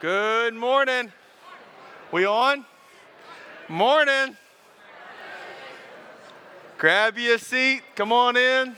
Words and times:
Good 0.00 0.54
morning. 0.54 1.12
We 2.10 2.24
on? 2.24 2.64
Morning. 3.68 4.34
Grab 6.78 7.18
you 7.18 7.34
a 7.34 7.38
seat. 7.38 7.82
Come 7.96 8.10
on 8.10 8.34
in. 8.34 8.74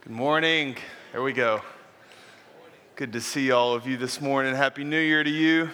Good 0.00 0.12
morning. 0.12 0.74
There 1.12 1.22
we 1.22 1.32
go. 1.32 1.60
Good 2.96 3.12
to 3.12 3.20
see 3.20 3.52
all 3.52 3.74
of 3.74 3.86
you 3.86 3.96
this 3.96 4.20
morning. 4.20 4.56
Happy 4.56 4.82
New 4.82 4.98
Year 4.98 5.22
to 5.22 5.30
you. 5.30 5.70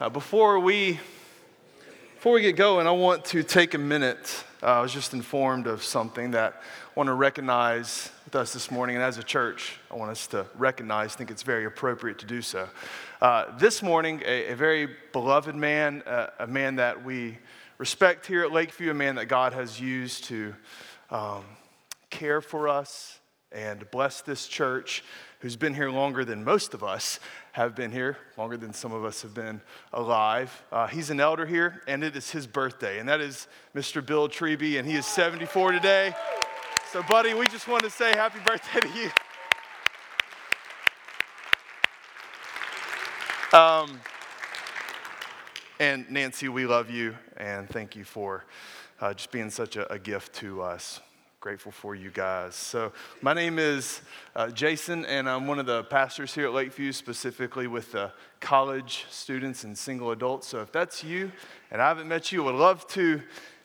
Uh, 0.00 0.08
before 0.08 0.58
we 0.58 0.98
before 2.24 2.32
we 2.32 2.40
get 2.40 2.56
going, 2.56 2.86
I 2.86 2.90
want 2.90 3.26
to 3.26 3.42
take 3.42 3.74
a 3.74 3.78
minute. 3.78 4.44
Uh, 4.62 4.66
I 4.66 4.80
was 4.80 4.94
just 4.94 5.12
informed 5.12 5.66
of 5.66 5.84
something 5.84 6.30
that 6.30 6.54
I 6.54 6.90
want 6.94 7.08
to 7.08 7.12
recognize 7.12 8.10
with 8.24 8.34
us 8.34 8.54
this 8.54 8.70
morning, 8.70 8.96
and 8.96 9.04
as 9.04 9.18
a 9.18 9.22
church, 9.22 9.78
I 9.90 9.96
want 9.96 10.10
us 10.10 10.26
to 10.28 10.46
recognize. 10.56 11.14
think 11.14 11.30
it's 11.30 11.42
very 11.42 11.66
appropriate 11.66 12.18
to 12.20 12.26
do 12.26 12.40
so. 12.40 12.66
Uh, 13.20 13.54
this 13.58 13.82
morning, 13.82 14.22
a, 14.24 14.52
a, 14.52 14.56
very 14.56 14.88
beloved 15.12 15.54
man, 15.54 16.02
uh, 16.06 16.28
a 16.38 16.46
man 16.46 16.76
that 16.76 17.04
we 17.04 17.36
respect 17.76 18.24
here 18.24 18.42
at 18.42 18.52
Lakeview, 18.52 18.90
a 18.90 18.94
man 18.94 19.16
that 19.16 19.26
God 19.26 19.52
has 19.52 19.78
used 19.78 20.24
to. 20.24 20.54
Um, 21.10 21.44
care 22.08 22.40
for 22.40 22.68
us 22.68 23.18
and 23.52 23.90
bless 23.90 24.22
this 24.22 24.48
church 24.48 25.04
who's 25.40 25.56
been 25.56 25.74
here 25.74 25.90
longer 25.90 26.24
than 26.24 26.42
most 26.42 26.72
of 26.72 26.82
us 26.82 27.20
have 27.54 27.76
been 27.76 27.92
here, 27.92 28.16
longer 28.36 28.56
than 28.56 28.72
some 28.72 28.92
of 28.92 29.04
us 29.04 29.22
have 29.22 29.32
been 29.32 29.60
alive. 29.92 30.64
Uh, 30.72 30.88
he's 30.88 31.08
an 31.10 31.20
elder 31.20 31.46
here, 31.46 31.82
and 31.86 32.02
it 32.02 32.16
is 32.16 32.32
his 32.32 32.48
birthday, 32.48 32.98
and 32.98 33.08
that 33.08 33.20
is 33.20 33.46
Mr. 33.76 34.04
Bill 34.04 34.28
Treby, 34.28 34.76
and 34.76 34.88
he 34.88 34.96
is 34.96 35.06
74 35.06 35.70
today. 35.70 36.12
So, 36.90 37.04
buddy, 37.04 37.32
we 37.32 37.46
just 37.46 37.68
want 37.68 37.84
to 37.84 37.90
say 37.90 38.10
happy 38.10 38.40
birthday 38.44 38.80
to 38.80 38.88
you. 38.88 39.08
Um, 43.56 44.00
and 45.78 46.10
Nancy, 46.10 46.48
we 46.48 46.66
love 46.66 46.90
you, 46.90 47.14
and 47.36 47.68
thank 47.68 47.94
you 47.94 48.02
for 48.02 48.46
uh, 49.00 49.14
just 49.14 49.30
being 49.30 49.50
such 49.50 49.76
a, 49.76 49.92
a 49.92 49.98
gift 50.00 50.32
to 50.34 50.60
us 50.60 51.00
grateful 51.44 51.70
for 51.70 51.94
you 51.94 52.08
guys. 52.08 52.54
So, 52.54 52.90
my 53.20 53.34
name 53.34 53.58
is 53.58 54.00
uh, 54.34 54.48
Jason, 54.48 55.04
and 55.04 55.28
I'm 55.28 55.46
one 55.46 55.58
of 55.58 55.66
the 55.66 55.84
pastors 55.84 56.34
here 56.34 56.46
at 56.46 56.54
Lakeview, 56.54 56.90
specifically 56.92 57.66
with 57.66 57.92
the 57.92 58.12
college 58.40 59.04
students 59.10 59.62
and 59.62 59.76
single 59.76 60.12
adults. 60.12 60.46
So, 60.46 60.62
if 60.62 60.72
that's 60.72 61.04
you 61.04 61.30
and 61.70 61.82
I 61.82 61.88
haven't 61.88 62.08
met 62.08 62.32
you, 62.32 62.42
I 62.42 62.46
would 62.46 62.54
love 62.54 62.86
to 62.92 63.20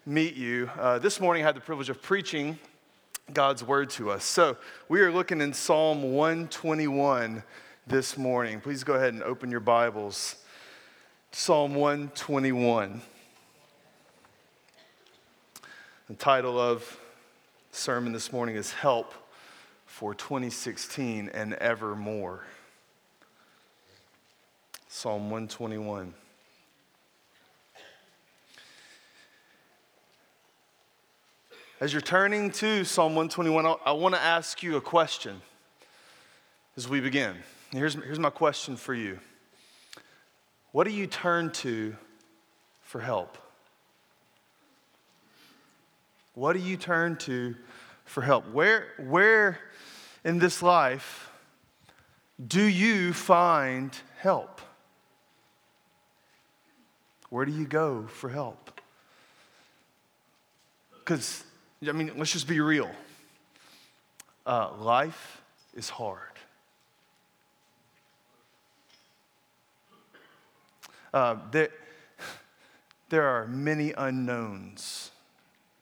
meet 0.05 0.35
you. 0.35 0.69
Uh, 0.77 0.99
this 0.99 1.21
morning, 1.21 1.41
I 1.41 1.45
had 1.45 1.55
the 1.55 1.61
privilege 1.61 1.87
of 1.87 2.01
preaching 2.01 2.59
God's 3.31 3.63
word 3.63 3.91
to 3.91 4.11
us. 4.11 4.25
So, 4.25 4.57
we 4.89 4.99
are 4.99 5.09
looking 5.09 5.39
in 5.39 5.53
Psalm 5.53 6.11
121 6.11 7.43
this 7.87 8.17
morning. 8.17 8.59
Please 8.59 8.83
go 8.83 8.95
ahead 8.95 9.13
and 9.13 9.23
open 9.23 9.49
your 9.49 9.61
Bibles. 9.61 10.35
Psalm 11.31 11.75
121. 11.75 13.01
The 16.09 16.15
title 16.15 16.59
of 16.59 16.99
sermon 17.79 18.11
this 18.11 18.33
morning 18.33 18.57
is 18.57 18.73
Help 18.73 19.13
for 19.85 20.13
2016 20.13 21.29
and 21.33 21.53
Evermore. 21.53 22.43
Psalm 24.89 25.29
121. 25.29 26.13
As 31.79 31.93
you're 31.93 32.01
turning 32.01 32.51
to 32.51 32.83
Psalm 32.83 33.15
121, 33.15 33.77
I 33.85 33.93
want 33.93 34.13
to 34.13 34.21
ask 34.21 34.61
you 34.61 34.75
a 34.75 34.81
question 34.81 35.41
as 36.75 36.89
we 36.89 36.99
begin. 36.99 37.37
Here's, 37.71 37.93
here's 37.93 38.19
my 38.19 38.29
question 38.29 38.75
for 38.75 38.93
you 38.93 39.19
What 40.73 40.83
do 40.83 40.91
you 40.91 41.07
turn 41.07 41.49
to 41.51 41.95
for 42.81 42.99
help? 42.99 43.37
What 46.33 46.53
do 46.53 46.59
you 46.59 46.75
turn 46.75 47.15
to 47.17 47.55
for 48.09 48.21
help? 48.23 48.49
Where, 48.51 48.87
where 48.97 49.59
in 50.23 50.39
this 50.39 50.63
life 50.63 51.29
do 52.45 52.63
you 52.63 53.13
find 53.13 53.95
help? 54.17 54.61
Where 57.29 57.45
do 57.45 57.51
you 57.51 57.65
go 57.65 58.07
for 58.07 58.29
help? 58.29 58.81
Because, 60.99 61.43
I 61.87 61.91
mean, 61.91 62.11
let's 62.17 62.33
just 62.33 62.47
be 62.47 62.59
real. 62.59 62.89
Uh, 64.43 64.71
life 64.79 65.43
is 65.75 65.89
hard. 65.89 66.19
Uh, 71.13 71.35
there, 71.51 71.69
there 73.09 73.27
are 73.27 73.47
many 73.47 73.93
unknowns 73.93 75.11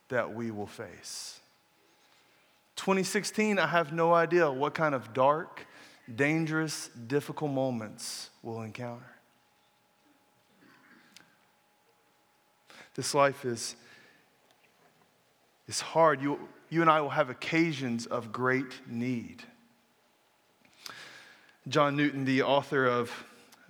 that 0.09 0.33
we 0.33 0.51
will 0.51 0.67
face. 0.67 1.36
2016, 2.77 3.59
I 3.59 3.67
have 3.67 3.91
no 3.91 4.13
idea 4.13 4.49
what 4.49 4.73
kind 4.73 4.95
of 4.95 5.13
dark, 5.13 5.67
dangerous, 6.15 6.89
difficult 7.07 7.51
moments 7.51 8.29
we'll 8.41 8.61
encounter. 8.61 9.11
This 12.95 13.13
life 13.13 13.45
is, 13.45 13.75
is 15.67 15.81
hard. 15.81 16.21
You, 16.21 16.39
you 16.69 16.81
and 16.81 16.89
I 16.89 17.01
will 17.01 17.09
have 17.09 17.29
occasions 17.29 18.05
of 18.05 18.31
great 18.31 18.79
need. 18.87 19.43
John 21.67 21.97
Newton, 21.97 22.25
the 22.25 22.43
author 22.43 22.85
of 22.85 23.11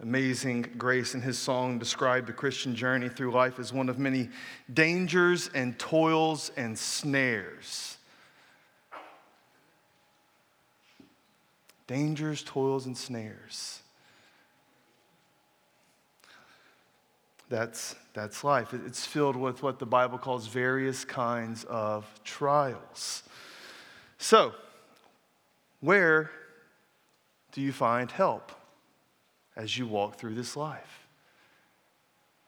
Amazing 0.01 0.73
Grace 0.77 1.15
in 1.15 1.21
his 1.21 1.39
song 1.39 1.79
described 1.79 2.27
the 2.27 2.33
Christian 2.33 2.75
journey 2.75 3.09
through 3.09 3.31
life 3.31 3.57
as 3.57 3.73
one 3.73 3.89
of 3.89 3.97
many 3.97 4.29
dangers 4.71 5.49
and 5.55 5.79
toils 5.79 6.51
and 6.55 6.77
snares. 6.77 7.96
Dangers, 11.87 12.43
toils, 12.43 12.85
and 12.85 12.97
snares. 12.97 13.81
That's, 17.49 17.95
that's 18.13 18.43
life. 18.43 18.73
It's 18.73 19.05
filled 19.05 19.37
with 19.37 19.63
what 19.63 19.79
the 19.79 19.85
Bible 19.85 20.17
calls 20.17 20.47
various 20.47 21.05
kinds 21.05 21.63
of 21.63 22.05
trials. 22.25 23.23
So, 24.17 24.53
where 25.79 26.29
do 27.53 27.61
you 27.61 27.71
find 27.71 28.11
help? 28.11 28.51
as 29.57 29.75
you 29.75 29.87
walk 29.87 30.17
through 30.17 30.35
this 30.35 30.55
life, 30.55 31.07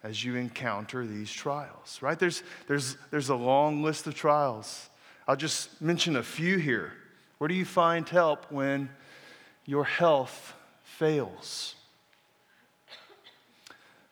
as 0.04 0.24
you 0.24 0.36
encounter 0.36 1.06
these 1.06 1.32
trials, 1.32 2.00
right? 2.02 2.18
There's, 2.18 2.44
there's, 2.68 2.96
there's 3.10 3.30
a 3.30 3.36
long 3.36 3.84
list 3.84 4.08
of 4.08 4.14
trials. 4.14 4.90
I'll 5.28 5.36
just 5.36 5.82
mention 5.82 6.16
a 6.16 6.24
few 6.24 6.58
here. 6.58 6.94
Where 7.40 7.48
do 7.48 7.56
you 7.56 7.66
find 7.66 8.08
help 8.08 8.50
when 8.52 8.90
your 9.70 9.86
health 9.86 10.56
fails? 10.82 11.76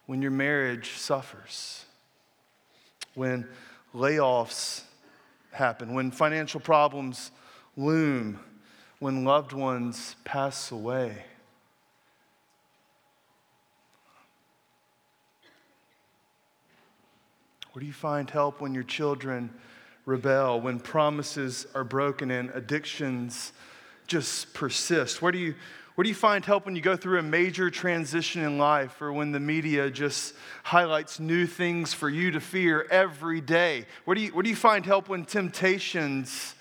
When 0.06 0.22
your 0.22 0.30
marriage 0.30 0.92
suffers? 0.92 1.84
When 3.16 3.48
layoffs 3.96 4.84
happen? 5.52 5.96
When 5.96 6.12
financial 6.12 6.60
problems 6.60 7.32
loom? 7.76 8.40
When 9.00 9.24
loved 9.24 9.52
ones 9.52 10.16
pass 10.26 10.70
away? 10.70 11.26
Where 17.72 17.80
do 17.80 17.88
you 17.88 17.94
find 17.94 18.30
help 18.30 18.62
when 18.62 18.76
your 18.76 18.84
children 18.84 19.50
rebel, 20.06 20.62
when 20.62 20.80
promises 20.80 21.66
are 21.74 21.84
broken 21.84 22.30
and 22.30 22.52
addictions 22.52 23.54
just 24.08 24.54
persist? 24.54 25.22
Where 25.22 25.32
do 25.32 25.38
you 25.38 25.56
where 25.98 26.04
do 26.04 26.10
you 26.10 26.16
find 26.16 26.46
help 26.46 26.68
when 26.68 26.76
you 26.76 26.82
go 26.84 26.96
through 26.96 27.18
a 27.18 27.24
major 27.24 27.72
transition 27.72 28.44
in 28.44 28.60
life 28.60 29.02
or 29.02 29.12
when 29.12 29.32
the 29.32 29.40
media 29.40 29.90
just 29.90 30.36
highlights 30.62 31.20
new 31.20 31.48
things 31.48 31.92
for 31.92 32.08
you 32.08 32.30
to 32.30 32.40
fear 32.40 32.86
every 32.92 33.42
day? 33.42 33.88
Where 34.06 34.14
do 34.14 34.22
you, 34.22 34.30
where 34.30 34.44
do 34.44 34.50
you 34.52 34.56
find 34.56 34.86
help 34.86 35.10
when 35.10 35.26
temptations 35.26 36.54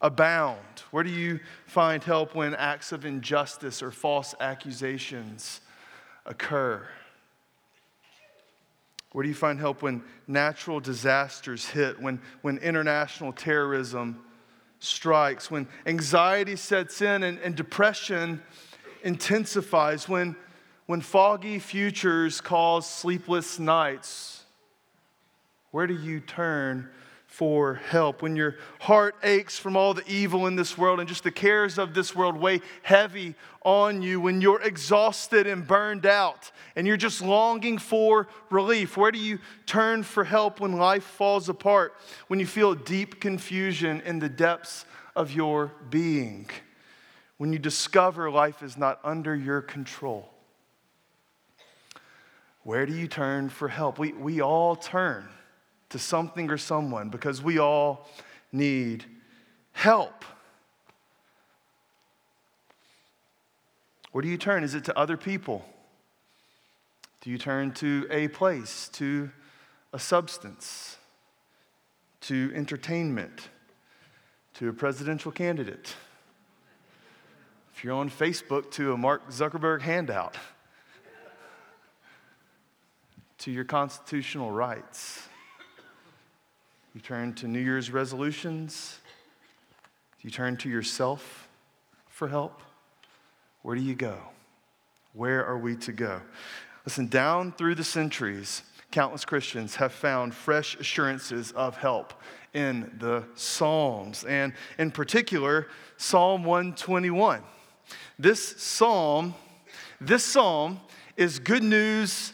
abound? 0.00 0.58
Where 0.90 1.04
do 1.04 1.10
you 1.10 1.40
find 1.66 2.02
help 2.02 2.34
when 2.34 2.54
acts 2.54 2.90
of 2.90 3.04
injustice 3.04 3.82
or 3.82 3.90
false 3.90 4.34
accusations 4.40 5.60
occur? 6.24 6.88
Where 9.12 9.22
do 9.22 9.28
you 9.28 9.34
find 9.34 9.58
help 9.58 9.82
when 9.82 10.02
natural 10.26 10.80
disasters 10.80 11.66
hit, 11.66 12.00
when, 12.00 12.22
when 12.40 12.56
international 12.56 13.34
terrorism 13.34 14.24
strikes, 14.78 15.50
when 15.50 15.66
anxiety 15.86 16.56
sets 16.56 17.02
in 17.02 17.22
and, 17.22 17.38
and 17.38 17.54
depression 17.54 18.42
intensifies, 19.02 20.08
when, 20.08 20.36
when 20.86 21.00
foggy 21.00 21.58
futures 21.58 22.40
cause 22.40 22.88
sleepless 22.88 23.58
nights? 23.58 24.44
Where 25.70 25.86
do 25.86 25.94
you 25.94 26.20
turn 26.20 26.88
for 27.38 27.74
help? 27.74 28.20
When 28.20 28.34
your 28.34 28.56
heart 28.80 29.14
aches 29.22 29.60
from 29.60 29.76
all 29.76 29.94
the 29.94 30.02
evil 30.08 30.48
in 30.48 30.56
this 30.56 30.76
world 30.76 30.98
and 30.98 31.08
just 31.08 31.22
the 31.22 31.30
cares 31.30 31.78
of 31.78 31.94
this 31.94 32.12
world 32.12 32.36
weigh 32.36 32.60
heavy 32.82 33.36
on 33.62 34.02
you, 34.02 34.20
when 34.20 34.40
you're 34.40 34.60
exhausted 34.60 35.46
and 35.46 35.64
burned 35.64 36.04
out 36.04 36.50
and 36.74 36.84
you're 36.84 36.96
just 36.96 37.22
longing 37.22 37.78
for 37.78 38.26
relief, 38.50 38.96
where 38.96 39.12
do 39.12 39.20
you 39.20 39.38
turn 39.66 40.02
for 40.02 40.24
help 40.24 40.58
when 40.58 40.72
life 40.72 41.04
falls 41.04 41.48
apart? 41.48 41.94
When 42.26 42.40
you 42.40 42.46
feel 42.46 42.74
deep 42.74 43.20
confusion 43.20 44.00
in 44.00 44.18
the 44.18 44.28
depths 44.28 44.84
of 45.14 45.30
your 45.30 45.70
being? 45.90 46.50
When 47.36 47.52
you 47.52 47.60
discover 47.60 48.32
life 48.32 48.64
is 48.64 48.76
not 48.76 48.98
under 49.04 49.36
your 49.36 49.62
control? 49.62 50.28
Where 52.64 52.84
do 52.84 52.92
you 52.92 53.06
turn 53.06 53.48
for 53.48 53.68
help? 53.68 54.00
We, 54.00 54.10
we 54.10 54.40
all 54.40 54.74
turn 54.74 55.28
to 55.90 55.98
something 55.98 56.50
or 56.50 56.58
someone 56.58 57.08
because 57.08 57.42
we 57.42 57.58
all 57.58 58.08
need 58.52 59.04
help. 59.72 60.24
Where 64.12 64.22
do 64.22 64.28
you 64.28 64.36
turn? 64.36 64.64
Is 64.64 64.74
it 64.74 64.84
to 64.84 64.98
other 64.98 65.16
people? 65.16 65.64
Do 67.20 67.30
you 67.30 67.38
turn 67.38 67.72
to 67.74 68.06
a 68.10 68.28
place, 68.28 68.88
to 68.94 69.30
a 69.92 69.98
substance, 69.98 70.96
to 72.22 72.52
entertainment, 72.54 73.48
to 74.54 74.68
a 74.68 74.72
presidential 74.72 75.30
candidate? 75.30 75.94
If 77.74 77.84
you're 77.84 77.94
on 77.94 78.10
Facebook, 78.10 78.70
to 78.72 78.92
a 78.92 78.96
Mark 78.96 79.30
Zuckerberg 79.30 79.82
handout, 79.82 80.36
to 83.38 83.52
your 83.52 83.64
constitutional 83.64 84.50
rights. 84.50 85.27
You 86.94 87.00
turn 87.02 87.34
to 87.34 87.46
New 87.46 87.60
Year's 87.60 87.90
resolutions? 87.90 88.98
Do 90.20 90.26
you 90.26 90.30
turn 90.30 90.56
to 90.58 90.70
yourself 90.70 91.48
for 92.08 92.28
help? 92.28 92.62
Where 93.62 93.76
do 93.76 93.82
you 93.82 93.94
go? 93.94 94.16
Where 95.12 95.44
are 95.44 95.58
we 95.58 95.76
to 95.76 95.92
go? 95.92 96.22
Listen, 96.86 97.06
down 97.06 97.52
through 97.52 97.74
the 97.74 97.84
centuries, 97.84 98.62
countless 98.90 99.26
Christians 99.26 99.76
have 99.76 99.92
found 99.92 100.34
fresh 100.34 100.76
assurances 100.76 101.52
of 101.52 101.76
help 101.76 102.14
in 102.54 102.90
the 102.98 103.22
Psalms, 103.34 104.24
and 104.24 104.54
in 104.78 104.90
particular, 104.90 105.68
Psalm 105.98 106.42
121. 106.42 107.42
This 108.18 108.56
psalm, 108.56 109.34
this 110.00 110.24
psalm 110.24 110.80
is 111.18 111.38
good 111.38 111.62
news 111.62 112.32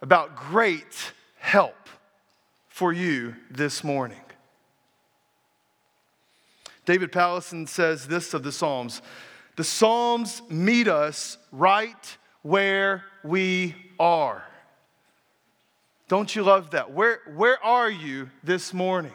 about 0.00 0.36
great 0.36 1.12
help 1.38 1.83
for 2.74 2.92
you 2.92 3.36
this 3.52 3.84
morning. 3.84 4.20
David 6.84 7.12
Powlison 7.12 7.68
says 7.68 8.08
this 8.08 8.34
of 8.34 8.42
the 8.42 8.50
Psalms 8.50 9.00
The 9.54 9.62
Psalms 9.62 10.42
meet 10.50 10.88
us 10.88 11.38
right 11.52 12.18
where 12.42 13.04
we 13.22 13.76
are. 14.00 14.42
Don't 16.08 16.34
you 16.34 16.42
love 16.42 16.72
that? 16.72 16.90
Where, 16.90 17.20
where 17.36 17.62
are 17.64 17.88
you 17.88 18.28
this 18.42 18.74
morning? 18.74 19.14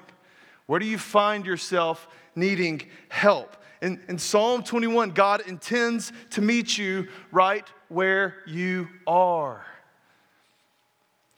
Where 0.66 0.80
do 0.80 0.86
you 0.86 0.98
find 0.98 1.46
yourself 1.46 2.08
needing 2.38 2.84
help? 3.10 3.58
In, 3.82 4.00
in 4.08 4.20
Psalm 4.20 4.64
21, 4.64 5.12
God 5.12 5.42
intends 5.48 6.14
to 6.30 6.42
meet 6.42 6.78
you 6.78 7.10
right 7.30 7.68
where 7.90 8.38
you 8.48 8.88
are. 9.06 9.66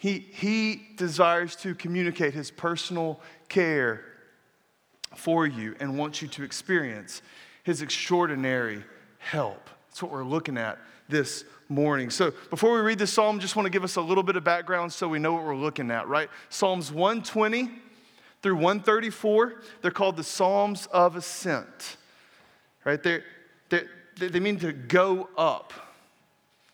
He, 0.02 0.18
he 0.18 0.82
desires 0.96 1.56
to 1.58 1.76
communicate 1.76 2.34
his 2.34 2.50
personal 2.50 3.20
care 3.50 4.04
for 5.16 5.46
you 5.46 5.76
and 5.80 5.96
wants 5.96 6.24
you 6.24 6.28
to 6.30 6.44
experience 6.44 7.22
his 7.62 7.84
extraordinary 7.84 8.84
help. 9.20 9.70
That's 9.88 10.02
what 10.02 10.12
we're 10.12 10.24
looking 10.24 10.58
at 10.58 10.80
this 11.08 11.44
morning. 11.70 12.10
So, 12.10 12.34
before 12.50 12.74
we 12.74 12.80
read 12.80 12.98
this 12.98 13.14
psalm, 13.14 13.40
just 13.40 13.56
want 13.56 13.68
to 13.68 13.70
give 13.70 13.84
us 13.84 13.96
a 13.96 14.02
little 14.02 14.24
bit 14.24 14.36
of 14.36 14.44
background 14.44 14.92
so 14.92 15.08
we 15.08 15.20
know 15.20 15.34
what 15.34 15.44
we're 15.44 15.56
looking 15.56 15.92
at, 15.92 16.08
right? 16.08 16.30
Psalms 16.50 16.92
120 16.92 17.70
through 18.42 18.56
134, 18.56 19.62
they're 19.84 19.92
called 19.92 20.18
the 20.18 20.24
Psalms 20.24 20.88
of 20.88 21.16
Ascent, 21.16 21.98
right? 22.86 23.04
They're, 23.04 23.24
they're, 23.70 23.88
they 24.18 24.40
mean 24.40 24.58
to 24.62 24.72
go 24.72 25.30
up. 25.38 25.91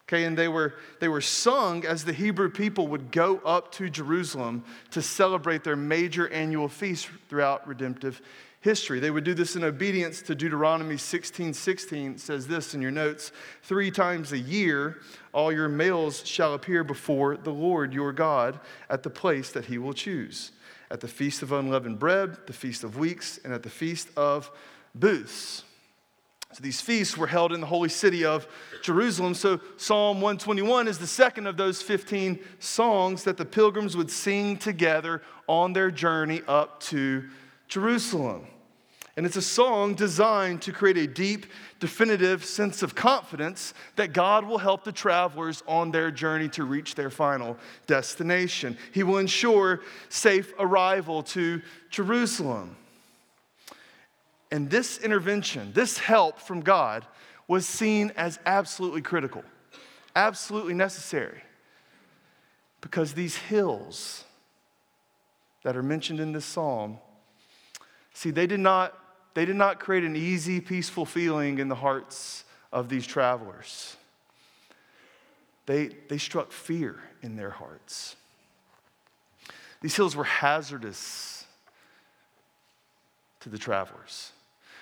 Okay, 0.07 0.23
and 0.23 0.37
they 0.37 0.47
were, 0.47 0.75
they 1.01 1.09
were 1.09 1.19
sung 1.19 1.85
as 1.85 2.05
the 2.05 2.13
Hebrew 2.13 2.49
people 2.49 2.87
would 2.87 3.11
go 3.11 3.39
up 3.39 3.73
to 3.73 3.89
Jerusalem 3.89 4.63
to 4.91 5.01
celebrate 5.01 5.65
their 5.65 5.75
major 5.75 6.29
annual 6.29 6.69
feast 6.69 7.09
throughout 7.27 7.67
redemptive 7.67 8.21
history. 8.61 9.01
They 9.01 9.11
would 9.11 9.25
do 9.25 9.33
this 9.33 9.57
in 9.57 9.65
obedience 9.65 10.21
to 10.23 10.35
Deuteronomy 10.35 10.97
16 10.97 11.53
16 11.53 12.17
says 12.17 12.47
this 12.47 12.73
in 12.73 12.81
your 12.81 12.91
notes 12.91 13.33
three 13.63 13.91
times 13.91 14.31
a 14.31 14.37
year, 14.37 15.01
all 15.33 15.51
your 15.51 15.67
males 15.67 16.25
shall 16.25 16.53
appear 16.53 16.85
before 16.85 17.35
the 17.35 17.53
Lord 17.53 17.93
your 17.93 18.13
God 18.13 18.59
at 18.89 19.03
the 19.03 19.09
place 19.09 19.51
that 19.51 19.65
he 19.65 19.77
will 19.77 19.93
choose 19.93 20.51
at 20.89 21.01
the 21.01 21.07
feast 21.07 21.41
of 21.41 21.51
unleavened 21.51 21.99
bread, 21.99 22.37
the 22.47 22.53
feast 22.53 22.85
of 22.85 22.97
weeks, 22.97 23.39
and 23.43 23.53
at 23.53 23.61
the 23.61 23.69
feast 23.69 24.07
of 24.15 24.49
booths. 24.95 25.63
So 26.57 26.63
these 26.63 26.81
feasts 26.81 27.15
were 27.15 27.27
held 27.27 27.53
in 27.53 27.61
the 27.61 27.67
holy 27.67 27.87
city 27.87 28.25
of 28.25 28.47
Jerusalem. 28.81 29.35
So 29.35 29.59
Psalm 29.75 30.21
121 30.21 30.87
is 30.87 30.97
the 30.97 31.05
second 31.05 31.45
of 31.45 31.55
those 31.55 31.83
15 31.83 32.39
songs 32.57 33.25
that 33.25 33.37
the 33.37 33.45
pilgrims 33.45 33.95
would 33.95 34.09
sing 34.09 34.57
together 34.57 35.21
on 35.45 35.73
their 35.73 35.91
journey 35.91 36.41
up 36.47 36.79
to 36.85 37.25
Jerusalem. 37.67 38.47
And 39.15 39.23
it's 39.23 39.35
a 39.35 39.41
song 39.41 39.93
designed 39.93 40.63
to 40.63 40.71
create 40.71 40.97
a 40.97 41.05
deep, 41.05 41.45
definitive 41.79 42.43
sense 42.43 42.81
of 42.81 42.95
confidence 42.95 43.75
that 43.95 44.11
God 44.11 44.43
will 44.43 44.57
help 44.57 44.83
the 44.83 44.91
travelers 44.91 45.61
on 45.67 45.91
their 45.91 46.09
journey 46.09 46.49
to 46.49 46.63
reach 46.63 46.95
their 46.95 47.11
final 47.11 47.55
destination. 47.85 48.79
He 48.93 49.03
will 49.03 49.19
ensure 49.19 49.81
safe 50.09 50.51
arrival 50.57 51.21
to 51.21 51.61
Jerusalem. 51.91 52.77
And 54.51 54.69
this 54.69 54.97
intervention, 54.99 55.71
this 55.73 55.97
help 55.97 56.39
from 56.39 56.61
God, 56.61 57.05
was 57.47 57.65
seen 57.65 58.11
as 58.15 58.39
absolutely 58.45 59.01
critical, 59.01 59.43
absolutely 60.15 60.73
necessary. 60.73 61.41
Because 62.81 63.13
these 63.13 63.35
hills 63.35 64.23
that 65.63 65.75
are 65.75 65.83
mentioned 65.83 66.19
in 66.19 66.31
this 66.31 66.45
psalm, 66.45 66.99
see, 68.13 68.31
they 68.31 68.47
did 68.47 68.59
not, 68.59 68.97
they 69.33 69.45
did 69.45 69.55
not 69.55 69.79
create 69.79 70.03
an 70.03 70.15
easy, 70.15 70.61
peaceful 70.61 71.05
feeling 71.05 71.59
in 71.59 71.67
the 71.67 71.75
hearts 71.75 72.43
of 72.71 72.89
these 72.89 73.05
travelers. 73.05 73.95
They, 75.65 75.89
they 76.07 76.17
struck 76.17 76.51
fear 76.51 76.97
in 77.21 77.35
their 77.35 77.49
hearts. 77.49 78.15
These 79.81 79.95
hills 79.95 80.15
were 80.15 80.23
hazardous 80.23 81.45
to 83.41 83.49
the 83.49 83.57
travelers. 83.57 84.31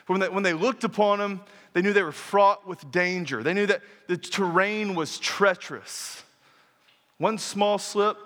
When 0.08 0.20
they, 0.20 0.30
when 0.30 0.44
they 0.44 0.54
looked 0.54 0.84
upon 0.84 1.20
them, 1.20 1.42
they 1.74 1.82
knew 1.82 1.94
they 1.94 2.04
were 2.04 2.12
fraught 2.12 2.68
with 2.68 2.92
danger. 2.92 3.44
They 3.44 3.54
knew 3.54 3.66
that 3.66 3.82
the 4.08 4.18
terrain 4.18 4.96
was 4.96 5.18
treacherous. 5.18 6.24
One 7.18 7.38
small 7.38 7.78
slip 7.78 8.18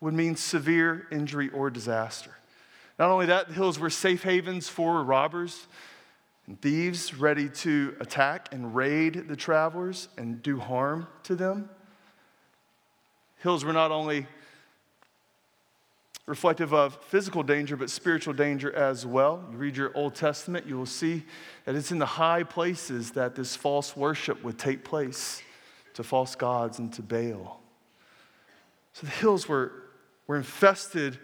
would 0.00 0.14
mean 0.14 0.36
severe 0.36 1.06
injury 1.10 1.50
or 1.50 1.70
disaster. 1.70 2.30
Not 2.98 3.10
only 3.10 3.26
that, 3.26 3.48
the 3.48 3.54
hills 3.54 3.78
were 3.78 3.90
safe 3.90 4.22
havens 4.22 4.68
for 4.68 5.02
robbers 5.02 5.66
and 6.46 6.60
thieves 6.60 7.14
ready 7.14 7.48
to 7.48 7.96
attack 8.00 8.48
and 8.52 8.74
raid 8.74 9.28
the 9.28 9.36
travelers 9.36 10.08
and 10.16 10.42
do 10.42 10.58
harm 10.58 11.08
to 11.24 11.34
them. 11.34 11.68
Hills 13.38 13.64
were 13.64 13.72
not 13.72 13.90
only 13.90 14.26
reflective 16.26 16.74
of 16.74 16.98
physical 17.04 17.44
danger, 17.44 17.76
but 17.76 17.88
spiritual 17.88 18.34
danger 18.34 18.74
as 18.74 19.06
well. 19.06 19.44
You 19.50 19.56
read 19.56 19.76
your 19.76 19.96
Old 19.96 20.14
Testament, 20.14 20.66
you 20.66 20.76
will 20.76 20.84
see 20.84 21.24
that 21.64 21.74
it's 21.76 21.92
in 21.92 21.98
the 21.98 22.06
high 22.06 22.42
places 22.42 23.12
that 23.12 23.36
this 23.36 23.54
false 23.54 23.96
worship 23.96 24.42
would 24.42 24.58
take 24.58 24.84
place 24.84 25.40
to 25.94 26.02
false 26.02 26.34
gods 26.34 26.78
and 26.78 26.92
to 26.94 27.02
Baal. 27.02 27.60
So 28.92 29.06
the 29.06 29.12
hills 29.12 29.48
were, 29.48 29.72
were 30.26 30.36
infested 30.36 31.18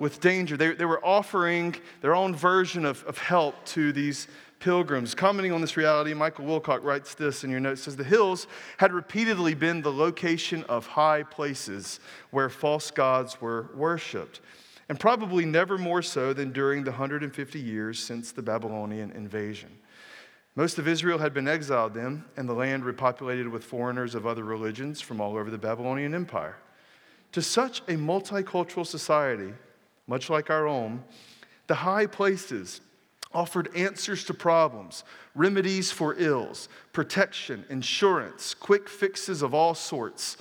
with 0.00 0.20
danger. 0.20 0.56
They, 0.56 0.72
they 0.74 0.84
were 0.84 1.04
offering 1.04 1.76
their 2.00 2.14
own 2.14 2.34
version 2.34 2.84
of, 2.84 3.04
of 3.04 3.18
help 3.18 3.64
to 3.66 3.92
these 3.92 4.28
pilgrims. 4.60 5.14
Commenting 5.14 5.52
on 5.52 5.60
this 5.60 5.76
reality, 5.76 6.14
Michael 6.14 6.44
Wilcock 6.44 6.82
writes 6.82 7.14
this 7.14 7.44
in 7.44 7.50
your 7.50 7.60
notes 7.60 7.82
says 7.82 7.96
the 7.96 8.04
hills 8.04 8.46
had 8.78 8.92
repeatedly 8.92 9.54
been 9.54 9.82
the 9.82 9.92
location 9.92 10.64
of 10.64 10.86
high 10.86 11.22
places 11.22 12.00
where 12.30 12.48
false 12.48 12.90
gods 12.90 13.40
were 13.40 13.70
worshiped, 13.74 14.40
and 14.88 14.98
probably 14.98 15.44
never 15.44 15.78
more 15.78 16.02
so 16.02 16.32
than 16.32 16.52
during 16.52 16.84
the 16.84 16.90
150 16.90 17.60
years 17.60 17.98
since 17.98 18.32
the 18.32 18.42
Babylonian 18.42 19.10
invasion. 19.12 19.70
Most 20.56 20.78
of 20.78 20.88
Israel 20.88 21.18
had 21.18 21.32
been 21.32 21.46
exiled 21.46 21.94
then, 21.94 22.24
and 22.36 22.48
the 22.48 22.54
land 22.54 22.82
repopulated 22.82 23.48
with 23.48 23.62
foreigners 23.62 24.16
of 24.16 24.26
other 24.26 24.42
religions 24.42 25.00
from 25.00 25.20
all 25.20 25.36
over 25.36 25.50
the 25.50 25.58
Babylonian 25.58 26.14
Empire. 26.14 26.56
To 27.32 27.42
such 27.42 27.80
a 27.82 27.92
multicultural 27.92 28.84
society, 28.84 29.52
much 30.08 30.30
like 30.30 30.50
our 30.50 30.66
own, 30.66 31.04
the 31.68 31.76
high 31.76 32.06
places 32.06 32.80
offered 33.32 33.74
answers 33.74 34.24
to 34.24 34.34
problems, 34.34 35.04
remedies 35.34 35.90
for 35.90 36.14
ills, 36.18 36.68
protection, 36.92 37.64
insurance, 37.68 38.54
quick 38.54 38.88
fixes 38.88 39.42
of 39.42 39.54
all 39.54 39.74
sorts. 39.74 40.36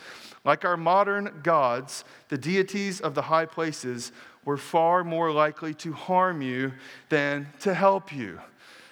Like 0.45 0.63
our 0.63 0.77
modern 0.77 1.41
gods, 1.43 2.05
the 2.29 2.37
deities 2.37 3.01
of 3.01 3.15
the 3.15 3.23
high 3.23 3.45
places 3.45 4.11
were 4.45 4.57
far 4.57 5.03
more 5.03 5.31
likely 5.31 5.73
to 5.73 5.91
harm 5.91 6.41
you 6.41 6.71
than 7.09 7.47
to 7.59 7.73
help 7.73 8.13
you. 8.13 8.39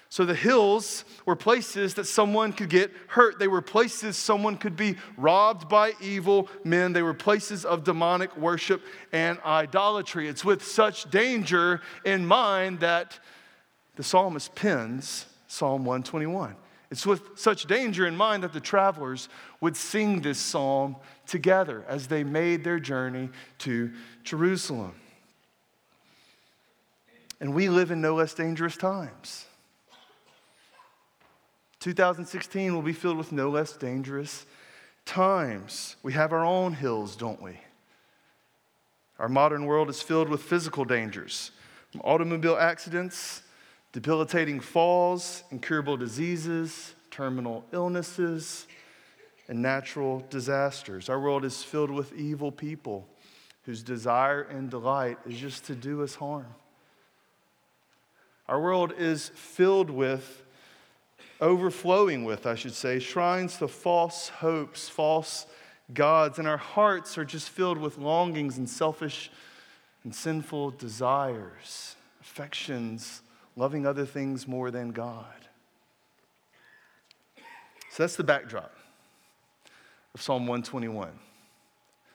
So 0.09 0.23
the 0.23 0.35
hills 0.35 1.03
were 1.25 1.35
places 1.35 1.93
that 1.95 2.05
someone 2.05 2.53
could 2.53 2.69
get 2.69 2.91
hurt. 3.07 3.39
They 3.39 3.47
were 3.47 3.61
places 3.61 4.15
someone 4.15 4.57
could 4.57 4.77
be 4.77 4.95
robbed 5.17 5.67
by 5.67 5.93
evil 5.99 6.47
men. 6.63 6.93
They 6.93 7.01
were 7.01 7.13
places 7.13 7.65
of 7.65 7.83
demonic 7.83 8.35
worship 8.37 8.81
and 9.11 9.39
idolatry. 9.45 10.29
It's 10.29 10.45
with 10.45 10.65
such 10.65 11.09
danger 11.09 11.81
in 12.05 12.25
mind 12.25 12.79
that 12.81 13.19
the 13.95 14.03
psalmist 14.03 14.55
pens 14.55 15.25
Psalm 15.47 15.85
121. 15.85 16.55
It's 16.91 17.05
with 17.05 17.21
such 17.35 17.65
danger 17.65 18.05
in 18.05 18.15
mind 18.15 18.43
that 18.43 18.53
the 18.53 18.59
travelers 18.59 19.29
would 19.61 19.75
sing 19.75 20.21
this 20.21 20.37
psalm 20.37 20.95
together 21.27 21.83
as 21.87 22.07
they 22.07 22.23
made 22.23 22.63
their 22.63 22.79
journey 22.79 23.29
to 23.59 23.91
Jerusalem. 24.23 24.93
And 27.39 27.53
we 27.53 27.69
live 27.69 27.91
in 27.91 28.01
no 28.01 28.15
less 28.15 28.33
dangerous 28.33 28.77
times. 28.77 29.45
2016 31.79 32.73
will 32.73 32.81
be 32.81 32.93
filled 32.93 33.17
with 33.17 33.31
no 33.31 33.49
less 33.49 33.73
dangerous 33.73 34.45
times. 35.05 35.95
We 36.01 36.13
have 36.13 36.33
our 36.33 36.45
own 36.45 36.73
hills, 36.73 37.15
don't 37.15 37.41
we? 37.41 37.59
Our 39.19 39.29
modern 39.29 39.65
world 39.65 39.89
is 39.89 40.01
filled 40.01 40.29
with 40.29 40.41
physical 40.41 40.83
dangers, 40.83 41.51
from 41.91 42.01
automobile 42.01 42.57
accidents, 42.57 43.43
debilitating 43.95 44.59
falls, 44.59 45.45
incurable 45.51 45.95
diseases, 45.95 46.93
terminal 47.11 47.63
illnesses, 47.71 48.67
and 49.47 49.61
natural 49.61 50.21
disasters. 50.29 51.07
Our 51.07 51.17
world 51.17 51.45
is 51.45 51.63
filled 51.63 51.91
with 51.91 52.13
evil 52.13 52.51
people 52.51 53.07
whose 53.63 53.81
desire 53.83 54.41
and 54.41 54.69
delight 54.69 55.17
is 55.25 55.37
just 55.37 55.63
to 55.67 55.75
do 55.75 56.03
us 56.03 56.15
harm. 56.15 56.53
Our 58.49 58.59
world 58.59 58.91
is 58.97 59.29
filled 59.29 59.89
with 59.89 60.43
overflowing 61.39 62.25
with, 62.25 62.45
I 62.45 62.55
should 62.55 62.75
say, 62.75 62.99
shrines 62.99 63.55
to 63.59 63.69
false 63.69 64.27
hopes, 64.27 64.89
false 64.89 65.47
gods, 65.93 66.37
and 66.37 66.49
our 66.49 66.57
hearts 66.57 67.17
are 67.17 67.23
just 67.23 67.47
filled 67.47 67.77
with 67.77 67.97
longings 67.97 68.57
and 68.57 68.69
selfish 68.69 69.31
and 70.03 70.13
sinful 70.13 70.71
desires, 70.71 71.95
affections, 72.19 73.21
loving 73.55 73.85
other 73.85 74.05
things 74.05 74.47
more 74.47 74.71
than 74.71 74.91
God. 74.91 75.25
So 77.91 78.03
that's 78.03 78.15
the 78.15 78.23
backdrop 78.23 78.75
of 80.13 80.21
Psalm 80.21 80.47
121. 80.47 81.09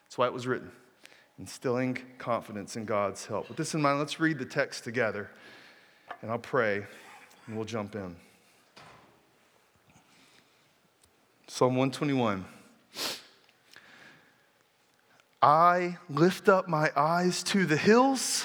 That's 0.04 0.18
why 0.18 0.26
it 0.26 0.32
was 0.32 0.46
written, 0.46 0.70
instilling 1.38 1.98
confidence 2.18 2.76
in 2.76 2.84
God's 2.84 3.24
help. 3.26 3.48
With 3.48 3.56
this 3.56 3.74
in 3.74 3.80
mind, 3.80 3.98
let's 3.98 4.20
read 4.20 4.38
the 4.38 4.44
text 4.44 4.84
together, 4.84 5.30
and 6.20 6.30
I'll 6.30 6.38
pray, 6.38 6.84
and 7.46 7.56
we'll 7.56 7.64
jump 7.64 7.94
in. 7.94 8.16
Psalm 11.46 11.76
121. 11.76 12.44
I 15.42 15.96
lift 16.10 16.50
up 16.50 16.68
my 16.68 16.90
eyes 16.94 17.42
to 17.44 17.64
the 17.64 17.76
hills. 17.76 18.44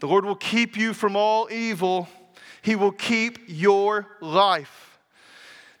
The 0.00 0.06
Lord 0.06 0.24
will 0.24 0.36
keep 0.36 0.76
you 0.76 0.92
from 0.92 1.16
all 1.16 1.48
evil. 1.50 2.08
He 2.62 2.76
will 2.76 2.92
keep 2.92 3.38
your 3.46 4.06
life. 4.20 4.98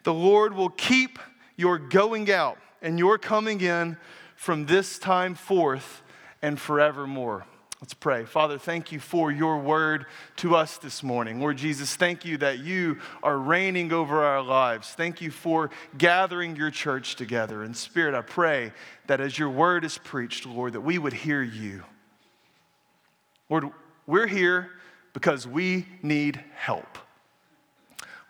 The 0.04 0.14
Lord 0.14 0.54
will 0.54 0.70
keep 0.70 1.18
your 1.56 1.78
going 1.78 2.30
out 2.30 2.58
and 2.82 2.98
your 2.98 3.18
coming 3.18 3.60
in 3.60 3.96
from 4.36 4.66
this 4.66 4.98
time 4.98 5.34
forth 5.34 6.02
and 6.42 6.60
forevermore. 6.60 7.46
Let's 7.80 7.94
pray. 7.94 8.24
Father, 8.24 8.56
thank 8.56 8.92
you 8.92 9.00
for 9.00 9.30
your 9.30 9.58
word 9.58 10.06
to 10.36 10.56
us 10.56 10.78
this 10.78 11.02
morning. 11.02 11.38
Lord 11.38 11.58
Jesus, 11.58 11.96
thank 11.96 12.24
you 12.24 12.38
that 12.38 12.60
you 12.60 12.98
are 13.22 13.36
reigning 13.36 13.92
over 13.92 14.24
our 14.24 14.40
lives. 14.40 14.88
Thank 14.90 15.20
you 15.20 15.30
for 15.30 15.70
gathering 15.98 16.56
your 16.56 16.70
church 16.70 17.14
together. 17.16 17.62
In 17.62 17.74
Spirit, 17.74 18.14
I 18.14 18.22
pray 18.22 18.72
that 19.06 19.20
as 19.20 19.38
your 19.38 19.50
word 19.50 19.84
is 19.84 19.98
preached, 19.98 20.46
Lord, 20.46 20.72
that 20.72 20.80
we 20.80 20.96
would 20.96 21.12
hear 21.12 21.42
you. 21.42 21.82
Lord, 23.50 23.70
we're 24.06 24.26
here 24.26 24.70
because 25.12 25.46
we 25.46 25.86
need 26.02 26.42
help. 26.54 26.98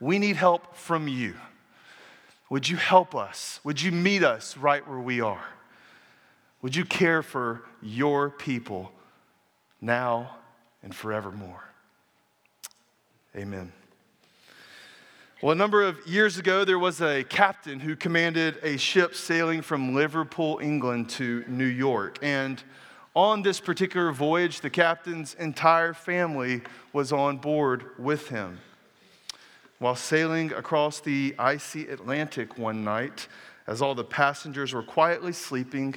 We 0.01 0.19
need 0.19 0.37
help 0.37 0.77
from 0.77 1.09
you. 1.09 1.35
Would 2.51 2.69
you 2.69 2.77
help 2.77 3.15
us? 3.15 3.61
Would 3.65 3.81
you 3.81 3.91
meet 3.91 4.23
us 4.23 4.57
right 4.57 4.87
where 4.87 4.99
we 4.99 5.21
are? 5.21 5.45
Would 6.63 6.77
you 6.77 6.85
care 6.85 7.23
for 7.23 7.63
your 7.83 8.31
people? 8.31 8.93
now 9.85 10.37
and 10.83 10.95
forevermore. 10.95 11.63
Amen. 13.37 13.73
Well, 15.43 15.53
a 15.53 15.57
number 15.57 15.83
of 15.83 15.99
years 16.07 16.39
ago, 16.39 16.65
there 16.65 16.79
was 16.79 17.03
a 17.03 17.23
captain 17.25 17.81
who 17.81 17.97
commanded 17.97 18.59
a 18.63 18.79
ship 18.79 19.15
sailing 19.15 19.61
from 19.61 19.95
Liverpool, 19.95 20.59
England 20.63 21.11
to 21.11 21.45
New 21.49 21.67
York. 21.67 22.19
And 22.23 22.63
on 23.15 23.43
this 23.43 23.61
particular 23.61 24.11
voyage, 24.13 24.61
the 24.61 24.71
captain's 24.71 25.35
entire 25.35 25.95
family 25.95 26.63
was 26.93 27.13
on 27.13 27.39
board 27.39 27.85
with 27.99 28.29
him. 28.29 28.59
While 29.79 29.97
sailing 29.97 30.53
across 30.53 31.01
the 31.01 31.35
icy 31.39 31.89
Atlantic 31.89 32.59
one 32.59 32.85
night, 32.85 33.29
as 33.67 33.81
all 33.81 33.95
the 33.95 34.05
passengers 34.05 34.73
were 34.73 34.83
quietly 34.83 35.33
sleeping, 35.33 35.95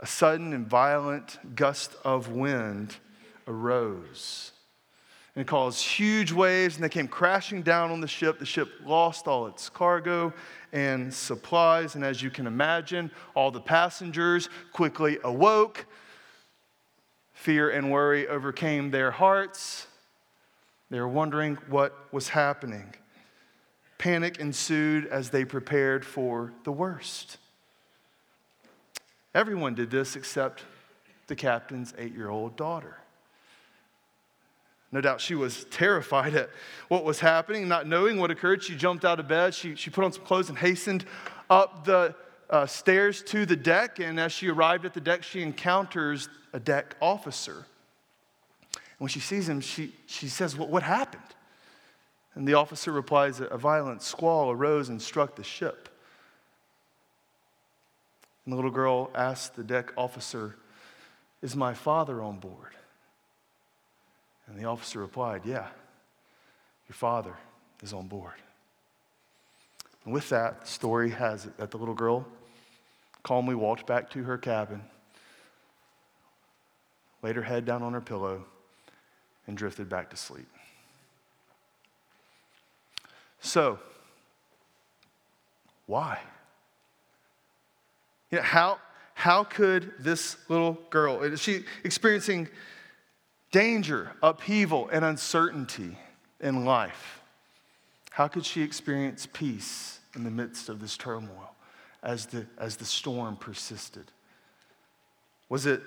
a 0.00 0.06
sudden 0.06 0.52
and 0.52 0.66
violent 0.66 1.38
gust 1.54 1.94
of 2.04 2.28
wind 2.28 2.96
arose. 3.46 4.52
And 5.34 5.46
caused 5.46 5.82
huge 5.82 6.30
waves, 6.30 6.74
and 6.74 6.84
they 6.84 6.90
came 6.90 7.08
crashing 7.08 7.62
down 7.62 7.90
on 7.90 8.02
the 8.02 8.08
ship. 8.08 8.38
The 8.38 8.44
ship 8.44 8.68
lost 8.84 9.26
all 9.26 9.46
its 9.46 9.70
cargo 9.70 10.34
and 10.74 11.12
supplies. 11.12 11.94
And 11.94 12.04
as 12.04 12.22
you 12.22 12.28
can 12.28 12.46
imagine, 12.46 13.10
all 13.34 13.50
the 13.50 13.60
passengers 13.60 14.50
quickly 14.72 15.18
awoke. 15.24 15.86
Fear 17.42 17.70
and 17.70 17.90
worry 17.90 18.28
overcame 18.28 18.92
their 18.92 19.10
hearts. 19.10 19.88
They 20.90 21.00
were 21.00 21.08
wondering 21.08 21.56
what 21.68 21.92
was 22.12 22.28
happening. 22.28 22.94
Panic 23.98 24.38
ensued 24.38 25.06
as 25.06 25.30
they 25.30 25.44
prepared 25.44 26.04
for 26.04 26.52
the 26.62 26.70
worst. 26.70 27.38
Everyone 29.34 29.74
did 29.74 29.90
this 29.90 30.14
except 30.14 30.62
the 31.26 31.34
captain's 31.34 31.92
eight 31.98 32.14
year 32.14 32.30
old 32.30 32.54
daughter. 32.54 32.98
No 34.92 35.00
doubt 35.00 35.20
she 35.20 35.34
was 35.34 35.64
terrified 35.64 36.36
at 36.36 36.48
what 36.86 37.02
was 37.02 37.18
happening, 37.18 37.66
not 37.66 37.88
knowing 37.88 38.18
what 38.18 38.30
occurred. 38.30 38.62
She 38.62 38.76
jumped 38.76 39.04
out 39.04 39.18
of 39.18 39.26
bed. 39.26 39.52
She, 39.52 39.74
she 39.74 39.90
put 39.90 40.04
on 40.04 40.12
some 40.12 40.24
clothes 40.24 40.48
and 40.48 40.56
hastened 40.56 41.06
up 41.50 41.84
the 41.84 42.14
uh, 42.52 42.66
stairs 42.66 43.22
to 43.22 43.46
the 43.46 43.56
deck. 43.56 43.98
And 43.98 44.20
as 44.20 44.30
she 44.30 44.48
arrived 44.48 44.84
at 44.84 44.94
the 44.94 45.00
deck, 45.00 45.24
she 45.24 45.42
encounters 45.42 46.28
a 46.52 46.60
deck 46.60 46.94
officer. 47.00 47.66
And 48.74 48.98
when 48.98 49.08
she 49.08 49.20
sees 49.20 49.48
him, 49.48 49.60
she, 49.60 49.92
she 50.06 50.28
says, 50.28 50.56
what, 50.56 50.68
what 50.68 50.82
happened? 50.84 51.22
And 52.34 52.46
the 52.46 52.54
officer 52.54 52.92
replies, 52.92 53.40
A 53.40 53.58
violent 53.58 54.02
squall 54.02 54.50
arose 54.50 54.88
and 54.88 55.00
struck 55.00 55.36
the 55.36 55.44
ship. 55.44 55.88
And 58.44 58.52
the 58.52 58.56
little 58.56 58.70
girl 58.70 59.10
asked 59.14 59.56
the 59.56 59.64
deck 59.64 59.92
officer, 59.96 60.56
Is 61.42 61.54
my 61.56 61.74
father 61.74 62.22
on 62.22 62.38
board? 62.38 62.74
And 64.46 64.58
the 64.58 64.64
officer 64.64 64.98
replied, 64.98 65.42
Yeah, 65.44 65.68
your 66.88 66.94
father 66.94 67.34
is 67.82 67.92
on 67.92 68.08
board. 68.08 68.34
And 70.04 70.12
with 70.12 70.30
that, 70.30 70.62
the 70.62 70.66
story 70.66 71.10
has 71.10 71.46
it 71.46 71.56
that 71.58 71.70
the 71.70 71.78
little 71.78 71.94
girl 71.94 72.26
calmly 73.22 73.54
walked 73.54 73.86
back 73.86 74.10
to 74.10 74.22
her 74.24 74.38
cabin, 74.38 74.82
laid 77.22 77.36
her 77.36 77.42
head 77.42 77.64
down 77.64 77.82
on 77.82 77.92
her 77.92 78.00
pillow, 78.00 78.44
and 79.46 79.56
drifted 79.56 79.88
back 79.88 80.10
to 80.10 80.16
sleep. 80.16 80.48
So, 83.40 83.78
why? 85.86 86.20
You 88.30 88.38
know, 88.38 88.44
how, 88.44 88.78
how 89.14 89.44
could 89.44 89.92
this 89.98 90.36
little 90.48 90.78
girl, 90.90 91.22
is 91.22 91.40
she 91.40 91.64
experiencing 91.84 92.48
danger, 93.50 94.12
upheaval, 94.22 94.88
and 94.88 95.04
uncertainty 95.04 95.98
in 96.40 96.64
life? 96.64 97.20
How 98.10 98.28
could 98.28 98.44
she 98.44 98.62
experience 98.62 99.26
peace 99.32 100.00
in 100.14 100.24
the 100.24 100.30
midst 100.30 100.68
of 100.68 100.80
this 100.80 100.96
turmoil 100.96 101.54
as 102.02 102.26
the, 102.26 102.46
as 102.58 102.76
the 102.76 102.84
storm 102.84 103.36
persisted? 103.36 104.10
Was 105.48 105.66
it 105.66 105.82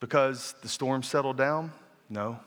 because 0.00 0.54
the 0.62 0.68
storm 0.68 1.02
settled 1.02 1.36
down? 1.36 1.72
No. 2.08 2.38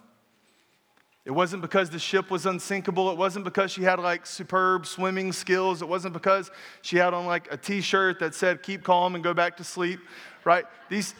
It 1.24 1.31
wasn't 1.31 1.62
because 1.62 1.89
the 1.89 2.00
ship 2.00 2.31
was 2.31 2.48
unsinkable. 2.48 3.12
It 3.12 3.17
wasn't 3.17 3.45
because 3.45 3.71
she 3.71 3.83
had 3.83 4.00
like 4.00 4.25
superb 4.25 4.88
swimming 4.88 5.31
skills. 5.31 5.81
It 5.81 5.88
wasn't 5.88 6.13
because 6.13 6.50
she 6.81 6.98
had 6.98 7.13
on 7.13 7.27
like 7.27 7.51
a 7.51 7.57
t 7.57 7.81
shirt 7.81 8.19
that 8.19 8.33
said, 8.33 8.63
keep 8.63 8.83
calm 8.83 9.13
and 9.13 9.24
go 9.24 9.33
back 9.33 9.57
to 9.57 9.63
sleep, 9.63 10.00
right? 10.43 10.65
These, 10.89 11.13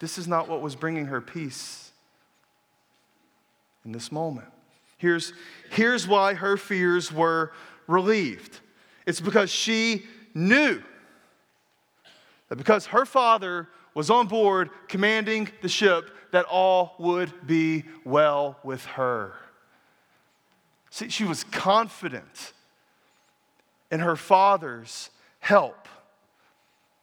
this 0.00 0.18
is 0.18 0.26
not 0.26 0.48
what 0.48 0.60
was 0.60 0.74
bringing 0.74 1.06
her 1.06 1.20
peace 1.20 1.92
in 3.84 3.92
this 3.92 4.10
moment. 4.10 4.48
Here's, 4.98 5.32
here's 5.70 6.08
why 6.08 6.34
her 6.34 6.56
fears 6.56 7.12
were 7.12 7.52
relieved 7.86 8.60
it's 9.06 9.20
because 9.20 9.50
she 9.50 10.04
knew 10.34 10.82
that 12.48 12.56
because 12.56 12.86
her 12.86 13.04
father 13.04 13.68
was 13.94 14.10
on 14.10 14.26
board 14.26 14.70
commanding 14.88 15.48
the 15.60 15.68
ship, 15.68 16.10
that 16.32 16.44
all 16.46 16.94
would 16.98 17.46
be 17.46 17.84
well 18.04 18.58
with 18.62 18.84
her. 18.86 19.34
See, 20.90 21.08
she 21.08 21.24
was 21.24 21.44
confident 21.44 22.52
in 23.90 24.00
her 24.00 24.16
father's 24.16 25.10
help. 25.40 25.88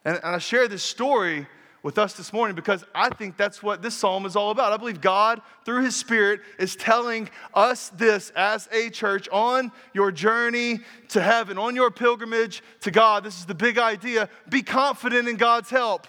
And, 0.04 0.18
and 0.18 0.36
I 0.36 0.38
share 0.40 0.68
this 0.68 0.84
story 0.84 1.48
with 1.84 1.98
us 1.98 2.14
this 2.14 2.34
morning 2.34 2.56
because 2.56 2.84
I 2.94 3.10
think 3.10 3.38
that's 3.38 3.64
what 3.64 3.82
this 3.82 3.96
psalm 3.96 4.26
is 4.26 4.36
all 4.36 4.52
about. 4.52 4.74
I 4.74 4.78
believe 4.78 5.02
God, 5.02 5.42
through 5.66 5.84
His 5.84 5.96
Spirit, 5.96 6.42
is 6.58 6.76
telling 6.76 7.30
us 7.54 7.90
this 7.90 8.32
as 8.36 8.68
a 8.72 8.90
church 8.90 9.30
on 9.32 9.72
your 9.94 10.12
journey 10.12 10.80
to 11.10 11.22
heaven, 11.22 11.58
on 11.58 11.76
your 11.76 11.92
pilgrimage 11.92 12.62
to 12.82 12.92
God. 12.92 13.24
This 13.24 13.40
is 13.40 13.46
the 13.46 13.56
big 13.56 13.78
idea. 13.78 14.30
Be 14.50 14.62
confident 14.62 15.28
in 15.28 15.38
God's 15.38 15.70
help. 15.70 16.08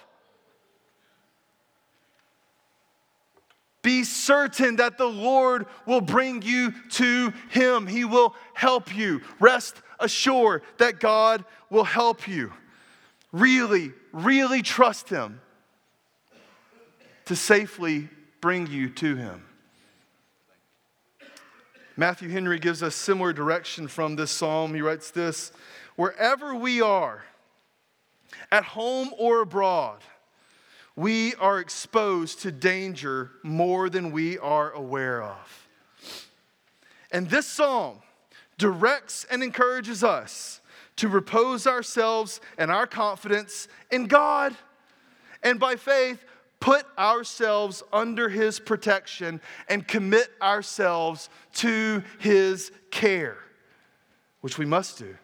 Be 3.82 4.04
certain 4.04 4.76
that 4.76 4.98
the 4.98 5.06
Lord 5.06 5.66
will 5.86 6.02
bring 6.02 6.42
you 6.42 6.74
to 6.90 7.32
Him. 7.48 7.86
He 7.86 8.04
will 8.04 8.34
help 8.52 8.94
you. 8.94 9.22
Rest 9.38 9.76
assured 9.98 10.62
that 10.78 11.00
God 11.00 11.44
will 11.70 11.84
help 11.84 12.28
you. 12.28 12.52
Really, 13.32 13.92
really 14.12 14.60
trust 14.60 15.08
Him 15.08 15.40
to 17.30 17.36
safely 17.36 18.08
bring 18.40 18.66
you 18.66 18.90
to 18.90 19.14
Him. 19.14 19.44
Matthew 21.96 22.28
Henry 22.28 22.58
gives 22.58 22.82
us 22.82 22.96
similar 22.96 23.32
direction 23.32 23.86
from 23.86 24.16
this 24.16 24.32
psalm. 24.32 24.74
He 24.74 24.82
writes 24.82 25.12
this 25.12 25.52
Wherever 25.94 26.56
we 26.56 26.80
are, 26.80 27.22
at 28.50 28.64
home 28.64 29.12
or 29.16 29.42
abroad, 29.42 30.00
we 30.96 31.36
are 31.36 31.60
exposed 31.60 32.40
to 32.40 32.50
danger 32.50 33.30
more 33.44 33.88
than 33.88 34.10
we 34.10 34.36
are 34.36 34.72
aware 34.72 35.22
of. 35.22 35.68
And 37.12 37.30
this 37.30 37.46
psalm 37.46 38.00
directs 38.58 39.24
and 39.30 39.40
encourages 39.44 40.02
us 40.02 40.60
to 40.96 41.06
repose 41.06 41.68
ourselves 41.68 42.40
and 42.58 42.72
our 42.72 42.88
confidence 42.88 43.68
in 43.88 44.08
God, 44.08 44.52
and 45.44 45.60
by 45.60 45.76
faith, 45.76 46.24
put 46.60 46.86
ourselves 46.98 47.82
under 47.92 48.28
His 48.28 48.60
protection 48.60 49.40
and 49.68 49.88
commit 49.88 50.28
ourselves 50.40 51.28
to 51.54 52.02
His 52.18 52.70
care, 52.90 53.38
which 54.42 54.58
we 54.58 54.66
must 54.66 54.98
do 54.98 55.16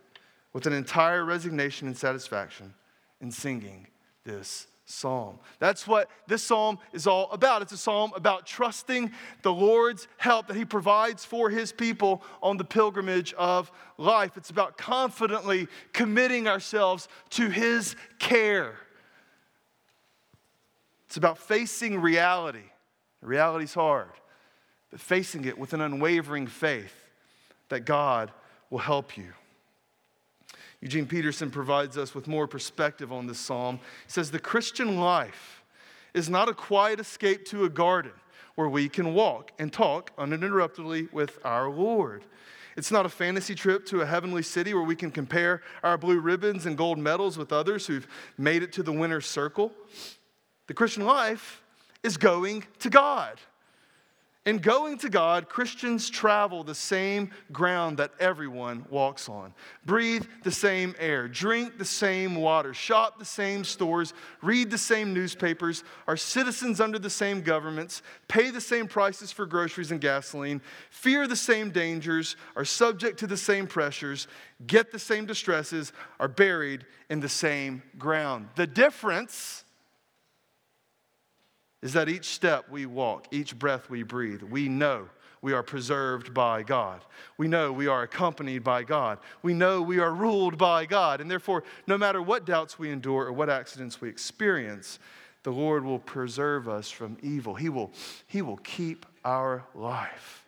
with 0.53 0.67
an 0.67 0.73
entire 0.73 1.25
resignation 1.25 1.87
and 1.87 1.97
satisfaction 1.97 2.73
in 3.21 3.31
singing 3.31 3.87
this 4.25 4.67
psalm. 4.87 5.39
That's 5.59 5.87
what 5.87 6.09
this 6.29 6.43
psalm 6.43 6.79
is 6.93 7.07
all 7.07 7.31
about. 7.33 7.61
It's 7.61 7.73
a 7.73 7.77
psalm 7.77 8.13
about 8.15 8.47
trusting 8.47 9.11
the 9.43 9.53
Lord's 9.53 10.09
help 10.17 10.47
that 10.47 10.57
He 10.57 10.65
provides 10.65 11.25
for 11.25 11.51
His 11.51 11.73
people 11.73 12.23
on 12.43 12.57
the 12.57 12.65
pilgrimage 12.65 13.35
of 13.35 13.71
life. 13.99 14.37
It's 14.37 14.51
about 14.51 14.79
confidently 14.79 15.69
committing 15.93 16.49
ourselves 16.49 17.09
to 17.31 17.51
His 17.51 17.97
care. 18.19 18.77
It's 21.07 21.17
about 21.17 21.39
facing 21.39 22.01
reality. 22.01 22.71
Reality's 23.23 23.75
hard, 23.75 24.11
but 24.91 25.01
facing 25.01 25.45
it 25.45 25.59
with 25.59 25.73
an 25.73 25.81
unwavering 25.81 26.47
faith 26.47 26.95
that 27.69 27.81
God 27.81 28.31
will 28.71 28.79
help 28.79 29.17
you. 29.17 29.33
Eugene 30.81 31.07
Peterson 31.07 31.51
provides 31.51 31.97
us 31.97 32.15
with 32.15 32.29
more 32.29 32.47
perspective 32.47 33.13
on 33.13 33.27
this 33.27 33.39
psalm. 33.39 33.81
He 34.07 34.13
says, 34.13 34.31
The 34.31 34.39
Christian 34.39 34.99
life 34.99 35.63
is 36.15 36.29
not 36.29 36.49
a 36.49 36.55
quiet 36.55 37.01
escape 37.01 37.45
to 37.47 37.65
a 37.65 37.69
garden 37.69 38.13
where 38.55 38.69
we 38.69 38.89
can 38.89 39.15
walk 39.15 39.53
and 39.59 39.73
talk 39.73 40.13
uninterruptedly 40.19 41.09
with 41.13 41.39
our 41.45 41.69
Lord. 41.69 42.25
It's 42.77 42.91
not 42.91 43.07
a 43.07 43.09
fantasy 43.09 43.55
trip 43.55 43.87
to 43.87 44.03
a 44.03 44.07
heavenly 44.07 44.43
city 44.43 44.75
where 44.75 44.83
we 44.83 44.97
can 44.97 45.11
compare 45.11 45.63
our 45.83 45.97
blue 45.97 46.21
ribbons 46.21 46.67
and 46.67 46.77
gold 46.77 46.99
medals 46.99 47.39
with 47.39 47.53
others 47.53 47.87
who've 47.87 48.07
made 48.37 48.63
it 48.63 48.73
to 48.73 48.83
the 48.83 48.93
winner's 48.93 49.27
circle. 49.27 49.73
The 50.67 50.75
Christian 50.75 51.05
life 51.05 51.63
is 52.03 52.17
going 52.17 52.65
to 52.81 52.91
God. 52.91 53.39
In 54.47 54.59
going 54.59 54.97
to 54.99 55.09
God, 55.09 55.49
Christians 55.49 56.09
travel 56.09 56.63
the 56.63 56.73
same 56.73 57.33
ground 57.51 57.99
that 57.99 58.13
everyone 58.21 58.87
walks 58.91 59.29
on, 59.29 59.53
breathe 59.85 60.25
the 60.45 60.53
same 60.53 60.95
air, 61.01 61.27
drink 61.27 61.79
the 61.79 61.85
same 61.85 62.37
water, 62.37 62.73
shop 62.73 63.19
the 63.19 63.25
same 63.25 63.65
stores, 63.65 64.15
read 64.43 64.71
the 64.71 64.79
same 64.79 65.13
newspapers, 65.13 65.83
are 66.07 66.17
citizens 66.17 66.81
under 66.81 66.97
the 66.97 67.11
same 67.11 67.41
governments, 67.41 68.03
pay 68.29 68.51
the 68.51 68.61
same 68.61 68.87
prices 68.87 69.33
for 69.33 69.47
groceries 69.47 69.91
and 69.91 70.01
gasoline, 70.01 70.63
fear 70.91 71.27
the 71.27 71.35
same 71.35 71.71
dangers, 71.71 72.37
are 72.55 72.65
subject 72.65 73.19
to 73.19 73.27
the 73.27 73.37
same 73.37 73.67
pressures, 73.67 74.29
get 74.69 74.93
the 74.93 74.99
same 74.99 75.27
distresses, 75.27 75.93
are 76.21 76.29
buried 76.29 76.87
in 77.11 77.19
the 77.19 77.29
same 77.29 77.83
ground. 77.99 78.49
The 78.55 78.69
difference 78.69 79.65
is 81.87 81.93
that 81.93 82.09
each 82.09 82.25
step 82.25 82.69
we 82.69 82.85
walk, 82.85 83.29
each 83.31 83.57
breath 83.57 83.89
we 83.89 84.03
breathe, 84.03 84.43
we 84.43 84.69
know 84.69 85.09
we 85.41 85.53
are 85.53 85.63
preserved 85.63 86.35
by 86.35 86.65
God. 86.65 87.01
We 87.39 87.47
know 87.47 87.71
we 87.71 87.87
are 87.87 88.03
accompanied 88.03 88.65
by 88.65 88.83
God. 88.83 89.21
We 89.43 89.55
know 89.55 89.81
we 89.81 90.01
are 90.01 90.13
ruled 90.13 90.59
by 90.59 90.85
God. 90.87 91.21
And 91.21 91.31
therefore, 91.31 91.63
no 91.87 91.97
matter 91.97 92.21
what 92.21 92.45
doubts 92.45 92.77
we 92.77 92.91
endure 92.91 93.27
or 93.27 93.33
what 93.33 93.49
accidents 93.49 94.01
we 94.01 94.09
experience, 94.09 94.99
the 95.45 95.53
Lord 95.53 95.85
will 95.85 96.01
preserve 96.01 96.69
us 96.69 96.91
from 96.91 97.19
evil. 97.23 97.55
He 97.55 97.69
will, 97.69 97.93
he 98.27 98.43
will 98.43 98.57
keep 98.57 99.07
our 99.25 99.65
life. 99.73 100.45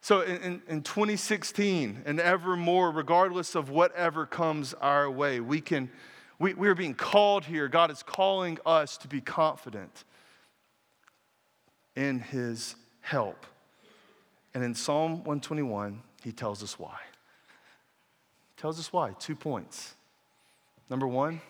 So 0.00 0.22
in, 0.22 0.36
in, 0.40 0.62
in 0.66 0.82
2016 0.82 2.04
and 2.06 2.18
evermore, 2.18 2.90
regardless 2.90 3.54
of 3.54 3.68
whatever 3.68 4.24
comes 4.24 4.72
our 4.72 5.10
way, 5.10 5.40
we 5.40 5.60
can 5.60 5.90
we, 6.38 6.54
we 6.54 6.68
are 6.68 6.74
being 6.74 6.94
called 6.94 7.44
here. 7.44 7.68
God 7.68 7.90
is 7.90 8.02
calling 8.02 8.58
us 8.66 8.96
to 8.98 9.08
be 9.08 9.20
confident 9.20 10.04
in 11.94 12.20
his 12.20 12.76
help. 13.00 13.46
And 14.54 14.62
in 14.62 14.74
Psalm 14.74 15.24
121, 15.24 16.02
he 16.22 16.32
tells 16.32 16.62
us 16.62 16.78
why. 16.78 16.98
He 18.54 18.60
tells 18.60 18.78
us 18.78 18.92
why. 18.92 19.12
Two 19.18 19.34
points. 19.34 19.94
Number 20.88 21.06
one, 21.06 21.40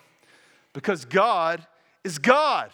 because 0.72 1.04
God 1.04 1.66
is 2.04 2.18
God. 2.18 2.70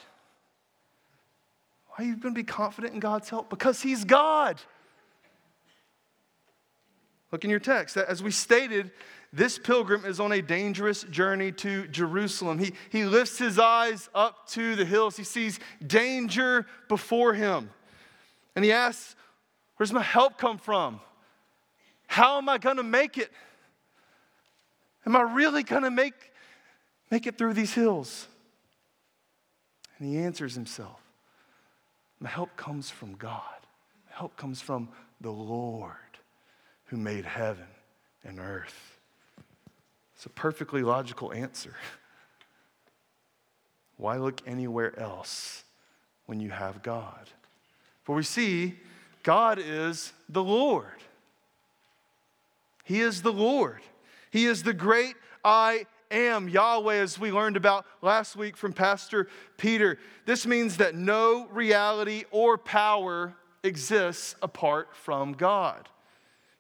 Why 1.89 2.05
are 2.05 2.09
you 2.09 2.17
going 2.17 2.35
to 2.35 2.39
be 2.39 2.45
confident 2.45 2.95
in 2.95 3.01
God's 3.01 3.29
help? 3.29 3.51
Because 3.51 3.83
he's 3.83 4.05
God. 4.05 4.61
Look 7.31 7.45
in 7.45 7.51
your 7.51 7.61
text. 7.61 7.97
As 7.97 8.23
we 8.23 8.31
stated, 8.31 8.91
this 9.33 9.59
pilgrim 9.59 10.05
is 10.05 10.21
on 10.21 10.33
a 10.33 10.43
dangerous 10.43 11.05
journey 11.05 11.53
to 11.53 11.89
Jerusalem. 11.89 12.59
He, 12.59 12.73
he 12.91 13.05
lifts 13.05 13.39
his 13.39 13.59
eyes 13.59 14.11
up 14.15 14.47
to 14.51 14.77
the 14.77 14.85
hills. 14.85 15.17
He 15.17 15.25
sees 15.25 15.59
danger 15.87 16.67
before 16.89 17.33
him. 17.33 17.71
And 18.55 18.65
he 18.65 18.73
asks, 18.73 19.17
Where's 19.77 19.93
my 19.93 20.03
help 20.03 20.37
come 20.37 20.59
from? 20.59 21.01
How 22.07 22.37
am 22.37 22.49
I 22.51 22.59
going 22.59 22.77
to 22.77 22.83
make 22.83 23.17
it? 23.17 23.31
Am 25.07 25.17
I 25.17 25.23
really 25.23 25.63
going 25.63 25.83
to 25.83 25.91
make, 25.91 26.15
make 27.11 27.27
it 27.27 27.39
through 27.39 27.55
these 27.55 27.73
hills? 27.73 28.29
And 29.99 30.09
he 30.09 30.19
answers 30.19 30.55
himself 30.55 31.01
My 32.21 32.29
help 32.29 32.55
comes 32.57 32.91
from 32.91 33.15
God, 33.15 33.41
My 34.11 34.19
help 34.19 34.37
comes 34.37 34.61
from 34.61 34.91
the 35.23 35.33
Lord 35.33 35.97
who 36.85 36.99
made 36.99 37.25
heaven 37.25 37.67
and 38.25 38.39
earth. 38.39 38.92
It's 40.23 40.27
a 40.27 40.41
perfectly 40.41 40.83
logical 40.83 41.33
answer. 41.33 41.75
Why 43.97 44.19
look 44.19 44.41
anywhere 44.47 44.97
else 44.97 45.65
when 46.27 46.39
you 46.39 46.51
have 46.51 46.81
God? 46.85 47.29
For 48.05 48.15
we 48.15 48.23
see 48.23 48.79
God 49.25 49.59
is 49.59 50.13
the 50.29 50.45
Lord. 50.45 51.03
He 52.85 53.01
is 53.01 53.23
the 53.23 53.33
Lord. 53.33 53.81
He 54.31 54.47
is 54.47 54.63
the 54.63 54.73
great 54.73 55.17
I 55.45 55.87
am, 56.09 56.49
Yahweh, 56.49 56.99
as 56.99 57.19
we 57.19 57.33
learned 57.33 57.57
about 57.57 57.85
last 58.01 58.37
week 58.37 58.57
from 58.57 58.73
Pastor 58.73 59.27
Peter. 59.57 59.99
This 60.25 60.47
means 60.47 60.77
that 60.77 60.95
no 60.95 61.49
reality 61.49 62.27
or 62.31 62.57
power 62.57 63.35
exists 63.65 64.37
apart 64.41 64.95
from 64.95 65.33
God. 65.33 65.89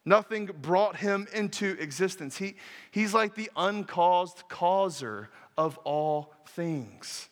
Nothing 0.04 0.46
brought 0.46 0.96
him 0.96 1.28
into 1.32 1.76
existence. 1.78 2.36
He, 2.36 2.56
he's 2.90 3.14
like 3.14 3.34
the 3.34 3.50
uncaused 3.56 4.44
causer 4.48 5.30
of 5.56 5.78
all 5.78 6.34
things. 6.46 7.28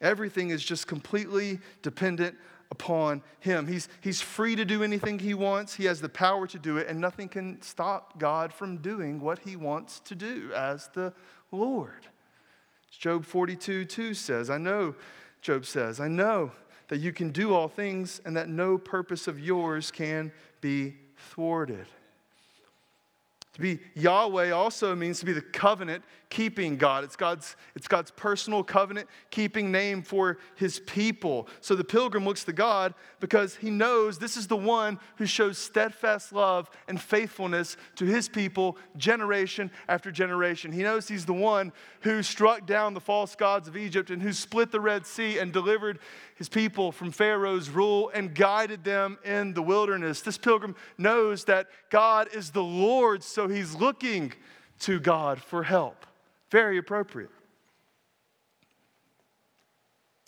Everything 0.00 0.50
is 0.50 0.64
just 0.64 0.86
completely 0.86 1.58
dependent 1.82 2.36
upon 2.70 3.22
him. 3.40 3.66
He's, 3.66 3.88
he's 4.00 4.20
free 4.20 4.54
to 4.54 4.64
do 4.64 4.82
anything 4.84 5.18
he 5.18 5.34
wants, 5.34 5.74
he 5.74 5.86
has 5.86 6.00
the 6.00 6.08
power 6.08 6.46
to 6.46 6.58
do 6.58 6.76
it, 6.76 6.86
and 6.86 7.00
nothing 7.00 7.28
can 7.28 7.60
stop 7.62 8.18
God 8.18 8.52
from 8.52 8.76
doing 8.76 9.20
what 9.20 9.40
he 9.40 9.56
wants 9.56 10.00
to 10.00 10.14
do 10.14 10.52
as 10.54 10.88
the 10.94 11.12
Lord. 11.50 12.06
Job 12.90 13.24
42 13.24 13.84
2 13.84 14.14
says, 14.14 14.50
I 14.50 14.58
know, 14.58 14.94
Job 15.40 15.64
says, 15.66 15.98
I 15.98 16.08
know 16.08 16.52
that 16.88 16.98
you 16.98 17.12
can 17.12 17.30
do 17.30 17.54
all 17.54 17.68
things 17.68 18.20
and 18.24 18.36
that 18.36 18.48
no 18.48 18.78
purpose 18.78 19.28
of 19.28 19.38
yours 19.38 19.90
can 19.90 20.32
be 20.60 20.94
thwarted. 21.18 21.86
To 23.54 23.60
be 23.60 23.80
Yahweh 23.94 24.50
also 24.50 24.94
means 24.94 25.18
to 25.20 25.26
be 25.26 25.32
the 25.32 25.42
covenant 25.42 26.04
keeping 26.30 26.76
God. 26.76 27.04
It's 27.04 27.16
God's, 27.16 27.56
it's 27.74 27.88
God's 27.88 28.10
personal 28.10 28.62
covenant 28.62 29.08
keeping 29.30 29.72
name 29.72 30.02
for 30.02 30.38
his 30.56 30.80
people. 30.80 31.48
So 31.60 31.74
the 31.74 31.84
pilgrim 31.84 32.24
looks 32.24 32.44
to 32.44 32.52
God 32.52 32.94
because 33.20 33.56
he 33.56 33.70
knows 33.70 34.18
this 34.18 34.36
is 34.36 34.46
the 34.46 34.56
one 34.56 34.98
who 35.16 35.26
shows 35.26 35.56
steadfast 35.56 36.32
love 36.32 36.70
and 36.86 37.00
faithfulness 37.00 37.76
to 37.96 38.04
his 38.04 38.28
people 38.28 38.76
generation 38.96 39.70
after 39.88 40.10
generation. 40.10 40.70
He 40.70 40.82
knows 40.82 41.08
he's 41.08 41.24
the 41.24 41.32
one 41.32 41.72
who 42.02 42.22
struck 42.22 42.66
down 42.66 42.94
the 42.94 43.00
false 43.00 43.34
gods 43.34 43.66
of 43.66 43.76
Egypt 43.76 44.10
and 44.10 44.20
who 44.20 44.32
split 44.32 44.70
the 44.70 44.80
Red 44.80 45.06
Sea 45.06 45.38
and 45.38 45.52
delivered 45.52 45.98
his 46.34 46.48
people 46.48 46.92
from 46.92 47.10
Pharaoh's 47.10 47.70
rule 47.70 48.10
and 48.12 48.34
guided 48.34 48.84
them 48.84 49.18
in 49.24 49.54
the 49.54 49.62
wilderness. 49.62 50.20
This 50.20 50.38
pilgrim 50.38 50.76
knows 50.98 51.44
that 51.44 51.68
God 51.90 52.28
is 52.34 52.50
the 52.50 52.62
Lord, 52.62 53.22
so 53.22 53.48
he's 53.48 53.74
looking 53.74 54.32
to 54.80 55.00
God 55.00 55.40
for 55.40 55.62
help. 55.62 56.06
Very 56.50 56.78
appropriate. 56.78 57.30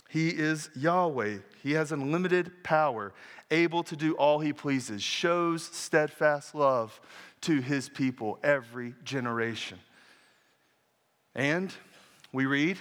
He 0.09 0.31
is 0.31 0.71
Yahweh. 0.75 1.39
He 1.63 1.73
has 1.73 1.93
unlimited 1.93 2.65
power, 2.65 3.13
able 3.51 3.85
to 3.85 3.97
do 3.97 4.15
all 4.15 4.41
he 4.41 4.53
pleases, 4.53 5.03
shows 5.03 5.63
steadfast 5.63 6.55
love 6.55 7.01
to 7.43 7.61
his 7.61 7.89
people 7.89 8.39
every 8.43 8.95
generation. 9.05 9.79
And 11.35 11.73
we 12.33 12.47
read, 12.47 12.77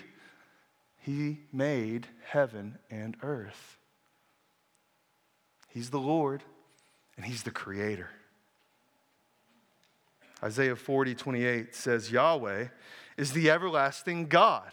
He 1.01 1.39
made 1.53 2.07
heaven 2.25 2.79
and 2.89 3.15
earth. 3.21 3.77
He's 5.69 5.91
the 5.91 5.99
Lord 5.99 6.41
and 7.15 7.25
He's 7.25 7.43
the 7.43 7.51
Creator. 7.51 8.09
Isaiah 10.41 10.75
40, 10.75 11.15
28 11.15 11.75
says, 11.75 12.11
Yahweh 12.11 12.67
is 13.19 13.33
the 13.33 13.51
everlasting 13.51 14.27
God, 14.27 14.71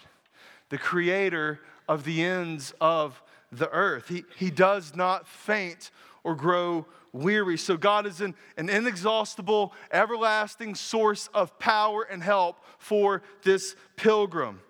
the 0.68 0.78
creator 0.78 1.58
of 1.88 2.04
the 2.04 2.22
ends 2.22 2.72
of 2.80 3.20
the 3.50 3.68
earth. 3.70 4.08
He, 4.08 4.24
he 4.36 4.52
does 4.52 4.94
not 4.94 5.26
faint 5.26 5.90
or 6.22 6.36
grow 6.36 6.86
weary. 7.12 7.58
So, 7.58 7.76
God 7.76 8.06
is 8.06 8.20
an, 8.20 8.36
an 8.56 8.68
inexhaustible, 8.68 9.74
everlasting 9.90 10.76
source 10.76 11.28
of 11.34 11.58
power 11.58 12.04
and 12.04 12.22
help 12.22 12.58
for 12.78 13.22
this 13.42 13.74
pilgrim. 13.96 14.60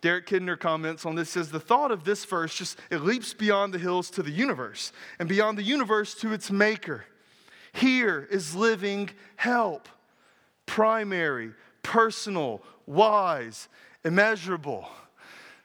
Derek 0.00 0.26
Kidner 0.26 0.58
comments 0.58 1.06
on 1.06 1.14
this 1.14 1.30
says 1.30 1.52
the 1.52 1.60
thought 1.60 1.92
of 1.92 2.02
this 2.02 2.24
verse 2.24 2.52
just 2.52 2.80
it 2.90 3.02
leaps 3.02 3.32
beyond 3.32 3.72
the 3.72 3.78
hills 3.78 4.10
to 4.10 4.24
the 4.24 4.32
universe 4.32 4.90
and 5.20 5.28
beyond 5.28 5.56
the 5.56 5.62
universe 5.62 6.14
to 6.16 6.32
its 6.32 6.50
maker. 6.50 7.04
Here 7.72 8.26
is 8.28 8.56
living 8.56 9.10
help, 9.36 9.88
primary, 10.66 11.52
personal, 11.82 12.62
wise, 12.86 13.68
immeasurable. 14.04 14.88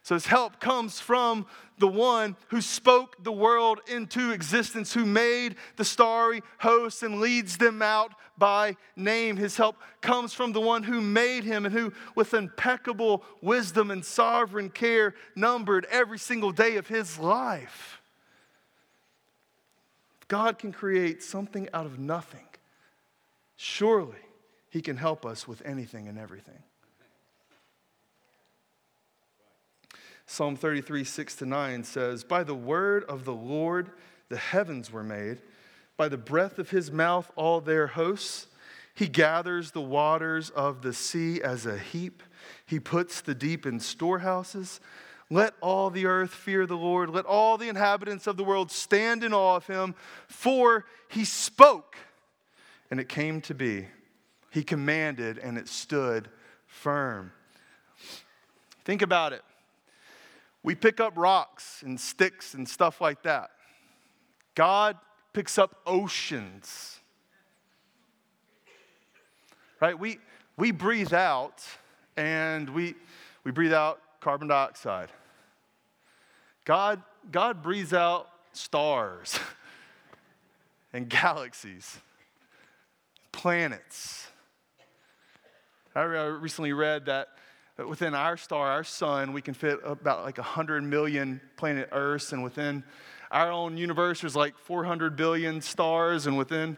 So 0.03 0.15
his 0.15 0.25
help 0.25 0.59
comes 0.59 0.99
from 0.99 1.45
the 1.79 1.87
one 1.87 2.35
who 2.47 2.61
spoke 2.61 3.23
the 3.23 3.31
world 3.31 3.81
into 3.87 4.31
existence, 4.31 4.93
who 4.93 5.05
made 5.05 5.55
the 5.75 5.85
starry 5.85 6.41
hosts 6.59 7.03
and 7.03 7.19
leads 7.19 7.57
them 7.57 7.81
out 7.81 8.13
by 8.37 8.77
name. 8.95 9.35
His 9.35 9.57
help 9.57 9.75
comes 10.01 10.33
from 10.33 10.53
the 10.53 10.61
one 10.61 10.83
who 10.83 11.01
made 11.01 11.43
him 11.43 11.65
and 11.65 11.73
who, 11.73 11.91
with 12.15 12.33
impeccable 12.33 13.23
wisdom 13.41 13.91
and 13.91 14.03
sovereign 14.03 14.69
care, 14.69 15.13
numbered 15.35 15.85
every 15.91 16.19
single 16.19 16.51
day 16.51 16.77
of 16.77 16.87
his 16.87 17.19
life. 17.19 18.01
God 20.27 20.57
can 20.57 20.71
create 20.71 21.21
something 21.21 21.67
out 21.73 21.85
of 21.85 21.99
nothing. 21.99 22.47
Surely 23.55 24.26
he 24.77 24.81
can 24.83 24.97
help 24.97 25.25
us 25.25 25.47
with 25.47 25.59
anything 25.65 26.07
and 26.07 26.19
everything. 26.19 26.61
Psalm 30.27 30.55
33, 30.55 31.03
6 31.03 31.35
to 31.37 31.47
9 31.47 31.83
says, 31.83 32.23
By 32.23 32.43
the 32.43 32.53
word 32.53 33.03
of 33.05 33.25
the 33.25 33.33
Lord 33.33 33.89
the 34.29 34.37
heavens 34.37 34.91
were 34.91 35.03
made, 35.03 35.41
by 35.97 36.09
the 36.09 36.17
breath 36.17 36.59
of 36.59 36.69
his 36.69 36.91
mouth 36.91 37.31
all 37.35 37.59
their 37.59 37.87
hosts. 37.87 38.45
He 38.93 39.07
gathers 39.07 39.71
the 39.71 39.81
waters 39.81 40.51
of 40.51 40.83
the 40.83 40.93
sea 40.93 41.41
as 41.41 41.65
a 41.65 41.79
heap, 41.79 42.21
he 42.63 42.79
puts 42.79 43.21
the 43.21 43.33
deep 43.33 43.65
in 43.65 43.79
storehouses. 43.79 44.79
Let 45.31 45.55
all 45.59 45.89
the 45.89 46.05
earth 46.05 46.35
fear 46.35 46.67
the 46.67 46.77
Lord. 46.77 47.09
Let 47.09 47.25
all 47.25 47.57
the 47.57 47.67
inhabitants 47.67 48.27
of 48.27 48.37
the 48.37 48.43
world 48.43 48.69
stand 48.69 49.23
in 49.23 49.33
awe 49.33 49.55
of 49.55 49.65
him. 49.65 49.95
For 50.27 50.85
he 51.09 51.25
spoke, 51.25 51.95
and 52.91 52.99
it 52.99 53.09
came 53.09 53.41
to 53.41 53.55
be. 53.55 53.87
He 54.49 54.63
commanded, 54.63 55.37
and 55.37 55.57
it 55.57 55.67
stood 55.67 56.29
firm. 56.65 57.31
Think 58.85 59.01
about 59.01 59.33
it. 59.33 59.43
We 60.63 60.75
pick 60.75 60.99
up 60.99 61.13
rocks 61.15 61.81
and 61.83 61.99
sticks 61.99 62.53
and 62.53 62.67
stuff 62.67 62.99
like 62.99 63.23
that. 63.23 63.51
God 64.55 64.97
picks 65.33 65.57
up 65.57 65.81
oceans. 65.85 66.99
Right? 69.79 69.97
We, 69.97 70.19
we 70.57 70.71
breathe 70.71 71.13
out 71.13 71.63
and 72.15 72.69
we, 72.69 72.95
we 73.43 73.51
breathe 73.51 73.73
out 73.73 74.01
carbon 74.19 74.47
dioxide. 74.47 75.09
God, 76.65 77.01
God 77.31 77.61
breathes 77.61 77.93
out 77.93 78.27
stars 78.51 79.39
and 80.93 81.07
galaxies, 81.07 81.99
planets. 83.31 84.27
I 85.97 86.03
recently 86.03 86.73
read 86.73 87.07
that 87.07 87.29
within 87.87 88.13
our 88.13 88.37
star, 88.37 88.67
our 88.69 88.83
sun, 88.83 89.33
we 89.33 89.41
can 89.41 89.55
fit 89.55 89.79
about 89.83 90.23
like 90.23 90.37
100 90.37 90.83
million 90.83 91.41
planet 91.55 91.89
Earths, 91.91 92.31
and 92.33 92.43
within 92.43 92.83
our 93.31 93.51
own 93.51 93.77
universe, 93.77 94.21
there's 94.21 94.35
like 94.35 94.55
400 94.59 95.15
billion 95.15 95.59
stars, 95.59 96.27
and 96.27 96.37
within, 96.37 96.77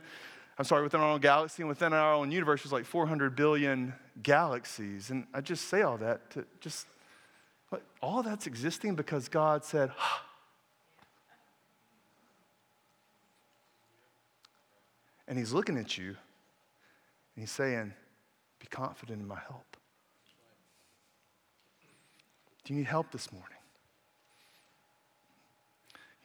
I'm 0.57 0.63
sorry, 0.63 0.83
within 0.83 1.01
our 1.01 1.11
own 1.11 1.19
galaxy, 1.19 1.63
and 1.63 1.69
within 1.69 1.91
our 1.91 2.13
own 2.13 2.31
universe, 2.31 2.63
there's 2.63 2.71
like 2.71 2.85
400 2.85 3.35
billion 3.35 3.93
galaxies. 4.23 5.09
And 5.09 5.27
I 5.33 5.41
just 5.41 5.67
say 5.67 5.81
all 5.81 5.97
that 5.97 6.29
to 6.31 6.45
just, 6.61 6.87
all 8.01 8.23
that's 8.23 8.47
existing 8.47 8.95
because 8.95 9.27
God 9.27 9.65
said, 9.65 9.91
And 15.27 15.37
He's 15.37 15.51
looking 15.51 15.77
at 15.77 15.97
you, 15.97 16.07
and 16.07 16.15
He's 17.35 17.51
saying, 17.51 17.93
Be 18.59 18.67
confident 18.67 19.21
in 19.21 19.27
my 19.27 19.39
help. 19.47 19.77
Do 22.63 22.73
you 22.73 22.79
need 22.79 22.87
help 22.87 23.11
this 23.11 23.31
morning? 23.31 23.57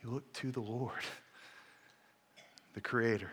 You 0.02 0.10
look 0.10 0.30
to 0.34 0.50
the 0.50 0.60
Lord, 0.60 0.92
the 2.74 2.80
Creator, 2.80 3.30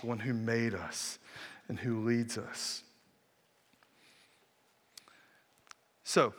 the 0.00 0.06
one 0.06 0.18
who 0.18 0.32
made 0.32 0.74
us 0.74 1.18
and 1.68 1.78
who 1.78 2.04
leads 2.04 2.38
us. 2.38 2.82
So, 6.04 6.32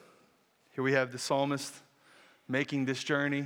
Here 0.73 0.83
we 0.83 0.93
have 0.93 1.11
the 1.11 1.19
psalmist 1.19 1.75
making 2.47 2.85
this 2.85 3.03
journey. 3.03 3.45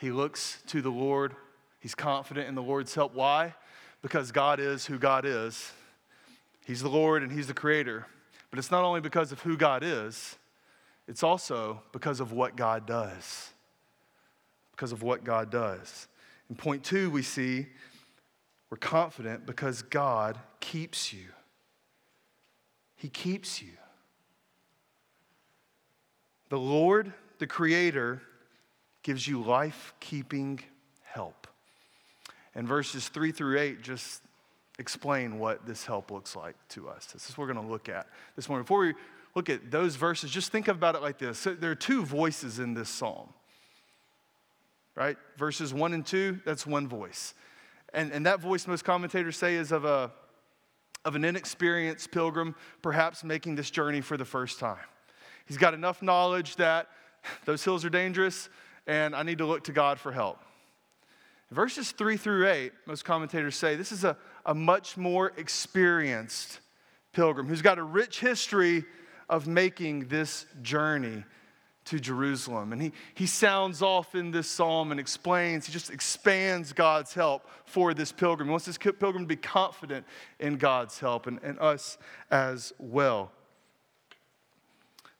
He 0.00 0.10
looks 0.10 0.58
to 0.68 0.80
the 0.80 0.90
Lord. 0.90 1.36
He's 1.80 1.94
confident 1.94 2.48
in 2.48 2.54
the 2.54 2.62
Lord's 2.62 2.94
help. 2.94 3.14
Why? 3.14 3.54
Because 4.00 4.32
God 4.32 4.58
is 4.58 4.86
who 4.86 4.98
God 4.98 5.26
is. 5.26 5.70
He's 6.64 6.82
the 6.82 6.88
Lord 6.88 7.22
and 7.22 7.30
He's 7.30 7.46
the 7.46 7.54
Creator. 7.54 8.06
But 8.50 8.58
it's 8.58 8.70
not 8.70 8.84
only 8.84 9.00
because 9.00 9.32
of 9.32 9.40
who 9.40 9.56
God 9.56 9.82
is, 9.82 10.36
it's 11.06 11.22
also 11.22 11.82
because 11.92 12.20
of 12.20 12.32
what 12.32 12.56
God 12.56 12.86
does. 12.86 13.50
Because 14.72 14.92
of 14.92 15.02
what 15.02 15.24
God 15.24 15.50
does. 15.50 16.08
In 16.48 16.56
point 16.56 16.84
two, 16.84 17.10
we 17.10 17.22
see 17.22 17.66
we're 18.70 18.78
confident 18.78 19.46
because 19.46 19.82
God 19.82 20.38
keeps 20.60 21.12
you. 21.12 21.26
He 22.96 23.08
keeps 23.08 23.62
you. 23.62 23.72
The 26.48 26.58
Lord, 26.58 27.12
the 27.38 27.46
Creator, 27.46 28.22
gives 29.02 29.28
you 29.28 29.42
life 29.42 29.94
keeping 30.00 30.60
help. 31.02 31.46
And 32.54 32.66
verses 32.66 33.08
3 33.08 33.32
through 33.32 33.58
8 33.58 33.82
just 33.82 34.22
explain 34.78 35.38
what 35.38 35.66
this 35.66 35.84
help 35.84 36.10
looks 36.10 36.34
like 36.34 36.56
to 36.70 36.88
us. 36.88 37.06
This 37.06 37.28
is 37.28 37.38
what 37.38 37.46
we're 37.46 37.54
going 37.54 37.66
to 37.66 37.72
look 37.72 37.88
at 37.88 38.08
this 38.36 38.48
morning. 38.48 38.64
Before 38.64 38.80
we 38.80 38.94
look 39.34 39.48
at 39.48 39.70
those 39.70 39.96
verses, 39.96 40.30
just 40.30 40.50
think 40.50 40.68
about 40.68 40.94
it 40.94 41.02
like 41.02 41.18
this. 41.18 41.38
So 41.38 41.54
there 41.54 41.70
are 41.70 41.76
two 41.76 42.04
voices 42.04 42.58
in 42.58 42.74
this 42.74 42.88
psalm, 42.88 43.28
right? 44.94 45.16
Verses 45.36 45.72
1 45.72 45.92
and 45.92 46.04
2, 46.04 46.40
that's 46.44 46.66
one 46.66 46.88
voice. 46.88 47.34
And, 47.92 48.12
and 48.12 48.26
that 48.26 48.40
voice, 48.40 48.66
most 48.66 48.84
commentators 48.84 49.36
say, 49.36 49.54
is 49.54 49.70
of, 49.70 49.84
a, 49.84 50.10
of 51.04 51.14
an 51.14 51.24
inexperienced 51.24 52.10
pilgrim, 52.10 52.56
perhaps 52.82 53.22
making 53.22 53.54
this 53.54 53.70
journey 53.70 54.00
for 54.00 54.16
the 54.16 54.24
first 54.24 54.58
time. 54.58 54.78
He's 55.46 55.58
got 55.58 55.74
enough 55.74 56.02
knowledge 56.02 56.56
that 56.56 56.88
those 57.44 57.62
hills 57.62 57.84
are 57.84 57.90
dangerous 57.90 58.48
and 58.86 59.14
I 59.14 59.22
need 59.22 59.38
to 59.38 59.46
look 59.46 59.64
to 59.64 59.72
God 59.72 59.98
for 59.98 60.12
help. 60.12 60.40
Verses 61.50 61.92
3 61.92 62.16
through 62.16 62.48
8, 62.48 62.72
most 62.86 63.04
commentators 63.04 63.56
say 63.56 63.76
this 63.76 63.92
is 63.92 64.04
a, 64.04 64.16
a 64.46 64.54
much 64.54 64.96
more 64.96 65.32
experienced 65.36 66.60
pilgrim 67.12 67.46
who's 67.46 67.62
got 67.62 67.78
a 67.78 67.82
rich 67.82 68.20
history 68.20 68.84
of 69.28 69.46
making 69.46 70.08
this 70.08 70.46
journey 70.62 71.24
to 71.86 72.00
Jerusalem. 72.00 72.72
And 72.72 72.80
he, 72.80 72.92
he 73.14 73.26
sounds 73.26 73.82
off 73.82 74.14
in 74.14 74.30
this 74.30 74.48
psalm 74.48 74.90
and 74.90 74.98
explains, 74.98 75.66
he 75.66 75.72
just 75.72 75.90
expands 75.90 76.72
God's 76.72 77.12
help 77.12 77.48
for 77.66 77.92
this 77.92 78.10
pilgrim. 78.10 78.48
He 78.48 78.50
wants 78.50 78.66
this 78.66 78.78
pilgrim 78.78 79.24
to 79.24 79.26
be 79.28 79.36
confident 79.36 80.06
in 80.38 80.56
God's 80.56 80.98
help 80.98 81.26
and, 81.26 81.38
and 81.42 81.58
us 81.58 81.98
as 82.30 82.72
well. 82.78 83.32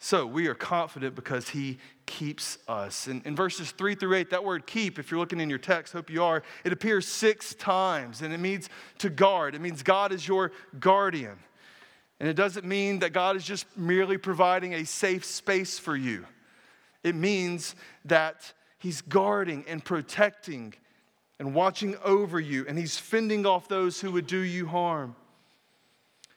So 0.05 0.27
we 0.27 0.49
are 0.49 0.55
confident 0.55 1.15
because 1.15 1.49
he 1.49 1.79
keeps 2.05 2.59
us. 2.69 3.07
And 3.07 3.25
in 3.25 3.35
verses 3.35 3.71
three 3.71 3.95
through 3.95 4.17
eight, 4.17 4.29
that 4.33 4.45
word 4.45 4.67
keep, 4.67 4.99
if 4.99 5.11
you're 5.11 5.19
looking 5.19 5.41
in 5.41 5.49
your 5.49 5.59
text, 5.59 5.95
hope 5.95 6.11
you 6.11 6.23
are, 6.23 6.43
it 6.63 6.75
appears 6.75 7.09
six 7.09 7.55
times 7.55 8.21
and 8.21 8.31
it 8.31 8.37
means 8.37 8.69
to 8.99 9.09
guard. 9.09 9.55
It 9.55 9.63
means 9.63 9.83
God 9.83 10.13
is 10.13 10.29
your 10.29 10.53
guardian. 10.79 11.39
And 12.21 12.29
it 12.29 12.35
doesn't 12.35 12.67
mean 12.67 12.99
that 12.99 13.15
God 13.15 13.35
is 13.35 13.45
just 13.45 13.65
merely 13.79 14.19
providing 14.19 14.75
a 14.75 14.85
safe 14.85 15.25
space 15.25 15.79
for 15.79 15.97
you. 15.97 16.27
It 17.03 17.15
means 17.15 17.75
that 18.05 18.53
He's 18.77 19.01
guarding 19.01 19.65
and 19.67 19.83
protecting 19.83 20.75
and 21.39 21.55
watching 21.55 21.97
over 22.05 22.39
you, 22.39 22.67
and 22.69 22.77
He's 22.77 22.99
fending 22.99 23.47
off 23.47 23.69
those 23.69 24.03
who 24.03 24.13
would 24.13 24.27
do 24.27 24.41
you 24.41 24.67
harm. 24.67 25.17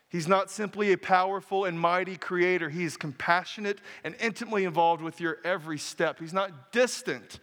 He's 0.10 0.28
not 0.28 0.50
simply 0.50 0.94
a 0.94 0.98
powerful 0.98 1.66
and 1.66 1.80
mighty 1.80 2.16
creator. 2.16 2.70
He 2.70 2.86
is 2.86 2.96
compassionate 2.96 3.80
and 4.04 4.16
intimately 4.20 4.64
involved 4.64 5.02
with 5.02 5.20
your 5.20 5.38
every 5.44 5.78
step. 5.78 6.20
He's 6.20 6.34
not 6.34 6.72
distant, 6.72 7.40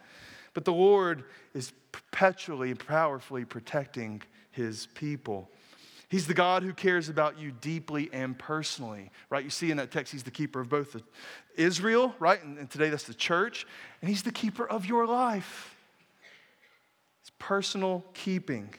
but 0.54 0.64
the 0.64 0.72
Lord 0.72 1.24
is 1.52 1.72
perpetually 1.92 2.70
and 2.70 2.78
powerfully 2.78 3.44
protecting 3.44 4.22
his 4.50 4.86
people. 4.94 5.50
He's 6.08 6.26
the 6.26 6.34
God 6.34 6.62
who 6.62 6.72
cares 6.72 7.08
about 7.08 7.38
you 7.38 7.50
deeply 7.50 8.08
and 8.12 8.38
personally, 8.38 9.10
right? 9.30 9.42
You 9.42 9.50
see 9.50 9.70
in 9.70 9.76
that 9.78 9.90
text, 9.90 10.12
he's 10.12 10.22
the 10.22 10.30
keeper 10.30 10.60
of 10.60 10.68
both 10.68 10.96
Israel, 11.56 12.14
right? 12.18 12.42
And, 12.42 12.70
today 12.70 12.88
that's 12.88 13.04
the 13.04 13.14
church. 13.14 13.66
And 14.00 14.08
he's 14.08 14.22
the 14.22 14.32
keeper 14.32 14.66
of 14.66 14.86
your 14.86 15.06
life. 15.06 15.76
It's 17.20 17.32
personal 17.38 18.04
keeping 18.14 18.72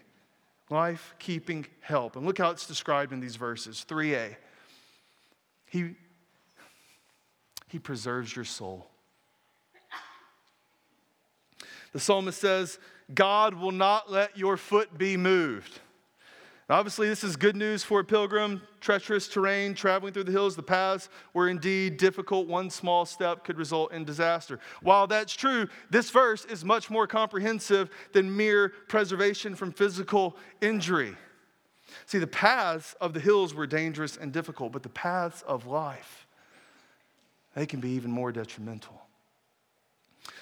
life 0.69 1.13
keeping 1.19 1.65
help. 1.82 2.15
And 2.15 2.25
look 2.25 2.38
how 2.38 2.49
it's 2.49 2.67
described 2.67 3.13
in 3.13 3.19
these 3.19 3.36
verses 3.36 3.86
3a. 3.88 4.36
He, 5.65 5.95
he 7.67 7.80
preserves 7.80 8.36
your 8.36 8.45
soul. 8.45 8.88
The 11.93 11.99
psalmist 11.99 12.41
says, 12.41 12.78
God 13.13 13.54
will 13.54 13.71
not 13.71 14.12
let 14.12 14.38
your 14.38 14.58
foot 14.58 14.97
be 14.97 15.15
moved. 15.15 15.80
Obviously, 16.67 17.08
this 17.08 17.23
is 17.23 17.36
good 17.36 17.56
news 17.56 17.84
for 17.84 17.99
a 17.99 18.04
pilgrim. 18.04 18.60
Treacherous 18.82 19.28
terrain, 19.28 19.75
traveling 19.75 20.13
through 20.13 20.23
the 20.23 20.32
hills, 20.32 20.56
the 20.56 20.63
paths 20.63 21.10
were 21.34 21.47
indeed 21.47 21.97
difficult. 21.97 22.47
One 22.47 22.71
small 22.71 23.06
step 23.06 23.43
could 23.43 23.60
result 23.60 23.91
in 23.91 24.04
disaster. 24.04 24.60
While 24.82 25.06
that's 25.06 25.34
true, 25.36 25.67
this 25.91 26.10
verse 26.10 26.43
is 26.45 26.65
much 26.65 26.89
more 26.89 27.06
comprehensive 27.06 27.91
than 28.13 28.36
mere 28.36 28.69
preservation 28.88 29.54
from 29.54 29.73
physical 29.73 30.38
injury. 30.60 31.15
See, 32.08 32.17
the 32.17 32.25
paths 32.25 32.95
of 32.99 33.13
the 33.13 33.19
hills 33.19 33.54
were 33.54 33.67
dangerous 33.67 34.17
and 34.17 34.32
difficult, 34.34 34.71
but 34.71 34.82
the 34.82 34.89
paths 34.89 35.43
of 35.43 35.67
life, 35.67 36.25
they 37.54 37.67
can 37.67 37.80
be 37.80 37.89
even 37.89 38.10
more 38.10 38.32
detrimental. 38.32 39.05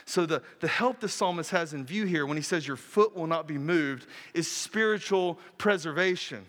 So, 0.05 0.25
the, 0.25 0.41
the 0.59 0.67
help 0.67 0.99
the 0.99 1.09
psalmist 1.09 1.51
has 1.51 1.73
in 1.73 1.85
view 1.85 2.05
here 2.05 2.25
when 2.25 2.37
he 2.37 2.43
says, 2.43 2.67
Your 2.67 2.77
foot 2.77 3.15
will 3.15 3.27
not 3.27 3.47
be 3.47 3.57
moved, 3.57 4.07
is 4.33 4.49
spiritual 4.49 5.39
preservation. 5.57 6.45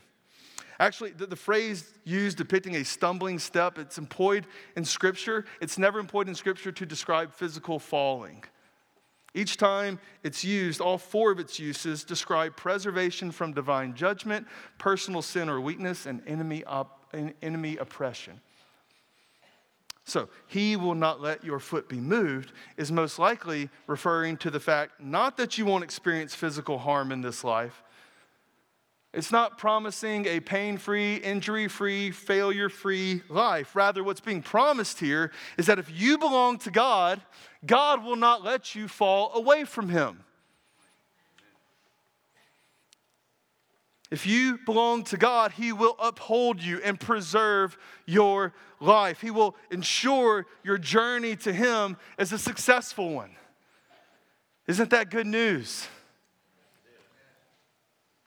Actually, 0.80 1.10
the, 1.10 1.26
the, 1.26 1.36
phrase 1.36 1.92
used 2.04 2.36
depicting 2.36 2.74
a 2.76 2.84
stumbling 2.84 3.38
step, 3.38 3.78
it's 3.78 3.96
employed 3.96 4.46
in 4.76 4.84
Scripture. 4.84 5.44
It's 5.60 5.78
never 5.78 6.00
employed 6.00 6.28
in 6.28 6.34
Scripture 6.34 6.72
to 6.72 6.84
describe 6.86 7.32
physical 7.32 7.78
falling. 7.78 8.44
Each 9.34 9.56
time 9.56 9.98
it's 10.22 10.44
used, 10.44 10.80
all 10.80 10.98
four 10.98 11.32
of 11.32 11.40
its 11.40 11.58
uses 11.58 12.04
describe 12.04 12.56
preservation 12.56 13.32
from 13.32 13.52
divine 13.52 13.94
judgment, 13.94 14.46
personal 14.78 15.22
sin 15.22 15.48
or 15.48 15.60
weakness, 15.60 16.06
and 16.06 16.22
enemy, 16.26 16.64
op- 16.64 17.12
enemy 17.42 17.76
oppression. 17.76 18.40
So, 20.06 20.28
he 20.46 20.76
will 20.76 20.94
not 20.94 21.22
let 21.22 21.44
your 21.44 21.58
foot 21.58 21.88
be 21.88 21.98
moved 21.98 22.52
is 22.76 22.92
most 22.92 23.18
likely 23.18 23.70
referring 23.86 24.36
to 24.38 24.50
the 24.50 24.60
fact 24.60 25.00
not 25.00 25.38
that 25.38 25.56
you 25.56 25.64
won't 25.64 25.82
experience 25.82 26.34
physical 26.34 26.78
harm 26.78 27.10
in 27.10 27.22
this 27.22 27.42
life. 27.42 27.82
It's 29.14 29.30
not 29.30 29.58
promising 29.58 30.26
a 30.26 30.40
pain 30.40 30.76
free, 30.76 31.16
injury 31.16 31.68
free, 31.68 32.10
failure 32.10 32.68
free 32.68 33.22
life. 33.28 33.76
Rather, 33.76 34.02
what's 34.02 34.20
being 34.20 34.42
promised 34.42 34.98
here 34.98 35.30
is 35.56 35.66
that 35.66 35.78
if 35.78 35.88
you 35.88 36.18
belong 36.18 36.58
to 36.58 36.70
God, 36.70 37.22
God 37.64 38.04
will 38.04 38.16
not 38.16 38.42
let 38.42 38.74
you 38.74 38.88
fall 38.88 39.32
away 39.34 39.64
from 39.64 39.88
Him. 39.88 40.23
If 44.14 44.28
you 44.28 44.60
belong 44.64 45.02
to 45.06 45.16
God, 45.16 45.50
He 45.50 45.72
will 45.72 45.96
uphold 45.98 46.62
you 46.62 46.80
and 46.84 47.00
preserve 47.00 47.76
your 48.06 48.52
life. 48.78 49.20
He 49.20 49.32
will 49.32 49.56
ensure 49.72 50.46
your 50.62 50.78
journey 50.78 51.34
to 51.34 51.52
Him 51.52 51.96
is 52.16 52.32
a 52.32 52.38
successful 52.38 53.10
one. 53.10 53.32
Isn't 54.68 54.90
that 54.90 55.10
good 55.10 55.26
news? 55.26 55.88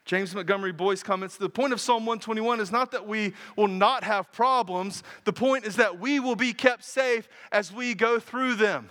James 0.04 0.36
Montgomery 0.36 0.74
Boice 0.74 1.04
comments 1.04 1.38
the 1.38 1.48
point 1.48 1.72
of 1.72 1.80
Psalm 1.80 2.06
121 2.06 2.60
is 2.60 2.70
not 2.70 2.92
that 2.92 3.08
we 3.08 3.32
will 3.56 3.70
not 3.70 4.04
have 4.04 4.30
problems, 4.34 5.04
the 5.24 5.32
point 5.32 5.66
is 5.66 5.78
that 5.78 6.02
we 6.02 6.20
will 6.20 6.36
be 6.36 6.52
kept 6.52 6.84
safe 6.84 7.30
as 7.50 7.72
we 7.72 7.94
go 7.94 8.20
through 8.20 8.56
them. 8.56 8.90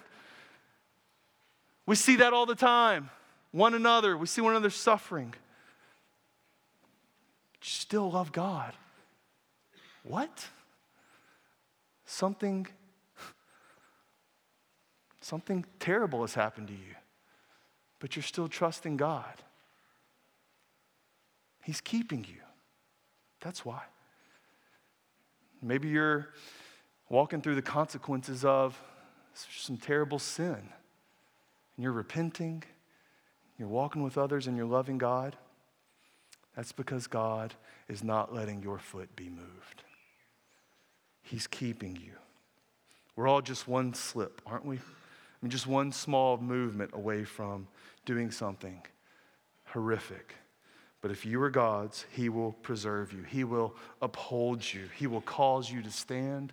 We 1.85 1.95
see 1.95 2.17
that 2.17 2.33
all 2.33 2.47
the 2.47 2.55
time. 2.55 3.11
One 3.51 3.75
another, 3.75 4.17
we 4.17 4.27
see 4.27 4.41
one 4.41 4.55
another 4.55 4.71
suffering 4.71 5.35
still 7.67 8.11
love 8.11 8.33
God. 8.33 8.73
What? 10.05 10.47
Something 12.05 12.67
something 15.21 15.65
terrible 15.81 16.21
has 16.21 16.35
happened 16.35 16.69
to 16.69 16.73
you. 16.73 16.95
But 17.99 18.15
you're 18.15 18.23
still 18.23 18.47
trusting 18.47 18.97
God. 18.97 19.43
He's 21.65 21.81
keeping 21.81 22.25
you. 22.25 22.41
That's 23.41 23.65
why. 23.65 23.83
Maybe 25.61 25.89
you're 25.89 26.29
walking 27.09 27.41
through 27.41 27.57
the 27.57 27.63
consequences 27.63 28.45
of 28.45 28.81
some 29.35 29.77
terrible 29.77 30.21
sin 30.21 30.55
and 30.55 31.83
you're 31.83 31.93
repenting, 31.93 32.63
you're 33.59 33.69
walking 33.69 34.03
with 34.03 34.17
others 34.17 34.47
and 34.47 34.57
you're 34.57 34.67
loving 34.67 34.99
God. 34.99 35.37
That's 36.57 36.73
because 36.73 37.07
God 37.07 37.55
is 37.89 38.03
not 38.03 38.35
letting 38.35 38.63
your 38.63 38.79
foot 38.79 39.15
be 39.15 39.29
moved. 39.29 39.83
He's 41.23 41.47
keeping 41.47 41.97
you. 41.97 42.13
We're 43.15 43.29
all 43.29 43.43
just 43.43 43.69
one 43.69 43.95
slip, 43.95 44.41
aren't 44.47 44.65
we? 44.65 44.77
I 44.77 44.81
mean, 45.43 45.51
just 45.51 45.67
one 45.67 45.93
small 45.93 46.39
movement 46.39 46.93
away 46.95 47.25
from 47.25 47.69
doing 48.05 48.31
something 48.31 48.81
horrific. 49.65 50.35
But 51.03 51.11
if 51.11 51.27
you 51.27 51.41
are 51.43 51.51
God's, 51.51 52.07
He 52.11 52.29
will 52.29 52.53
preserve 52.53 53.13
you, 53.13 53.23
He 53.23 53.45
will 53.45 53.75
uphold 54.01 54.63
you, 54.73 54.89
He 54.97 55.07
will 55.07 55.21
cause 55.21 55.71
you 55.71 55.83
to 55.83 55.91
stand 55.91 56.53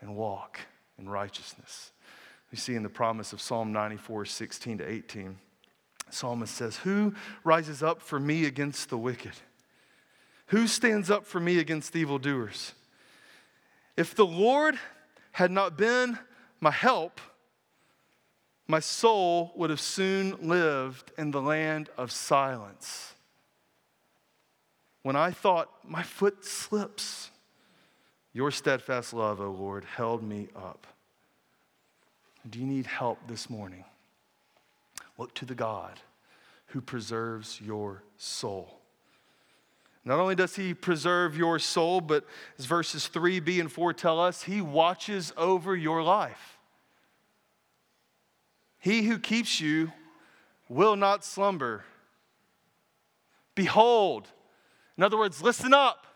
and 0.00 0.16
walk 0.16 0.60
in 0.98 1.08
righteousness. 1.08 1.92
We 2.50 2.58
see 2.58 2.74
in 2.74 2.82
the 2.82 2.88
promise 2.88 3.32
of 3.32 3.40
Psalm 3.40 3.72
94 3.72 4.26
16 4.26 4.78
to 4.78 4.88
18, 4.88 5.36
psalmist 6.10 6.54
says, 6.54 6.76
Who 6.78 7.14
rises 7.42 7.82
up 7.82 8.00
for 8.02 8.20
me 8.20 8.44
against 8.44 8.90
the 8.90 8.98
wicked? 8.98 9.32
Who 10.48 10.66
stands 10.66 11.10
up 11.10 11.26
for 11.26 11.40
me 11.40 11.58
against 11.58 11.96
evildoers? 11.96 12.72
If 13.96 14.14
the 14.14 14.26
Lord 14.26 14.78
had 15.32 15.50
not 15.50 15.76
been 15.76 16.18
my 16.60 16.70
help, 16.70 17.20
my 18.66 18.80
soul 18.80 19.52
would 19.56 19.70
have 19.70 19.80
soon 19.80 20.48
lived 20.48 21.12
in 21.18 21.30
the 21.30 21.42
land 21.42 21.90
of 21.96 22.10
silence. 22.10 23.14
When 25.02 25.16
I 25.16 25.32
thought, 25.32 25.68
my 25.84 26.02
foot 26.02 26.44
slips, 26.44 27.30
your 28.32 28.50
steadfast 28.50 29.12
love, 29.12 29.40
O 29.40 29.50
Lord, 29.50 29.84
held 29.84 30.22
me 30.22 30.48
up. 30.56 30.86
Do 32.48 32.58
you 32.58 32.66
need 32.66 32.86
help 32.86 33.18
this 33.28 33.50
morning? 33.50 33.84
Look 35.18 35.34
to 35.34 35.44
the 35.44 35.54
God 35.54 36.00
who 36.66 36.80
preserves 36.80 37.60
your 37.60 38.02
soul. 38.16 38.80
Not 40.04 40.20
only 40.20 40.34
does 40.34 40.56
he 40.56 40.74
preserve 40.74 41.36
your 41.36 41.58
soul, 41.58 42.00
but 42.00 42.26
as 42.58 42.66
verses 42.66 43.08
3b 43.12 43.60
and 43.60 43.72
4 43.72 43.94
tell 43.94 44.20
us, 44.20 44.42
he 44.42 44.60
watches 44.60 45.32
over 45.36 45.74
your 45.74 46.02
life. 46.02 46.58
He 48.78 49.04
who 49.04 49.18
keeps 49.18 49.60
you 49.60 49.92
will 50.68 50.96
not 50.96 51.24
slumber. 51.24 51.84
Behold, 53.54 54.28
in 54.98 55.04
other 55.04 55.16
words, 55.16 55.40
listen 55.40 55.72
up. 55.72 56.06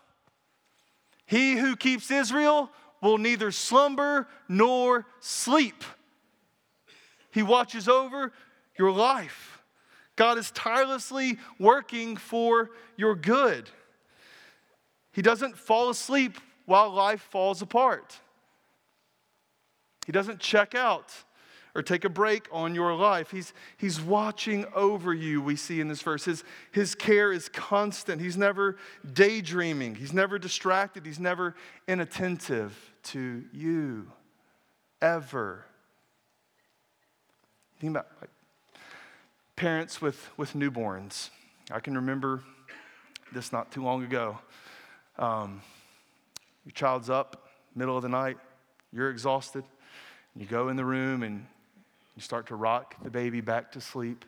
He 1.25 1.53
who 1.53 1.75
keeps 1.75 2.11
Israel 2.11 2.69
will 3.01 3.17
neither 3.17 3.51
slumber 3.51 4.27
nor 4.47 5.07
sleep. 5.19 5.83
He 7.31 7.41
watches 7.41 7.87
over 7.87 8.33
your 8.79 8.91
life. 8.91 9.61
God 10.15 10.37
is 10.37 10.49
tirelessly 10.51 11.37
working 11.59 12.17
for 12.17 12.71
your 12.97 13.15
good. 13.15 13.69
He 15.11 15.21
doesn't 15.21 15.57
fall 15.57 15.89
asleep 15.89 16.37
while 16.65 16.89
life 16.89 17.21
falls 17.21 17.61
apart. 17.61 18.19
He 20.05 20.11
doesn't 20.11 20.39
check 20.39 20.73
out 20.73 21.13
or 21.75 21.83
take 21.83 22.03
a 22.03 22.09
break 22.09 22.47
on 22.51 22.73
your 22.73 22.95
life. 22.95 23.31
He's, 23.31 23.53
he's 23.77 24.01
watching 24.01 24.65
over 24.73 25.13
you, 25.13 25.41
we 25.41 25.55
see 25.55 25.79
in 25.79 25.87
this 25.87 26.01
verse. 26.01 26.25
His, 26.25 26.43
his 26.71 26.95
care 26.95 27.31
is 27.31 27.47
constant. 27.49 28.21
He's 28.21 28.37
never 28.37 28.77
daydreaming, 29.13 29.95
he's 29.95 30.13
never 30.13 30.39
distracted, 30.39 31.05
he's 31.05 31.19
never 31.19 31.55
inattentive 31.87 32.75
to 33.03 33.43
you, 33.53 34.11
ever. 35.01 35.65
Think 37.79 37.91
about 37.91 38.07
like, 38.19 38.29
parents 39.59 40.01
with, 40.01 40.29
with 40.37 40.53
newborns. 40.53 41.31
I 41.69 41.81
can 41.81 41.93
remember 41.93 42.41
this 43.33 43.51
not 43.51 43.73
too 43.73 43.83
long 43.83 44.05
ago. 44.05 44.39
Um, 45.17 45.61
your 46.63 46.71
child's 46.71 47.09
up, 47.09 47.49
middle 47.75 47.97
of 47.97 48.01
the 48.01 48.07
night, 48.07 48.37
you're 48.93 49.09
exhausted. 49.09 49.65
You 50.33 50.45
go 50.45 50.69
in 50.69 50.77
the 50.77 50.85
room 50.85 51.23
and 51.23 51.45
you 52.15 52.21
start 52.21 52.47
to 52.47 52.55
rock 52.55 52.95
the 53.03 53.09
baby 53.09 53.41
back 53.41 53.73
to 53.73 53.81
sleep, 53.81 54.23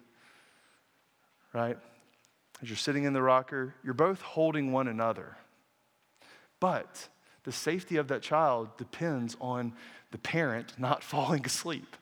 right? 1.54 1.78
As 2.62 2.68
you're 2.68 2.76
sitting 2.76 3.06
in 3.06 3.14
the 3.14 3.22
rocker, 3.22 3.74
you're 3.86 3.94
both 3.94 4.20
holding 4.20 4.74
one 4.74 4.90
another. 4.90 5.38
But 6.60 7.08
the 7.46 7.54
safety 7.54 7.96
of 7.96 8.10
that 8.10 8.22
child 8.22 8.76
depends 8.76 9.38
on 9.40 9.72
the 10.12 10.18
parent 10.18 10.74
not 10.78 11.04
falling 11.06 11.46
asleep. 11.46 11.96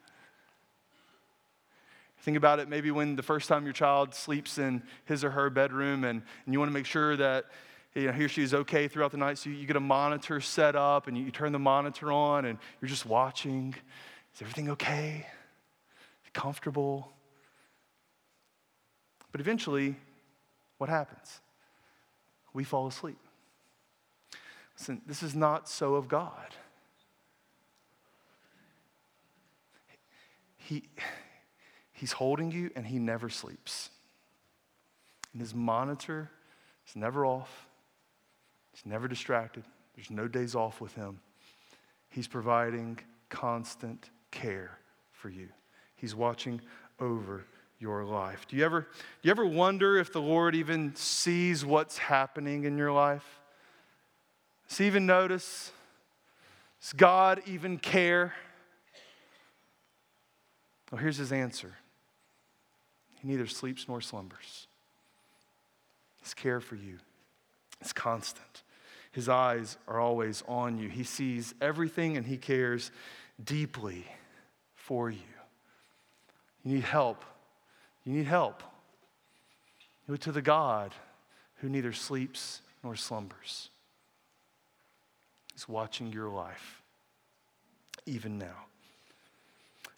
Think 2.30 2.38
about 2.38 2.60
it 2.60 2.70
maybe 2.70 2.92
when 2.92 3.16
the 3.16 3.24
first 3.24 3.50
time 3.50 3.64
your 3.64 3.74
child 3.74 4.14
sleeps 4.14 4.60
in 4.60 4.84
his 5.06 5.24
or 5.24 5.32
her 5.32 5.50
bedroom 5.50 6.04
and, 6.04 6.22
and 6.46 6.54
you 6.54 6.60
want 6.60 6.70
to 6.70 6.74
make 6.76 6.86
sure 6.86 7.18
that 7.18 7.46
you 7.96 8.06
know, 8.06 8.12
he 8.12 8.26
or 8.26 8.30
she 8.30 8.44
is 8.44 8.54
okay 8.54 8.88
throughout 8.88 9.10
the 9.10 9.18
night. 9.18 9.40
So 9.40 9.50
you 9.50 9.66
get 9.66 9.76
a 9.76 9.80
monitor 9.80 10.40
set 10.40 10.76
up 10.76 11.08
and 11.08 11.18
you, 11.18 11.24
you 11.24 11.32
turn 11.32 11.54
the 11.54 11.58
monitor 11.58 12.12
on 12.12 12.46
and 12.46 12.60
you're 12.80 12.88
just 12.88 13.08
watching. 13.08 13.74
Is 14.36 14.44
everything 14.44 14.70
okay? 14.70 15.26
Comfortable? 16.32 17.12
But 19.32 19.42
eventually, 19.42 19.96
what 20.78 20.88
happens? 20.88 21.42
We 22.54 22.64
fall 22.64 22.86
asleep. 22.86 23.18
Listen, 24.78 25.02
this 25.08 25.24
is 25.24 25.34
not 25.34 25.68
so 25.68 25.96
of 25.96 26.08
God. 26.08 26.54
He, 30.58 30.84
he's 32.00 32.14
holding 32.14 32.50
you 32.50 32.72
and 32.76 32.88
he 32.88 32.98
never 32.98 33.30
sleeps. 33.30 33.90
And 35.34 35.42
his 35.42 35.54
monitor 35.54 36.32
is 36.88 36.96
never 36.96 37.26
off. 37.26 37.68
He's 38.72 38.86
never 38.86 39.08
distracted. 39.08 39.64
There's 39.96 40.10
no 40.10 40.28
days 40.28 40.56
off 40.56 40.80
with 40.80 40.94
him. 40.94 41.20
He's 42.10 42.28
providing 42.28 43.00
constant 43.28 44.10
care 44.32 44.78
for 45.12 45.30
you. 45.30 45.50
He's 45.98 46.16
watching 46.16 46.62
over 47.02 47.44
your 47.80 48.06
life. 48.06 48.46
Do 48.48 48.56
you 48.56 48.64
ever, 48.64 48.82
do 48.82 48.88
you 49.28 49.32
ever 49.32 49.46
wonder 49.46 49.98
if 49.98 50.14
the 50.14 50.22
Lord 50.22 50.56
even 50.56 50.96
sees 50.96 51.66
what's 51.66 51.98
happening 51.98 52.64
in 52.64 52.78
your 52.78 52.94
life? 52.94 53.42
Does 54.70 54.78
he 54.78 54.88
even 54.88 55.06
notice? 55.06 55.74
Does 56.82 56.94
God 56.94 57.42
even 57.46 57.78
care? 57.78 58.34
Well, 60.92 61.02
here's 61.02 61.18
his 61.18 61.34
answer 61.34 61.76
He 63.22 63.28
neither 63.28 63.48
sleeps 63.48 63.88
nor 63.88 64.02
slumbers. 64.02 64.68
His 66.22 66.34
care 66.34 66.60
for 66.60 66.76
you 66.76 66.98
is 67.82 67.94
constant. 67.94 68.64
His 69.12 69.28
eyes 69.28 69.78
are 69.88 70.00
always 70.00 70.44
on 70.48 70.78
you. 70.78 70.90
He 70.90 71.04
sees 71.04 71.54
everything 71.62 72.18
and 72.18 72.26
he 72.26 72.38
cares 72.38 72.92
deeply 73.44 74.06
for 74.76 75.10
you. 75.10 75.18
You 76.64 76.76
need 76.76 76.84
help. 76.84 77.24
You 78.06 78.14
need 78.14 78.28
help. 78.28 78.64
Look 80.08 80.22
to 80.22 80.32
the 80.32 80.42
God 80.42 80.94
who 81.56 81.70
neither 81.70 81.94
sleeps 81.94 82.62
nor 82.84 82.96
slumbers. 82.96 83.70
He's 85.54 85.68
watching 85.68 86.12
your 86.14 86.30
life, 86.30 86.82
even 88.06 88.38
now. 88.38 88.69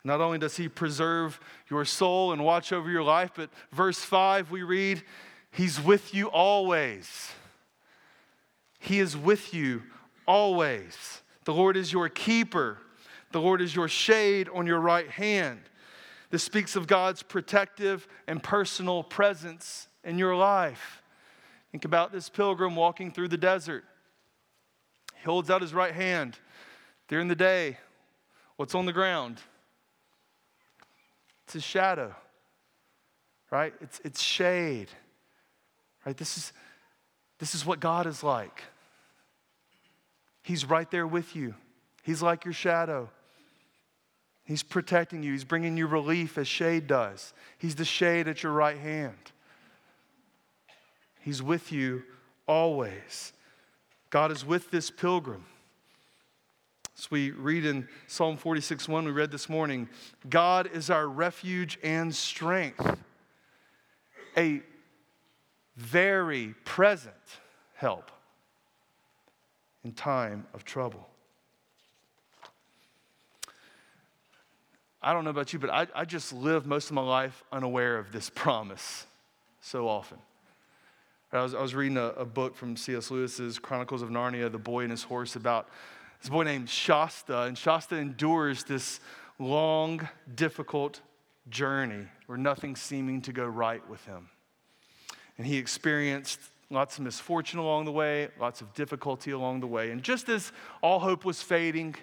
Not 0.03 0.21
only 0.21 0.39
does 0.39 0.57
he 0.57 0.67
preserve 0.67 1.39
your 1.69 1.85
soul 1.85 2.33
and 2.33 2.43
watch 2.43 2.73
over 2.73 2.89
your 2.89 3.03
life, 3.03 3.31
but 3.35 3.49
verse 3.71 3.99
5 3.99 4.49
we 4.51 4.63
read, 4.63 5.03
He's 5.51 5.79
with 5.79 6.13
you 6.13 6.27
always. 6.27 7.31
He 8.79 8.99
is 8.99 9.15
with 9.15 9.53
you 9.53 9.83
always. 10.25 11.21
The 11.43 11.53
Lord 11.53 11.77
is 11.77 11.93
your 11.93 12.09
keeper. 12.09 12.77
The 13.31 13.41
Lord 13.41 13.61
is 13.61 13.75
your 13.75 13.87
shade 13.87 14.49
on 14.53 14.65
your 14.65 14.79
right 14.79 15.09
hand. 15.09 15.59
This 16.31 16.43
speaks 16.43 16.75
of 16.75 16.87
God's 16.87 17.21
protective 17.21 18.07
and 18.27 18.41
personal 18.41 19.03
presence 19.03 19.87
in 20.03 20.17
your 20.17 20.35
life. 20.35 21.03
Think 21.71 21.85
about 21.85 22.11
this 22.11 22.29
pilgrim 22.29 22.75
walking 22.75 23.11
through 23.11 23.27
the 23.27 23.37
desert. 23.37 23.83
He 25.15 25.23
holds 25.23 25.49
out 25.49 25.61
his 25.61 25.73
right 25.73 25.93
hand 25.93 26.37
during 27.07 27.27
the 27.27 27.35
day. 27.35 27.77
What's 28.55 28.73
on 28.73 28.85
the 28.85 28.93
ground? 28.93 29.39
It's 31.51 31.65
his 31.65 31.69
shadow, 31.69 32.15
right? 33.51 33.73
It's, 33.81 33.99
it's 34.05 34.21
shade, 34.21 34.87
right? 36.05 36.15
This 36.15 36.37
is, 36.37 36.53
this 37.39 37.53
is 37.53 37.65
what 37.65 37.81
God 37.81 38.07
is 38.07 38.23
like. 38.23 38.63
He's 40.43 40.63
right 40.63 40.89
there 40.89 41.05
with 41.05 41.35
you, 41.35 41.53
He's 42.03 42.21
like 42.21 42.45
your 42.45 42.53
shadow. 42.53 43.09
He's 44.45 44.63
protecting 44.63 45.23
you. 45.23 45.33
He's 45.33 45.43
bringing 45.43 45.75
you 45.75 45.87
relief 45.87 46.37
as 46.37 46.47
shade 46.47 46.87
does. 46.87 47.33
He's 47.57 47.75
the 47.75 47.83
shade 47.83 48.29
at 48.29 48.43
your 48.43 48.53
right 48.53 48.77
hand. 48.77 49.17
He's 51.19 51.43
with 51.43 51.73
you 51.73 52.03
always. 52.47 53.33
God 54.09 54.31
is 54.31 54.45
with 54.45 54.71
this 54.71 54.89
pilgrim. 54.89 55.45
As 57.01 57.09
we 57.09 57.31
read 57.31 57.65
in 57.65 57.87
Psalm 58.05 58.37
46 58.37 58.87
1, 58.87 59.05
we 59.05 59.11
read 59.11 59.31
this 59.31 59.49
morning 59.49 59.89
God 60.29 60.69
is 60.71 60.91
our 60.91 61.07
refuge 61.07 61.79
and 61.81 62.13
strength, 62.13 62.95
a 64.37 64.61
very 65.75 66.53
present 66.63 67.15
help 67.73 68.11
in 69.83 69.93
time 69.93 70.45
of 70.53 70.63
trouble. 70.63 71.09
I 75.01 75.11
don't 75.11 75.23
know 75.23 75.31
about 75.31 75.53
you, 75.53 75.57
but 75.57 75.71
I, 75.71 75.87
I 75.95 76.05
just 76.05 76.31
live 76.31 76.67
most 76.67 76.91
of 76.91 76.93
my 76.93 77.01
life 77.01 77.43
unaware 77.51 77.97
of 77.97 78.11
this 78.11 78.29
promise 78.35 79.07
so 79.59 79.87
often. 79.87 80.19
I 81.33 81.41
was, 81.41 81.55
I 81.55 81.61
was 81.63 81.73
reading 81.73 81.97
a, 81.97 82.09
a 82.09 82.25
book 82.25 82.55
from 82.55 82.77
C.S. 82.77 83.09
Lewis's 83.09 83.57
Chronicles 83.57 84.03
of 84.03 84.09
Narnia, 84.09 84.51
The 84.51 84.59
Boy 84.59 84.81
and 84.81 84.91
His 84.91 85.01
Horse, 85.01 85.35
about 85.35 85.67
this 86.21 86.29
boy 86.29 86.43
named 86.43 86.69
Shasta. 86.69 87.41
And 87.41 87.57
Shasta 87.57 87.95
endures 87.95 88.63
this 88.63 88.99
long, 89.39 90.07
difficult 90.33 91.01
journey 91.49 92.05
where 92.27 92.37
nothing's 92.37 92.81
seeming 92.81 93.21
to 93.23 93.33
go 93.33 93.45
right 93.45 93.87
with 93.89 94.03
him. 94.05 94.29
And 95.37 95.47
he 95.47 95.57
experienced 95.57 96.39
lots 96.69 96.97
of 96.97 97.03
misfortune 97.03 97.59
along 97.59 97.85
the 97.85 97.91
way, 97.91 98.29
lots 98.39 98.61
of 98.61 98.73
difficulty 98.73 99.31
along 99.31 99.59
the 99.59 99.67
way. 99.67 99.91
And 99.91 100.03
just 100.03 100.29
as 100.29 100.51
all 100.81 100.99
hope 100.99 101.25
was 101.25 101.41
fading 101.41 101.95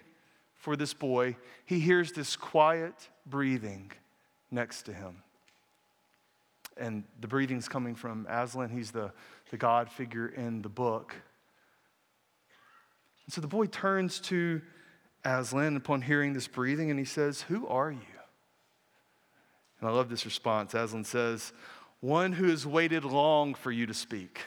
for 0.57 0.77
this 0.77 0.93
boy, 0.93 1.37
he 1.65 1.81
hears 1.81 2.13
this 2.13 2.37
quiet 2.37 2.95
breathing 3.27 3.93
next 4.51 4.83
to 4.83 4.93
him 4.93 5.23
and 6.79 7.05
the 7.21 7.29
breathing's 7.29 7.69
coming 7.69 7.95
from 7.95 8.27
Aslan. 8.29 8.71
He's 8.71 8.91
the, 8.91 9.13
the 9.51 9.57
God 9.57 9.91
figure 9.91 10.29
in 10.29 10.63
the 10.63 10.69
book. 10.69 11.15
And 13.29 13.35
so 13.35 13.43
the 13.43 13.47
boy 13.47 13.67
turns 13.67 14.21
to 14.21 14.63
Aslan 15.23 15.77
upon 15.77 16.01
hearing 16.01 16.33
this 16.33 16.49
breathing 16.49 16.89
and 16.89 16.99
he 16.99 17.05
says, 17.05 17.43
Who 17.43 17.69
are 17.69 17.91
you? 17.91 17.99
And 19.79 19.91
I 19.91 19.93
love 19.93 20.09
this 20.09 20.25
response. 20.25 20.73
Aslan 20.73 21.05
says, 21.05 21.53
One 22.01 22.33
who 22.33 22.49
has 22.49 22.67
waited 22.67 23.05
long 23.05 23.53
for 23.53 23.71
you 23.71 23.85
to 23.85 23.93
speak. 23.93 24.41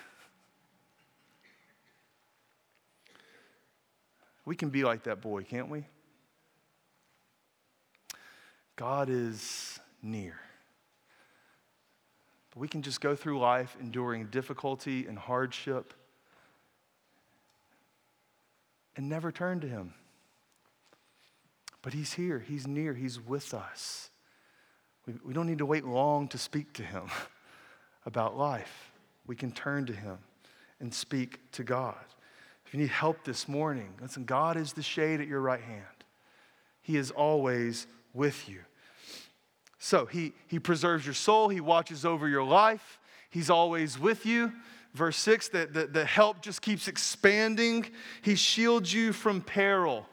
We 4.45 4.55
can 4.55 4.71
be 4.71 4.83
like 4.83 5.03
that 5.03 5.21
boy, 5.21 5.43
can't 5.43 5.69
we? 5.69 5.85
God 8.77 9.09
is 9.11 9.79
near. 10.01 10.39
But 12.49 12.61
we 12.61 12.67
can 12.67 12.81
just 12.81 12.99
go 12.99 13.15
through 13.15 13.37
life 13.37 13.77
enduring 13.79 14.25
difficulty 14.31 15.05
and 15.05 15.19
hardship 15.19 15.93
and 18.95 19.09
never 19.09 19.31
turn 19.31 19.59
to 19.61 19.67
Him. 19.67 19.93
But 21.81 21.93
He's 21.93 22.13
here, 22.13 22.39
He's 22.39 22.67
near, 22.67 22.93
He's 22.93 23.19
with 23.19 23.53
us. 23.53 24.09
We, 25.05 25.13
we 25.25 25.33
don't 25.33 25.47
need 25.47 25.59
to 25.59 25.65
wait 25.65 25.85
long 25.85 26.27
to 26.29 26.37
speak 26.37 26.73
to 26.73 26.83
Him 26.83 27.03
about 28.05 28.37
life. 28.37 28.91
We 29.25 29.35
can 29.35 29.51
turn 29.51 29.85
to 29.87 29.93
Him 29.93 30.17
and 30.79 30.93
speak 30.93 31.39
to 31.53 31.63
God. 31.63 31.95
If 32.65 32.73
you 32.73 32.79
need 32.79 32.89
help 32.89 33.23
this 33.23 33.47
morning, 33.47 33.93
listen, 34.01 34.25
God 34.25 34.57
is 34.57 34.73
the 34.73 34.81
shade 34.81 35.19
at 35.19 35.27
your 35.27 35.41
right 35.41 35.61
hand. 35.61 35.85
He 36.81 36.97
is 36.97 37.11
always 37.11 37.85
with 38.13 38.49
you. 38.49 38.59
So 39.77 40.05
he, 40.05 40.33
he 40.47 40.59
preserves 40.59 41.05
your 41.05 41.15
soul, 41.15 41.49
he 41.49 41.59
watches 41.59 42.05
over 42.05 42.27
your 42.27 42.43
life, 42.43 42.99
he's 43.29 43.49
always 43.49 43.97
with 43.97 44.25
you. 44.25 44.53
Verse 44.93 45.17
6 45.17 45.49
that 45.49 45.73
the, 45.73 45.87
the 45.87 46.05
help 46.05 46.41
just 46.41 46.61
keeps 46.61 46.87
expanding. 46.87 47.85
He 48.21 48.35
shields 48.35 48.93
you 48.93 49.13
from 49.13 49.41
peril. 49.41 50.05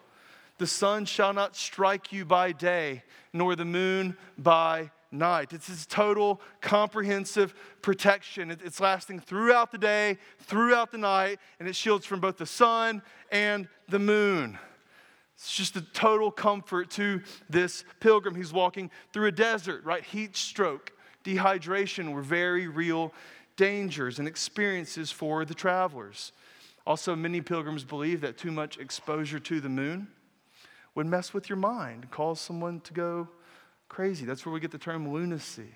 The 0.59 0.67
sun 0.67 1.05
shall 1.05 1.33
not 1.33 1.57
strike 1.57 2.13
you 2.13 2.25
by 2.25 2.53
day, 2.53 3.03
nor 3.33 3.57
the 3.57 3.65
moon 3.65 4.17
by 4.37 4.91
night. 5.11 5.53
It's 5.53 5.69
his 5.69 5.87
total, 5.87 6.41
comprehensive 6.61 7.55
protection. 7.83 8.51
It's 8.51 8.81
lasting 8.81 9.21
throughout 9.21 9.73
the 9.73 9.79
day, 9.79 10.19
throughout 10.41 10.93
the 10.93 10.99
night, 10.99 11.39
and 11.59 11.69
it 11.69 11.77
shields 11.77 12.07
from 12.07 12.21
both 12.21 12.37
the 12.37 12.47
sun 12.47 13.03
and 13.31 13.69
the 13.89 13.99
moon. 13.99 14.59
It's 15.35 15.53
just 15.53 15.77
a 15.77 15.81
total 15.81 16.31
comfort 16.31 16.91
to 16.93 17.23
this 17.49 17.85
pilgrim. 18.01 18.35
He's 18.35 18.53
walking 18.53 18.91
through 19.13 19.27
a 19.27 19.33
desert, 19.33 19.85
right? 19.85 20.03
Heat 20.03 20.37
stroke, 20.37 20.93
dehydration 21.25 22.13
were 22.13 22.23
very 22.23 22.67
real 22.67 23.13
dangers 23.59 24.19
and 24.19 24.27
experiences 24.27 25.11
for 25.11 25.45
the 25.45 25.53
travelers. 25.53 26.33
Also, 26.87 27.15
many 27.15 27.43
pilgrims 27.43 27.85
believe 27.85 28.23
that 28.23 28.39
too 28.39 28.53
much 28.53 28.79
exposure 28.79 29.39
to 29.41 29.61
the 29.61 29.69
moon 29.69 30.09
would 30.95 31.07
mess 31.07 31.35
with 31.35 31.51
your 31.51 31.59
mind, 31.59 32.11
cause 32.11 32.41
someone 32.41 32.81
to 32.81 32.95
go 32.95 33.29
crazy. 33.91 34.25
That's 34.25 34.47
where 34.47 34.53
we 34.55 34.61
get 34.61 34.71
the 34.71 34.79
term 34.79 35.13
lunacy, 35.13 35.75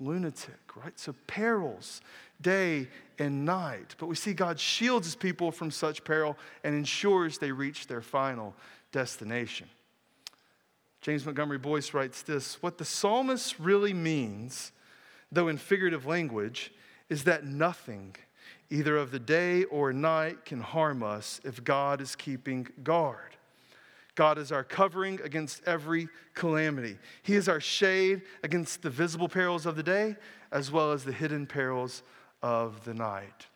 lunatic, 0.00 0.76
right? 0.76 0.98
So, 0.98 1.14
perils, 1.26 2.00
day 2.40 2.88
and 3.18 3.44
night. 3.44 3.94
But 3.98 4.06
we 4.06 4.14
see 4.14 4.32
God 4.32 4.58
shields 4.58 5.06
his 5.06 5.16
people 5.16 5.50
from 5.50 5.70
such 5.70 6.04
peril 6.04 6.38
and 6.64 6.74
ensures 6.74 7.36
they 7.36 7.52
reach 7.52 7.88
their 7.88 8.00
final 8.00 8.54
destination. 8.90 9.68
James 11.00 11.26
Montgomery 11.26 11.58
Boice 11.58 11.92
writes 11.94 12.22
this 12.22 12.62
What 12.62 12.78
the 12.78 12.84
psalmist 12.84 13.58
really 13.58 13.92
means, 13.92 14.72
though 15.30 15.48
in 15.48 15.58
figurative 15.58 16.06
language, 16.06 16.72
is 17.08 17.24
that 17.24 17.44
nothing, 17.44 18.16
either 18.70 18.96
of 18.96 19.10
the 19.10 19.18
day 19.18 19.64
or 19.64 19.92
night, 19.92 20.44
can 20.44 20.60
harm 20.60 21.02
us 21.02 21.40
if 21.44 21.62
God 21.64 22.00
is 22.00 22.14
keeping 22.16 22.68
guard. 22.82 23.36
God 24.14 24.36
is 24.36 24.50
our 24.50 24.64
covering 24.64 25.20
against 25.22 25.62
every 25.64 26.08
calamity. 26.34 26.98
He 27.22 27.36
is 27.36 27.48
our 27.48 27.60
shade 27.60 28.22
against 28.42 28.82
the 28.82 28.90
visible 28.90 29.28
perils 29.28 29.64
of 29.64 29.76
the 29.76 29.82
day 29.82 30.16
as 30.50 30.72
well 30.72 30.92
as 30.92 31.04
the 31.04 31.12
hidden 31.12 31.46
perils 31.46 32.02
of 32.42 32.84
the 32.84 32.94
night. 32.94 33.46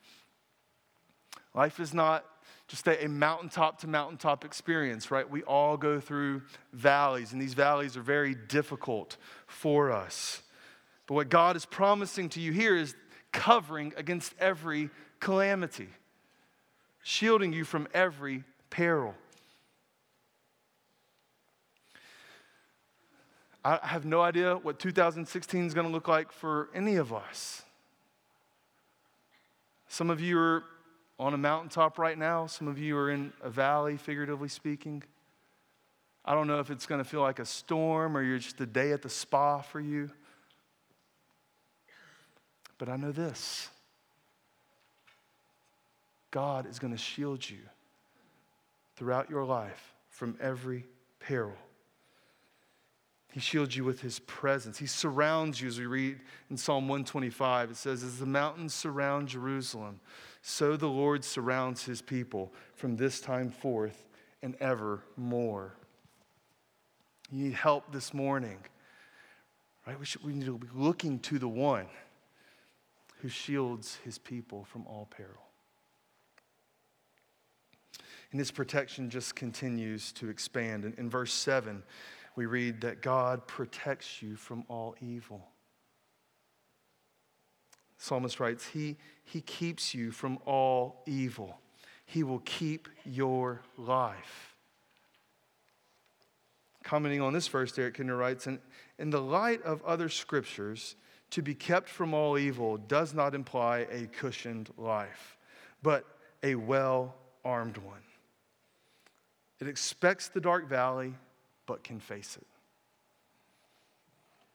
Life 1.53 1.79
is 1.79 1.93
not 1.93 2.25
just 2.67 2.87
a, 2.87 3.07
mountaintop 3.07 3.79
to 3.81 3.87
mountaintop 3.87 4.45
experience, 4.45 5.11
right? 5.11 5.29
We 5.29 5.43
all 5.43 5.77
go 5.77 5.99
through 5.99 6.41
valleys, 6.71 7.33
and 7.33 7.41
these 7.41 7.53
valleys 7.53 7.97
are 7.97 8.01
very 8.01 8.33
difficult 8.33 9.17
for 9.45 9.91
us. 9.91 10.41
But 11.05 11.15
what 11.15 11.29
God 11.29 11.55
is 11.55 11.65
promising 11.65 12.29
to 12.29 12.39
you 12.39 12.51
here 12.51 12.75
is 12.75 12.95
covering 13.33 13.93
against 13.97 14.33
every 14.39 14.89
calamity, 15.19 15.89
shielding 17.03 17.51
you 17.51 17.65
from 17.65 17.87
every 17.93 18.45
peril. 18.69 19.15
I 23.65 23.79
have 23.83 24.05
no 24.05 24.21
idea 24.21 24.55
what 24.55 24.79
2016 24.79 25.65
is 25.65 25.73
going 25.73 25.87
to 25.87 25.93
look 25.93 26.07
like 26.07 26.31
for 26.31 26.69
any 26.73 26.95
of 26.95 27.13
us. 27.13 27.63
Some 29.87 30.09
of 30.09 30.19
you 30.19 30.37
are 30.37 30.63
on 31.19 31.33
a 31.33 31.37
mountaintop 31.37 31.97
right 31.97 32.17
now. 32.17 32.45
Some 32.45 32.67
of 32.67 32.77
you 32.77 32.97
are 32.97 33.09
in 33.09 33.31
a 33.41 33.49
valley, 33.49 33.95
figuratively 33.95 34.49
speaking. 34.49 35.03
I 36.25 36.33
don't 36.33 36.47
know 36.47 36.59
if 36.59 36.71
it's 36.71 36.85
going 36.85 37.01
to 37.01 37.09
feel 37.09 37.21
like 37.21 37.39
a 37.39 37.45
storm 37.45 38.17
or 38.17 38.23
you're 38.23 38.39
just 38.39 38.59
a 38.59 38.65
day 38.65 38.91
at 38.91 39.01
the 39.01 39.09
spa 39.09 39.61
for 39.61 39.79
you. 39.79 40.09
But 42.77 42.89
I 42.89 42.95
know 42.95 43.11
this 43.11 43.69
God 46.31 46.67
is 46.67 46.79
going 46.79 46.93
to 46.93 46.99
shield 46.99 47.47
you 47.47 47.59
throughout 48.95 49.29
your 49.29 49.45
life 49.45 49.93
from 50.09 50.35
every 50.41 50.85
peril. 51.19 51.53
He 53.31 53.39
shields 53.39 53.75
you 53.75 53.83
with 53.83 54.01
his 54.01 54.19
presence. 54.19 54.77
He 54.77 54.85
surrounds 54.85 55.59
you, 55.59 55.67
as 55.67 55.79
we 55.79 55.87
read 55.87 56.19
in 56.51 56.57
Psalm 56.57 56.87
125. 56.87 57.71
It 57.71 57.77
says, 57.77 58.03
As 58.03 58.19
the 58.19 58.27
mountains 58.27 58.75
surround 58.75 59.27
Jerusalem, 59.27 59.99
so 60.43 60.77
the 60.77 60.87
Lord 60.87 61.23
surrounds 61.23 61.83
his 61.83 61.99
people 61.99 62.53
from 62.75 62.95
this 62.95 63.19
time 63.19 63.49
forth 63.49 64.05
and 64.43 64.55
evermore. 64.59 65.73
You 67.31 67.45
need 67.45 67.53
help 67.53 67.91
this 67.91 68.13
morning, 68.13 68.59
right? 69.87 69.99
We, 69.99 70.05
should, 70.05 70.23
we 70.23 70.33
need 70.33 70.45
to 70.45 70.59
be 70.59 70.67
looking 70.75 71.17
to 71.21 71.39
the 71.39 71.47
one 71.47 71.87
who 73.23 73.29
shields 73.29 73.99
his 74.03 74.17
people 74.17 74.65
from 74.65 74.85
all 74.85 75.07
peril. 75.09 75.47
And 78.31 78.39
his 78.39 78.51
protection 78.51 79.09
just 79.09 79.33
continues 79.33 80.11
to 80.13 80.27
expand. 80.27 80.83
In, 80.83 80.93
in 80.97 81.09
verse 81.09 81.31
7, 81.31 81.83
we 82.35 82.47
read 82.47 82.81
that 82.81 83.01
God 83.01 83.47
protects 83.47 84.21
you 84.21 84.35
from 84.35 84.65
all 84.67 84.97
evil. 84.99 85.47
Psalmist 87.97 88.41
writes, 88.41 88.67
he, 88.67 88.97
he 89.23 89.39
keeps 89.39 89.95
you 89.95 90.11
from 90.11 90.37
all 90.45 91.01
evil. 91.05 91.61
He 92.05 92.23
will 92.23 92.41
keep 92.43 92.89
your 93.05 93.61
life. 93.77 94.53
Commenting 96.83 97.21
on 97.21 97.31
this 97.31 97.47
verse, 97.47 97.71
Derek 97.71 97.95
Kidner 97.95 98.19
writes, 98.19 98.47
in, 98.47 98.59
in 98.99 99.11
the 99.11 99.21
light 99.21 99.61
of 99.61 99.81
other 99.83 100.09
scriptures, 100.09 100.97
to 101.33 101.41
be 101.41 101.55
kept 101.55 101.89
from 101.89 102.13
all 102.13 102.37
evil 102.37 102.77
does 102.77 103.15
not 103.15 103.33
imply 103.33 103.87
a 103.89 104.05
cushioned 104.05 104.69
life, 104.77 105.35
but 105.81 106.05
a 106.43 106.53
well 106.53 107.15
armed 107.43 107.77
one. 107.77 108.03
It 109.59 109.67
expects 109.67 110.27
the 110.27 110.39
dark 110.39 110.69
valley, 110.69 111.15
but 111.65 111.83
can 111.83 111.99
face 111.99 112.37
it. 112.39 112.45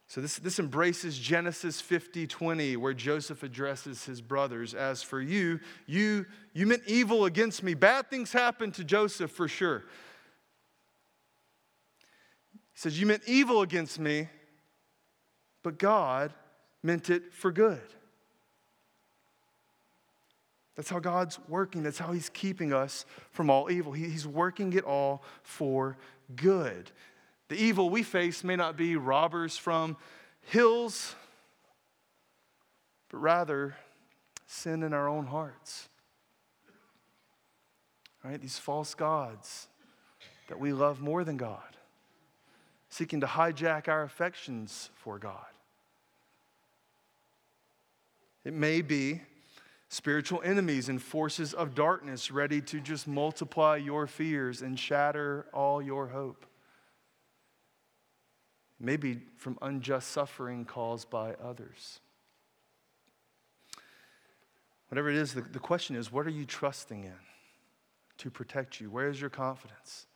So 0.06 0.20
this, 0.20 0.38
this 0.38 0.60
embraces 0.60 1.18
Genesis 1.18 1.80
50, 1.80 2.28
20, 2.28 2.76
where 2.76 2.94
Joseph 2.94 3.42
addresses 3.42 4.04
his 4.04 4.20
brothers. 4.20 4.72
As 4.72 5.02
for 5.02 5.20
you, 5.20 5.58
you, 5.86 6.26
you 6.52 6.64
meant 6.64 6.84
evil 6.86 7.24
against 7.24 7.64
me. 7.64 7.74
Bad 7.74 8.08
things 8.08 8.32
happened 8.32 8.74
to 8.74 8.84
Joseph 8.84 9.32
for 9.32 9.48
sure. 9.48 9.82
He 12.72 12.76
says, 12.76 13.00
You 13.00 13.06
meant 13.06 13.22
evil 13.26 13.62
against 13.62 13.98
me, 13.98 14.28
but 15.64 15.76
God 15.76 16.32
meant 16.88 17.10
it 17.10 17.34
for 17.34 17.52
good. 17.52 17.82
That's 20.74 20.88
how 20.88 21.00
God's 21.00 21.38
working. 21.46 21.82
That's 21.82 21.98
how 21.98 22.12
He's 22.12 22.30
keeping 22.30 22.72
us 22.72 23.04
from 23.30 23.50
all 23.50 23.70
evil. 23.70 23.92
He's 23.92 24.26
working 24.26 24.72
it 24.72 24.84
all 24.84 25.22
for 25.42 25.98
good. 26.34 26.90
The 27.48 27.56
evil 27.56 27.90
we 27.90 28.02
face 28.02 28.42
may 28.42 28.56
not 28.56 28.78
be 28.78 28.96
robbers 28.96 29.58
from 29.58 29.98
hills, 30.40 31.14
but 33.10 33.18
rather 33.18 33.76
sin 34.46 34.82
in 34.82 34.94
our 34.94 35.08
own 35.08 35.26
hearts. 35.26 35.90
Right? 38.24 38.40
These 38.40 38.58
false 38.58 38.94
gods 38.94 39.68
that 40.48 40.58
we 40.58 40.72
love 40.72 41.02
more 41.02 41.22
than 41.22 41.36
God, 41.36 41.76
seeking 42.88 43.20
to 43.20 43.26
hijack 43.26 43.88
our 43.88 44.04
affections 44.04 44.88
for 44.94 45.18
God. 45.18 45.44
It 48.48 48.54
may 48.54 48.80
be 48.80 49.20
spiritual 49.90 50.40
enemies 50.42 50.88
and 50.88 51.02
forces 51.02 51.52
of 51.52 51.74
darkness 51.74 52.30
ready 52.30 52.62
to 52.62 52.80
just 52.80 53.06
multiply 53.06 53.76
your 53.76 54.06
fears 54.06 54.62
and 54.62 54.80
shatter 54.80 55.44
all 55.52 55.82
your 55.82 56.06
hope. 56.06 56.46
Maybe 58.80 59.20
from 59.36 59.58
unjust 59.60 60.08
suffering 60.12 60.64
caused 60.64 61.10
by 61.10 61.34
others. 61.34 62.00
Whatever 64.88 65.10
it 65.10 65.16
is, 65.16 65.34
the, 65.34 65.42
the 65.42 65.58
question 65.58 65.94
is 65.94 66.10
what 66.10 66.26
are 66.26 66.30
you 66.30 66.46
trusting 66.46 67.04
in 67.04 67.20
to 68.16 68.30
protect 68.30 68.80
you? 68.80 68.88
Where 68.88 69.10
is 69.10 69.20
your 69.20 69.28
confidence? 69.28 70.06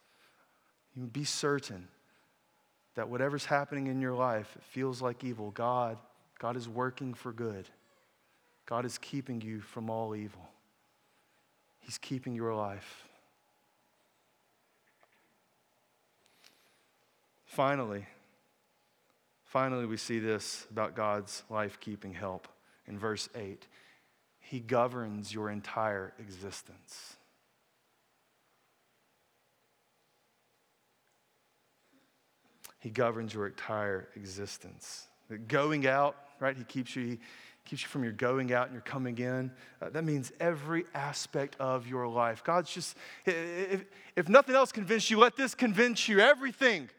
You 0.96 1.02
be 1.02 1.24
certain 1.24 1.86
that 2.94 3.10
whatever's 3.10 3.44
happening 3.44 3.88
in 3.88 4.00
your 4.00 4.14
life, 4.14 4.56
it 4.56 4.64
feels 4.64 5.02
like 5.02 5.22
evil. 5.22 5.50
God, 5.50 5.98
God 6.38 6.56
is 6.56 6.66
working 6.66 7.12
for 7.12 7.34
good. 7.34 7.68
God 8.66 8.84
is 8.84 8.98
keeping 8.98 9.40
you 9.40 9.60
from 9.60 9.90
all 9.90 10.14
evil. 10.14 10.48
He's 11.80 11.98
keeping 11.98 12.34
your 12.34 12.54
life. 12.54 13.04
Finally, 17.44 18.06
finally, 19.44 19.84
we 19.84 19.98
see 19.98 20.18
this 20.18 20.66
about 20.70 20.94
God's 20.94 21.42
life 21.50 21.78
keeping 21.80 22.14
help 22.14 22.48
in 22.86 22.98
verse 22.98 23.28
8. 23.34 23.66
He 24.40 24.60
governs 24.60 25.34
your 25.34 25.50
entire 25.50 26.14
existence. 26.18 27.16
He 32.78 32.90
governs 32.90 33.32
your 33.32 33.46
entire 33.46 34.08
existence. 34.16 35.06
Going 35.46 35.86
out, 35.86 36.16
right? 36.40 36.56
He 36.56 36.64
keeps 36.64 36.96
you, 36.96 37.06
he 37.06 37.18
keeps 37.64 37.82
you 37.82 37.88
from 37.88 38.02
your 38.02 38.12
going 38.12 38.52
out 38.52 38.66
and 38.66 38.74
your 38.74 38.82
coming 38.82 39.16
in. 39.18 39.50
Uh, 39.80 39.90
that 39.90 40.04
means 40.04 40.32
every 40.40 40.84
aspect 40.94 41.56
of 41.60 41.86
your 41.86 42.08
life. 42.08 42.42
God's 42.44 42.70
just, 42.70 42.96
if, 43.24 43.84
if 44.16 44.28
nothing 44.28 44.54
else 44.54 44.72
convinced 44.72 45.10
you, 45.10 45.18
let 45.18 45.36
this 45.36 45.54
convince 45.54 46.08
you. 46.08 46.20
Everything, 46.20 46.90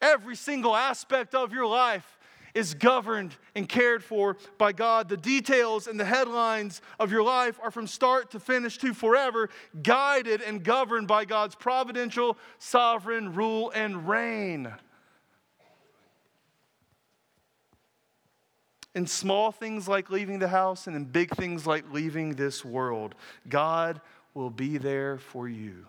every 0.00 0.36
single 0.36 0.74
aspect 0.74 1.34
of 1.34 1.52
your 1.52 1.66
life 1.66 2.18
is 2.54 2.72
governed 2.72 3.34
and 3.56 3.68
cared 3.68 4.02
for 4.02 4.36
by 4.58 4.72
God. 4.72 5.08
The 5.08 5.16
details 5.16 5.88
and 5.88 5.98
the 5.98 6.04
headlines 6.04 6.80
of 7.00 7.10
your 7.10 7.24
life 7.24 7.58
are 7.62 7.72
from 7.72 7.86
start 7.86 8.30
to 8.30 8.40
finish 8.40 8.78
to 8.78 8.94
forever, 8.94 9.50
guided 9.82 10.40
and 10.40 10.62
governed 10.62 11.08
by 11.08 11.24
God's 11.24 11.56
providential, 11.56 12.38
sovereign 12.58 13.34
rule 13.34 13.72
and 13.74 14.08
reign. 14.08 14.72
In 18.94 19.06
small 19.06 19.50
things 19.50 19.88
like 19.88 20.10
leaving 20.10 20.38
the 20.38 20.48
house 20.48 20.86
and 20.86 20.94
in 20.94 21.04
big 21.04 21.30
things 21.30 21.66
like 21.66 21.84
leaving 21.92 22.34
this 22.34 22.64
world, 22.64 23.14
God 23.48 24.00
will 24.34 24.50
be 24.50 24.78
there 24.78 25.18
for 25.18 25.48
you. 25.48 25.86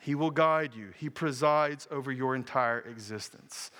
He 0.00 0.14
will 0.14 0.30
guide 0.30 0.72
you. 0.74 0.90
He 0.96 1.10
presides 1.10 1.88
over 1.90 2.12
your 2.12 2.36
entire 2.36 2.80
existence. 2.80 3.72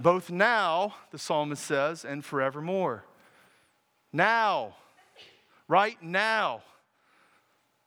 Both 0.00 0.30
now, 0.30 0.94
the 1.12 1.18
psalmist 1.18 1.64
says, 1.64 2.04
and 2.04 2.24
forevermore. 2.24 3.04
Now, 4.12 4.74
right 5.68 6.02
now, 6.02 6.62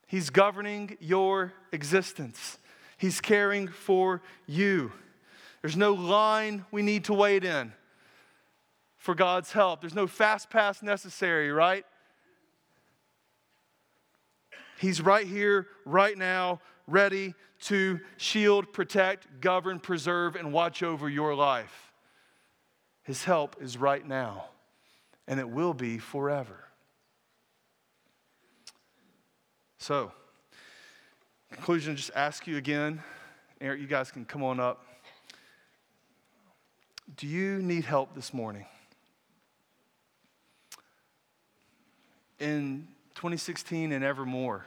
He's 0.07 0.29
governing 0.29 0.95
your 1.01 1.53
existence. 1.71 2.59
He's 2.97 3.19
caring 3.19 3.67
for 3.67 4.21
you. 4.45 4.91
There's 5.61 5.75
no 5.75 5.93
line 5.93 6.65
we 6.71 6.83
need 6.83 7.05
to 7.05 7.13
wait 7.13 7.43
in 7.43 7.73
for 9.03 9.13
God's 9.13 9.51
help. 9.51 9.81
There's 9.81 9.93
no 9.93 10.07
fast 10.07 10.49
pass 10.49 10.81
necessary, 10.81 11.51
right? 11.51 11.85
He's 14.79 15.01
right 15.01 15.27
here, 15.27 15.67
right 15.83 16.17
now, 16.17 16.61
ready 16.87 17.35
to 17.63 17.99
shield, 18.15 18.71
protect, 18.71 19.41
govern, 19.41 19.81
preserve, 19.81 20.37
and 20.37 20.53
watch 20.53 20.83
over 20.83 21.09
your 21.09 21.35
life. 21.35 21.91
His 23.03 23.25
help 23.25 23.57
is 23.59 23.75
right 23.75 24.07
now, 24.07 24.45
and 25.27 25.37
it 25.37 25.49
will 25.49 25.73
be 25.73 25.97
forever. 25.97 26.63
So, 29.79 30.13
conclusion, 31.51 31.97
just 31.97 32.11
ask 32.15 32.47
you 32.47 32.55
again. 32.55 33.03
Eric, 33.59 33.81
you 33.81 33.87
guys 33.87 34.11
can 34.11 34.23
come 34.23 34.43
on 34.43 34.61
up. 34.61 34.85
Do 37.17 37.27
you 37.27 37.61
need 37.61 37.83
help 37.83 38.15
this 38.15 38.33
morning? 38.33 38.65
In 42.43 42.87
2016 43.15 43.93
and 43.93 44.03
evermore, 44.03 44.65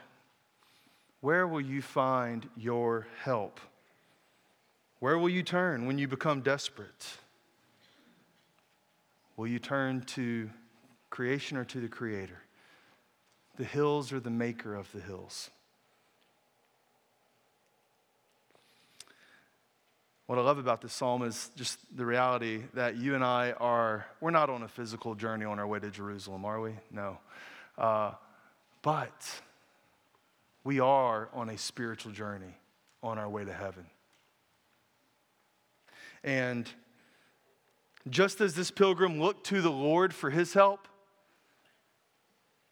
where 1.20 1.46
will 1.46 1.60
you 1.60 1.82
find 1.82 2.48
your 2.56 3.06
help? 3.22 3.60
Where 4.98 5.18
will 5.18 5.28
you 5.28 5.42
turn 5.42 5.86
when 5.86 5.98
you 5.98 6.08
become 6.08 6.40
desperate? 6.40 7.18
Will 9.36 9.46
you 9.46 9.58
turn 9.58 10.02
to 10.02 10.48
creation 11.10 11.58
or 11.58 11.64
to 11.66 11.80
the 11.80 11.88
Creator? 11.88 12.38
The 13.58 13.64
hills 13.64 14.10
or 14.10 14.20
the 14.20 14.30
maker 14.30 14.74
of 14.74 14.90
the 14.92 15.00
hills? 15.00 15.50
What 20.26 20.38
I 20.38 20.42
love 20.42 20.58
about 20.58 20.80
this 20.80 20.92
psalm 20.92 21.22
is 21.22 21.50
just 21.56 21.78
the 21.94 22.06
reality 22.06 22.62
that 22.74 22.96
you 22.96 23.14
and 23.14 23.22
I 23.22 23.52
are, 23.52 24.06
we're 24.20 24.30
not 24.30 24.48
on 24.48 24.62
a 24.62 24.68
physical 24.68 25.14
journey 25.14 25.44
on 25.44 25.58
our 25.58 25.66
way 25.66 25.78
to 25.78 25.90
Jerusalem, 25.90 26.44
are 26.44 26.60
we? 26.60 26.72
No. 26.90 27.18
Uh, 27.78 28.12
but 28.82 29.40
we 30.64 30.80
are 30.80 31.28
on 31.32 31.50
a 31.50 31.58
spiritual 31.58 32.12
journey 32.12 32.56
on 33.02 33.18
our 33.18 33.28
way 33.28 33.44
to 33.44 33.52
heaven. 33.52 33.86
And 36.24 36.68
just 38.08 38.40
as 38.40 38.54
this 38.54 38.70
pilgrim 38.70 39.20
looked 39.20 39.46
to 39.46 39.60
the 39.60 39.70
Lord 39.70 40.14
for 40.14 40.30
his 40.30 40.54
help, 40.54 40.88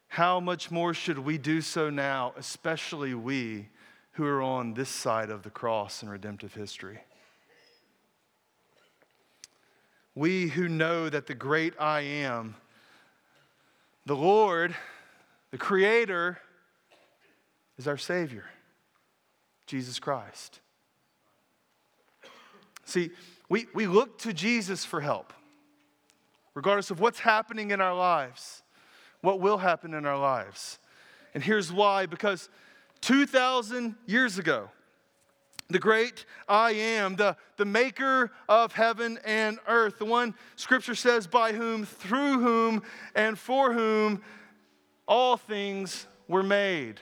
how 0.07 0.39
much 0.39 0.71
more 0.71 0.93
should 0.93 1.19
we 1.19 1.37
do 1.37 1.61
so 1.61 1.89
now, 1.89 2.33
especially 2.37 3.13
we 3.13 3.67
who 4.13 4.25
are 4.25 4.41
on 4.41 4.73
this 4.73 4.89
side 4.89 5.29
of 5.29 5.43
the 5.43 5.49
cross 5.49 6.03
in 6.03 6.09
redemptive 6.09 6.53
history? 6.53 6.99
We 10.15 10.47
who 10.47 10.69
know 10.69 11.09
that 11.09 11.27
the 11.27 11.35
great 11.35 11.73
I 11.77 12.01
am, 12.01 12.55
the 14.05 14.15
Lord, 14.15 14.73
the 15.55 15.59
Creator 15.59 16.37
is 17.77 17.87
our 17.87 17.95
Savior, 17.95 18.43
Jesus 19.67 19.99
Christ. 19.99 20.59
See, 22.83 23.11
we, 23.47 23.67
we 23.73 23.87
look 23.87 24.17
to 24.19 24.33
Jesus 24.33 24.83
for 24.83 24.99
help, 24.99 25.31
regardless 26.55 26.91
of 26.91 26.99
what's 26.99 27.19
happening 27.19 27.71
in 27.71 27.79
our 27.79 27.95
lives, 27.95 28.63
what 29.21 29.39
will 29.39 29.57
happen 29.57 29.93
in 29.93 30.05
our 30.05 30.17
lives. 30.17 30.77
And 31.33 31.41
here's 31.41 31.71
why 31.71 32.05
because 32.05 32.49
2,000 32.99 33.95
years 34.07 34.37
ago, 34.37 34.69
the 35.69 35.79
great 35.79 36.25
I 36.49 36.71
am, 36.71 37.15
the, 37.15 37.37
the 37.55 37.63
maker 37.63 38.33
of 38.49 38.73
heaven 38.73 39.19
and 39.23 39.59
earth, 39.69 39.99
the 39.99 40.05
one 40.05 40.35
scripture 40.57 40.95
says, 40.95 41.27
by 41.27 41.53
whom, 41.53 41.85
through 41.85 42.39
whom, 42.41 42.83
and 43.15 43.39
for 43.39 43.71
whom 43.71 44.21
all 45.07 45.37
things 45.37 46.07
were 46.27 46.43
made. 46.43 46.99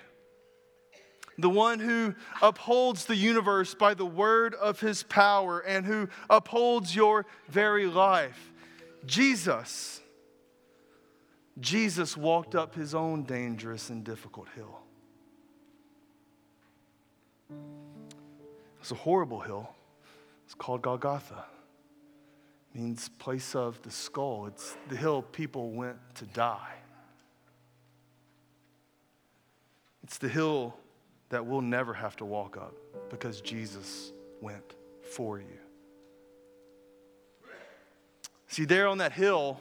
The 1.37 1.49
one 1.49 1.79
who 1.79 2.13
upholds 2.41 3.05
the 3.05 3.15
universe 3.15 3.73
by 3.73 3.95
the 3.95 4.05
word 4.05 4.53
of 4.55 4.79
his 4.79 5.03
power 5.03 5.59
and 5.59 5.85
who 5.85 6.07
upholds 6.29 6.95
your 6.95 7.25
very 7.49 7.87
life. 7.87 8.51
Jesus. 9.05 9.99
Jesus 11.59 12.15
walked 12.15 12.55
up 12.55 12.75
his 12.75 12.93
own 12.93 13.23
dangerous 13.23 13.89
and 13.89 14.03
difficult 14.03 14.47
hill. 14.55 14.79
It's 18.79 18.91
a 18.91 18.95
horrible 18.95 19.39
hill, 19.39 19.69
It's 20.45 20.55
called 20.55 20.81
Golgotha. 20.81 21.45
It 22.73 22.81
means 22.81 23.09
place 23.17 23.55
of 23.55 23.81
the 23.81 23.91
skull. 23.91 24.47
It's 24.47 24.75
the 24.89 24.97
hill 24.97 25.21
people 25.21 25.71
went 25.71 25.97
to 26.15 26.25
die. 26.25 26.82
It's 30.03 30.17
the 30.17 30.27
hill 30.27 30.75
that 31.29 31.45
we'll 31.45 31.61
never 31.61 31.93
have 31.93 32.15
to 32.17 32.25
walk 32.25 32.57
up 32.57 32.75
because 33.09 33.41
Jesus 33.41 34.11
went 34.41 34.75
for 35.01 35.39
you. 35.39 35.45
See, 38.47 38.65
there 38.65 38.87
on 38.87 38.99
that 38.99 39.13
hill, 39.13 39.59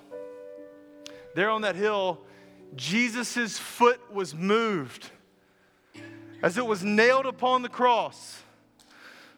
there 1.35 1.49
on 1.49 1.63
that 1.63 1.77
hill, 1.77 2.21
Jesus' 2.77 3.59
foot 3.59 4.01
was 4.13 4.35
moved 4.35 5.11
as 6.43 6.59
it 6.59 6.67
was 6.67 6.83
nailed 6.83 7.27
upon 7.27 7.63
the 7.63 7.69
cross 7.69 8.43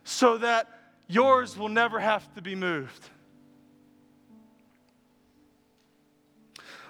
so 0.02 0.38
that 0.38 0.68
yours 1.06 1.56
will 1.56 1.68
never 1.68 2.00
have 2.00 2.32
to 2.34 2.42
be 2.42 2.54
moved. 2.54 3.10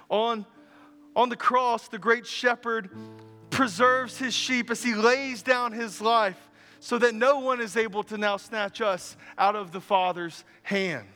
On, 0.08 0.46
on 1.16 1.28
the 1.28 1.36
cross, 1.36 1.88
the 1.88 1.98
great 1.98 2.26
shepherd 2.26 2.90
preserves 3.54 4.18
his 4.18 4.34
sheep 4.34 4.68
as 4.68 4.82
he 4.82 4.94
lays 4.94 5.40
down 5.40 5.70
his 5.70 6.00
life 6.00 6.50
so 6.80 6.98
that 6.98 7.14
no 7.14 7.38
one 7.38 7.60
is 7.60 7.76
able 7.76 8.02
to 8.02 8.18
now 8.18 8.36
snatch 8.36 8.80
us 8.80 9.16
out 9.38 9.54
of 9.54 9.70
the 9.70 9.80
Father's 9.80 10.44
hand. 10.64 11.06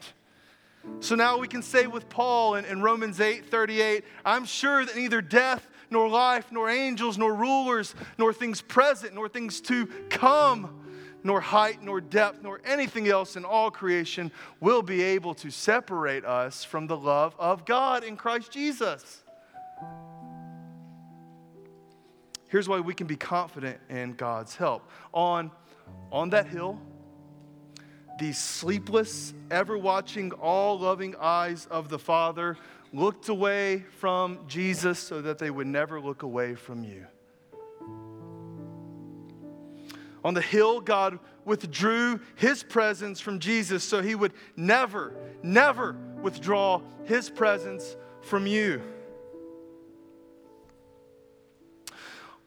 So 1.00 1.16
now 1.16 1.36
we 1.38 1.48
can 1.48 1.62
say 1.62 1.88
with 1.88 2.08
Paul 2.08 2.54
in, 2.54 2.64
in, 2.64 2.80
Romans 2.80 3.20
8 3.20 3.50
38, 3.50 4.04
I'm 4.24 4.44
sure 4.44 4.84
that 4.84 4.96
neither 4.96 5.20
death, 5.20 5.66
nor 5.90 6.08
life, 6.08 6.52
nor 6.52 6.70
angels, 6.70 7.18
nor 7.18 7.34
rulers, 7.34 7.96
nor 8.18 8.32
things 8.32 8.62
present, 8.62 9.14
nor 9.14 9.28
things 9.28 9.60
to 9.62 9.86
come, 10.08 10.80
nor 11.24 11.40
height, 11.40 11.82
nor 11.82 12.00
depth, 12.00 12.42
nor 12.44 12.60
anything 12.64 13.08
else 13.08 13.34
in 13.36 13.44
all 13.44 13.70
creation 13.70 14.30
will 14.60 14.82
be 14.82 15.02
able 15.02 15.34
to 15.34 15.50
separate 15.50 16.24
us 16.24 16.62
from 16.62 16.86
the 16.86 16.96
love 16.96 17.34
of 17.36 17.64
God 17.64 18.04
in 18.04 18.16
Christ 18.16 18.52
Jesus. 18.52 19.24
Here's 22.48 22.68
why 22.68 22.80
we 22.80 22.94
can 22.94 23.06
be 23.06 23.16
confident 23.16 23.78
in 23.88 24.14
God's 24.14 24.56
help. 24.56 24.90
On, 25.12 25.50
on 26.10 26.30
that 26.30 26.46
hill, 26.46 26.80
these 28.18 28.38
sleepless, 28.38 29.32
ever 29.50 29.78
watching, 29.78 30.32
all 30.32 30.78
loving 30.78 31.14
eyes 31.20 31.66
of 31.70 31.88
the 31.88 31.98
Father 31.98 32.56
looked 32.92 33.28
away 33.28 33.84
from 33.98 34.40
Jesus 34.48 34.98
so 34.98 35.20
that 35.22 35.38
they 35.38 35.50
would 35.50 35.66
never 35.66 36.00
look 36.00 36.22
away 36.22 36.54
from 36.54 36.82
you. 36.82 37.06
On 40.24 40.34
the 40.34 40.42
hill, 40.42 40.80
God 40.80 41.18
withdrew 41.44 42.20
his 42.34 42.62
presence 42.62 43.20
from 43.20 43.38
Jesus 43.38 43.84
so 43.84 44.02
he 44.02 44.14
would 44.14 44.32
never, 44.56 45.14
never 45.42 45.96
withdraw 46.20 46.80
his 47.04 47.30
presence 47.30 47.96
from 48.22 48.46
you. 48.46 48.82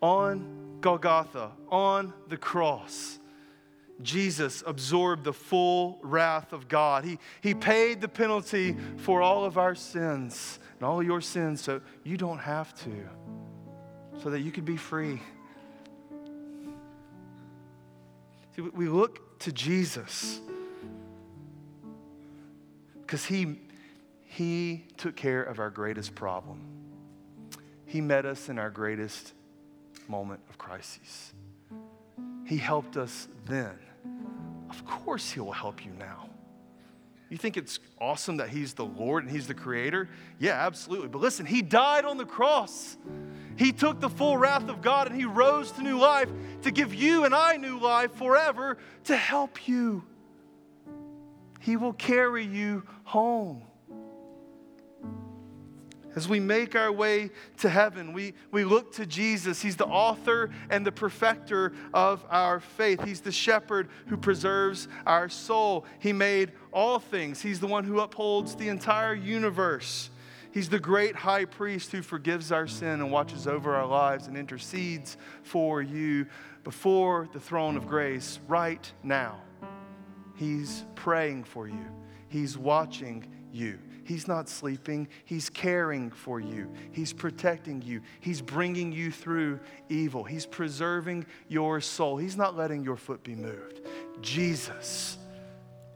On 0.02 0.78
Golgotha, 0.82 1.52
on 1.70 2.14
the 2.28 2.38
cross, 2.38 3.20
Jesus 4.02 4.64
absorbed 4.66 5.24
the 5.24 5.34
full 5.34 6.00
wrath 6.02 6.54
of 6.54 6.68
God. 6.68 7.06
He, 7.06 7.20
he 7.42 7.54
paid 7.54 8.02
the 8.02 8.08
penalty 8.08 8.76
for 8.98 9.22
all 9.22 9.46
of 9.46 9.58
our 9.58 9.76
sins 9.76 10.60
and 10.80 10.88
all 10.88 11.04
your 11.04 11.22
sins 11.22 11.62
so 11.62 11.82
you 12.04 12.18
don't 12.18 12.40
have 12.40 12.74
to, 12.84 13.08
so 14.24 14.32
that 14.32 14.40
you 14.40 14.52
could 14.52 14.66
be 14.66 14.78
free. 14.78 15.22
See, 18.56 18.62
we 18.62 18.88
look 18.88 19.40
to 19.40 19.52
Jesus 19.52 20.40
because 23.02 23.26
he, 23.26 23.60
he 24.24 24.86
took 24.98 25.16
care 25.16 25.44
of 25.44 25.60
our 25.60 25.70
greatest 25.70 26.16
problem. 26.16 26.62
He 27.86 28.02
met 28.02 28.26
us 28.26 28.50
in 28.50 28.58
our 28.58 28.70
greatest 28.70 29.34
moment 30.08 30.42
of 30.50 30.58
crises. 30.58 31.34
He 32.46 32.58
helped 32.58 32.98
us 32.98 33.28
then. 33.46 33.78
Of 34.70 34.86
course, 34.86 35.32
He 35.32 35.40
will 35.40 35.52
help 35.52 35.86
you 35.86 35.92
now. 36.00 36.30
You 37.30 37.38
think 37.38 37.56
it's 37.56 37.80
awesome 38.00 38.38
that 38.38 38.50
He's 38.50 38.74
the 38.74 38.86
Lord 38.86 39.24
and 39.24 39.32
He's 39.32 39.48
the 39.48 39.54
Creator? 39.54 40.10
Yeah, 40.38 40.66
absolutely. 40.66 41.08
But 41.08 41.22
listen, 41.22 41.46
He 41.46 41.62
died 41.62 42.04
on 42.04 42.18
the 42.18 42.26
cross. 42.26 42.98
He 43.58 43.72
took 43.72 44.00
the 44.00 44.10
full 44.10 44.38
wrath 44.38 44.68
of 44.70 44.82
God 44.82 45.08
and 45.08 45.16
He 45.16 45.26
rose 45.26 45.72
to 45.74 45.82
new 45.82 45.98
life 45.98 46.30
to 46.64 46.72
give 46.72 46.94
you 46.94 47.24
and 47.24 47.34
I 47.34 47.58
new 47.58 47.80
life 47.80 48.14
forever 48.16 48.78
to 49.06 49.16
help 49.16 49.68
you. 49.68 50.04
He 51.60 51.78
will 51.78 51.94
carry 51.94 52.46
you 52.46 52.84
home. 53.04 53.64
As 56.16 56.28
we 56.28 56.40
make 56.40 56.76
our 56.76 56.92
way 56.92 57.30
to 57.60 57.70
heaven, 57.70 58.12
we, 58.12 58.34
we 58.52 58.66
look 58.66 58.94
to 58.96 59.06
Jesus. 59.06 59.62
He's 59.62 59.78
the 59.78 59.86
author 59.86 60.50
and 60.70 60.86
the 60.86 60.92
perfecter 60.92 61.72
of 61.94 62.26
our 62.30 62.60
faith. 62.60 63.04
He's 63.04 63.22
the 63.22 63.32
shepherd 63.32 63.88
who 64.08 64.18
preserves 64.18 64.90
our 65.06 65.30
soul. 65.30 65.86
He 66.00 66.12
made 66.12 66.52
all 66.74 67.00
things, 67.00 67.42
He's 67.42 67.60
the 67.60 67.68
one 67.68 67.84
who 67.84 68.00
upholds 68.00 68.56
the 68.56 68.70
entire 68.70 69.14
universe. 69.14 70.10
He's 70.54 70.68
the 70.68 70.80
great 70.80 71.16
high 71.16 71.46
priest 71.46 71.94
who 71.94 72.02
forgives 72.02 72.52
our 72.52 72.68
sin 72.68 73.00
and 73.00 73.10
watches 73.10 73.48
over 73.48 73.74
our 73.74 73.86
lives 73.86 74.28
and 74.28 74.38
intercedes 74.38 75.16
for 75.44 75.82
you 75.82 76.26
before 76.66 77.30
the 77.32 77.40
throne 77.40 77.78
of 77.78 77.88
grace 77.88 78.40
right 78.50 78.92
now. 79.02 79.42
He's 80.36 80.84
praying 80.96 81.46
for 81.46 81.68
you, 81.68 81.86
He's 82.28 82.58
watching 82.58 83.28
you. 83.54 83.80
He's 84.12 84.28
not 84.28 84.50
sleeping. 84.50 85.08
He's 85.24 85.50
caring 85.50 86.12
for 86.12 86.42
you. 86.42 86.70
He's 86.92 87.14
protecting 87.14 87.82
you. 87.82 88.02
He's 88.20 88.42
bringing 88.42 88.92
you 88.92 89.10
through 89.10 89.62
evil. 89.88 90.26
He's 90.26 90.46
preserving 90.46 91.26
your 91.48 91.80
soul. 91.80 92.18
He's 92.18 92.36
not 92.36 92.58
letting 92.58 92.84
your 92.84 92.98
foot 92.98 93.24
be 93.24 93.36
moved. 93.36 93.80
Jesus, 94.20 95.18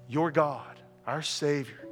your 0.08 0.32
God, 0.32 0.80
our 1.06 1.22
Savior, 1.22 1.90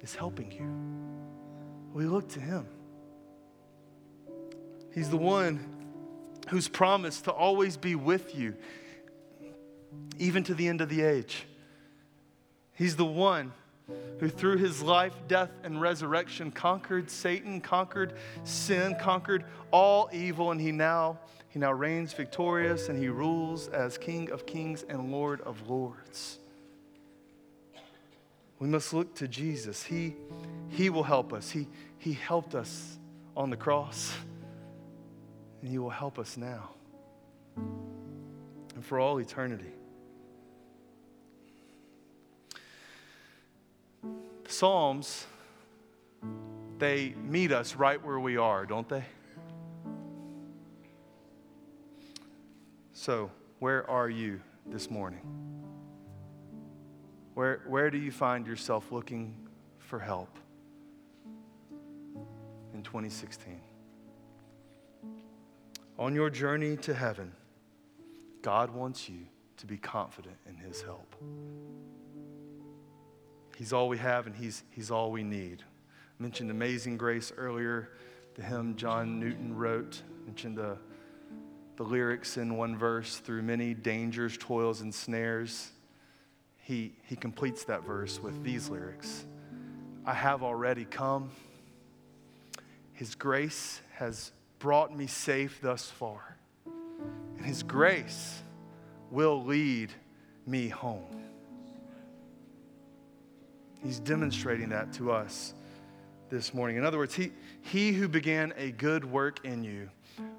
is 0.00 0.14
helping 0.14 0.50
you. 0.52 1.92
We 1.92 2.06
look 2.06 2.30
to 2.30 2.40
Him. 2.40 2.66
He's 4.94 5.10
the 5.10 5.18
one 5.18 5.60
who's 6.48 6.66
promised 6.66 7.24
to 7.24 7.30
always 7.30 7.76
be 7.76 7.94
with 7.94 8.34
you, 8.34 8.56
even 10.18 10.44
to 10.44 10.54
the 10.54 10.66
end 10.66 10.80
of 10.80 10.88
the 10.88 11.02
age. 11.02 11.44
He's 12.72 12.96
the 12.96 13.04
one 13.04 13.52
who 14.18 14.28
through 14.28 14.56
his 14.56 14.82
life, 14.82 15.14
death, 15.28 15.50
and 15.62 15.80
resurrection 15.80 16.50
conquered 16.50 17.10
Satan, 17.10 17.60
conquered 17.60 18.14
sin, 18.44 18.96
conquered 19.00 19.44
all 19.70 20.08
evil, 20.12 20.50
and 20.50 20.60
he 20.60 20.72
now, 20.72 21.18
he 21.48 21.58
now 21.58 21.72
reigns 21.72 22.12
victorious 22.12 22.88
and 22.88 22.98
he 22.98 23.08
rules 23.08 23.68
as 23.68 23.98
King 23.98 24.30
of 24.30 24.46
kings 24.46 24.84
and 24.88 25.12
Lord 25.12 25.40
of 25.42 25.68
lords. 25.68 26.38
We 28.58 28.68
must 28.68 28.92
look 28.92 29.14
to 29.16 29.28
Jesus. 29.28 29.82
He, 29.82 30.16
he 30.68 30.88
will 30.90 31.02
help 31.02 31.32
us. 31.32 31.50
He, 31.50 31.68
he 31.98 32.14
helped 32.14 32.54
us 32.54 32.98
on 33.36 33.50
the 33.50 33.56
cross, 33.56 34.14
and 35.60 35.70
He 35.70 35.78
will 35.78 35.90
help 35.90 36.18
us 36.18 36.36
now 36.36 36.70
and 37.56 38.84
for 38.84 38.98
all 38.98 39.18
eternity. 39.18 39.72
Psalms, 44.50 45.26
they 46.78 47.14
meet 47.22 47.52
us 47.52 47.74
right 47.74 48.04
where 48.04 48.20
we 48.20 48.36
are, 48.36 48.66
don't 48.66 48.88
they? 48.88 49.04
So, 52.92 53.30
where 53.58 53.88
are 53.88 54.08
you 54.08 54.40
this 54.66 54.90
morning? 54.90 55.20
Where, 57.34 57.60
where 57.66 57.90
do 57.90 57.98
you 57.98 58.10
find 58.10 58.46
yourself 58.46 58.90
looking 58.90 59.36
for 59.78 59.98
help 59.98 60.38
in 62.72 62.82
2016? 62.82 63.60
On 65.98 66.14
your 66.14 66.30
journey 66.30 66.76
to 66.78 66.94
heaven, 66.94 67.32
God 68.42 68.70
wants 68.70 69.08
you 69.08 69.26
to 69.58 69.66
be 69.66 69.76
confident 69.76 70.36
in 70.48 70.56
His 70.56 70.82
help. 70.82 71.14
He's 73.56 73.72
all 73.72 73.88
we 73.88 73.98
have 73.98 74.26
and 74.26 74.36
He's, 74.36 74.62
he's 74.70 74.90
all 74.90 75.10
we 75.10 75.24
need. 75.24 75.62
I 76.18 76.22
mentioned 76.22 76.50
Amazing 76.50 76.96
Grace 76.96 77.32
earlier, 77.36 77.90
the 78.34 78.42
hymn 78.42 78.76
John 78.76 79.18
Newton 79.18 79.56
wrote. 79.56 80.00
I 80.22 80.26
mentioned 80.26 80.56
the, 80.56 80.78
the 81.76 81.82
lyrics 81.82 82.36
in 82.36 82.56
one 82.56 82.76
verse 82.76 83.16
through 83.16 83.42
many 83.42 83.74
dangers, 83.74 84.36
toils, 84.38 84.80
and 84.80 84.94
snares 84.94 85.72
he, 86.66 86.90
he 87.04 87.14
completes 87.14 87.62
that 87.66 87.84
verse 87.84 88.20
with 88.20 88.42
these 88.42 88.68
lyrics 88.68 89.24
I 90.04 90.14
have 90.14 90.42
already 90.42 90.84
come. 90.84 91.30
His 92.92 93.14
grace 93.14 93.80
has 93.94 94.32
brought 94.58 94.96
me 94.96 95.06
safe 95.06 95.60
thus 95.60 95.88
far, 95.88 96.36
and 97.36 97.46
His 97.46 97.62
grace 97.62 98.42
will 99.12 99.44
lead 99.44 99.92
me 100.44 100.68
home. 100.68 101.25
He's 103.86 104.00
demonstrating 104.00 104.70
that 104.70 104.92
to 104.94 105.12
us 105.12 105.54
this 106.28 106.52
morning. 106.52 106.76
In 106.76 106.84
other 106.84 106.98
words, 106.98 107.14
he, 107.14 107.30
he 107.62 107.92
who 107.92 108.08
began 108.08 108.52
a 108.56 108.72
good 108.72 109.04
work 109.04 109.44
in 109.44 109.62
you 109.62 109.88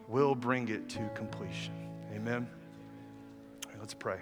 will 0.09 0.35
bring 0.35 0.67
it 0.67 0.89
to 0.89 1.09
completion. 1.15 1.71
Amen. 2.13 2.45
Let's 3.79 3.93
pray. 3.93 4.17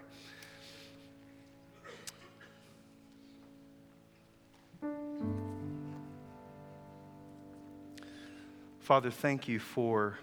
Father, 8.80 9.10
thank 9.10 9.48
you 9.48 9.58
for 9.58 10.20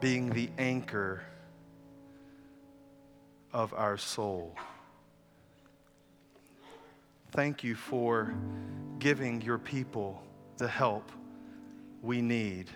being 0.00 0.30
the 0.30 0.50
anchor 0.58 1.22
of 3.52 3.72
our 3.74 3.96
soul. 3.96 4.56
Thank 7.34 7.64
you 7.64 7.74
for 7.74 8.32
giving 9.00 9.42
your 9.42 9.58
people 9.58 10.22
the 10.56 10.68
help 10.68 11.10
we 12.00 12.22
need. 12.22 12.70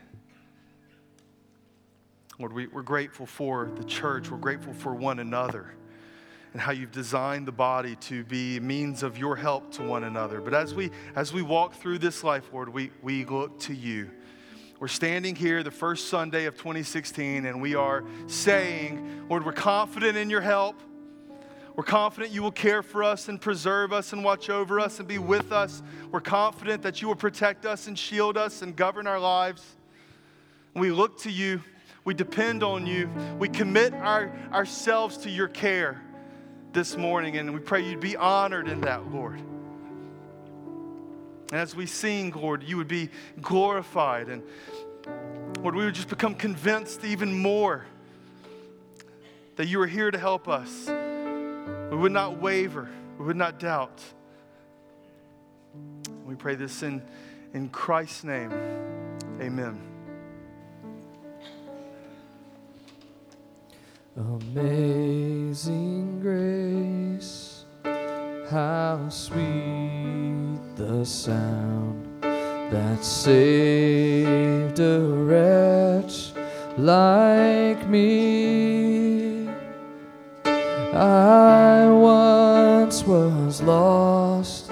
Lord, 2.41 2.53
we, 2.53 2.65
are 2.75 2.83
grateful 2.83 3.25
for 3.25 3.71
the 3.77 3.85
church. 3.85 4.33
We're 4.33 4.39
grateful 4.39 4.73
for 4.73 4.97
one 4.97 5.21
another 5.21 5.77
and 6.53 6.61
how 6.61 6.73
you've 6.73 6.91
designed 6.91 7.47
the 7.47 7.53
body 7.53 7.95
to 7.97 8.25
be 8.25 8.59
means 8.59 9.05
of 9.05 9.17
your 9.17 9.37
help 9.37 9.71
to 9.75 9.85
one 9.85 10.03
another. 10.03 10.41
But 10.41 10.55
as 10.55 10.75
we 10.75 10.91
as 11.15 11.33
we 11.33 11.43
walk 11.43 11.75
through 11.75 11.99
this 11.99 12.25
life, 12.25 12.51
Lord, 12.53 12.69
we, 12.69 12.91
we 13.01 13.25
look 13.27 13.61
to 13.61 13.75
you. 13.75 14.11
We're 14.81 14.89
standing 14.89 15.37
here 15.37 15.63
the 15.63 15.71
first 15.71 16.09
Sunday 16.09 16.47
of 16.47 16.57
2016, 16.57 17.47
and 17.47 17.63
we 17.63 17.77
are 17.77 18.03
saying, 18.27 19.29
Lord, 19.29 19.47
we're 19.47 19.53
confident 19.53 20.17
in 20.17 20.29
your 20.29 20.41
help. 20.41 20.83
We're 21.79 21.85
confident 21.85 22.33
you 22.33 22.43
will 22.43 22.51
care 22.51 22.83
for 22.83 23.05
us 23.05 23.29
and 23.29 23.41
preserve 23.41 23.93
us 23.93 24.13
and 24.13 24.25
watch 24.25 24.51
over 24.51 24.81
us 24.81 24.99
and 24.99 25.07
be 25.07 25.19
with 25.19 25.53
us. 25.53 25.81
We're 26.11 26.21
confident 26.21 26.83
that 26.83 27.01
you 27.01 27.07
will 27.07 27.15
protect 27.15 27.65
us 27.65 27.87
and 27.87 27.97
shield 27.97 28.37
us 28.37 28.63
and 28.63 28.75
govern 28.75 29.07
our 29.07 29.21
lives. 29.21 29.65
We 30.75 30.91
look 30.91 31.21
to 31.21 31.31
you. 31.31 31.63
We 32.05 32.15
depend 32.15 32.65
on 32.65 32.85
you. 32.85 33.09
We 33.39 33.49
commit 33.49 33.95
our, 33.95 34.37
ourselves 34.53 35.19
to 35.19 35.31
your 35.31 35.47
care 35.47 36.03
this 36.73 36.97
morning, 36.97 37.37
and 37.37 37.55
we 37.55 37.61
pray 37.61 37.89
you'd 37.89 38.01
be 38.01 38.17
honored 38.17 38.67
in 38.67 38.81
that, 38.81 39.13
Lord. 39.13 39.39
And 41.53 41.61
as 41.61 41.77
we 41.77 41.87
sing, 41.87 42.33
Lord, 42.33 42.65
you 42.65 42.77
would 42.77 42.89
be 42.89 43.09
glorified. 43.41 44.29
And 44.31 44.43
Lord, 45.61 45.77
we 45.77 45.85
would 45.85 45.95
just 45.95 46.09
become 46.09 46.35
convinced 46.35 47.05
even 47.05 47.33
more 47.41 47.87
that 49.55 49.69
you 49.69 49.81
are 49.81 49.87
here 49.87 50.11
to 50.11 50.19
help 50.19 50.49
us. 50.49 50.91
We 51.99 52.03
would 52.03 52.13
not 52.13 52.41
waver, 52.41 52.89
we 53.19 53.25
would 53.25 53.35
not 53.35 53.59
doubt. 53.59 54.01
We 56.25 56.37
pray 56.37 56.55
this 56.55 56.85
in, 56.85 57.03
in 57.55 57.71
Christ's 57.71 58.23
name. 58.23 58.53
Amen. 59.41 59.81
Amazing 64.17 66.21
grace, 66.21 67.65
how 68.49 69.09
sweet 69.09 70.61
the 70.77 71.05
sound 71.05 72.23
that 72.23 73.03
saved 73.03 74.79
a 74.79 75.01
wretch 75.01 76.31
like 76.77 77.89
me. 77.89 78.68
I 80.95 81.87
once 81.87 83.05
was 83.05 83.61
lost, 83.63 84.71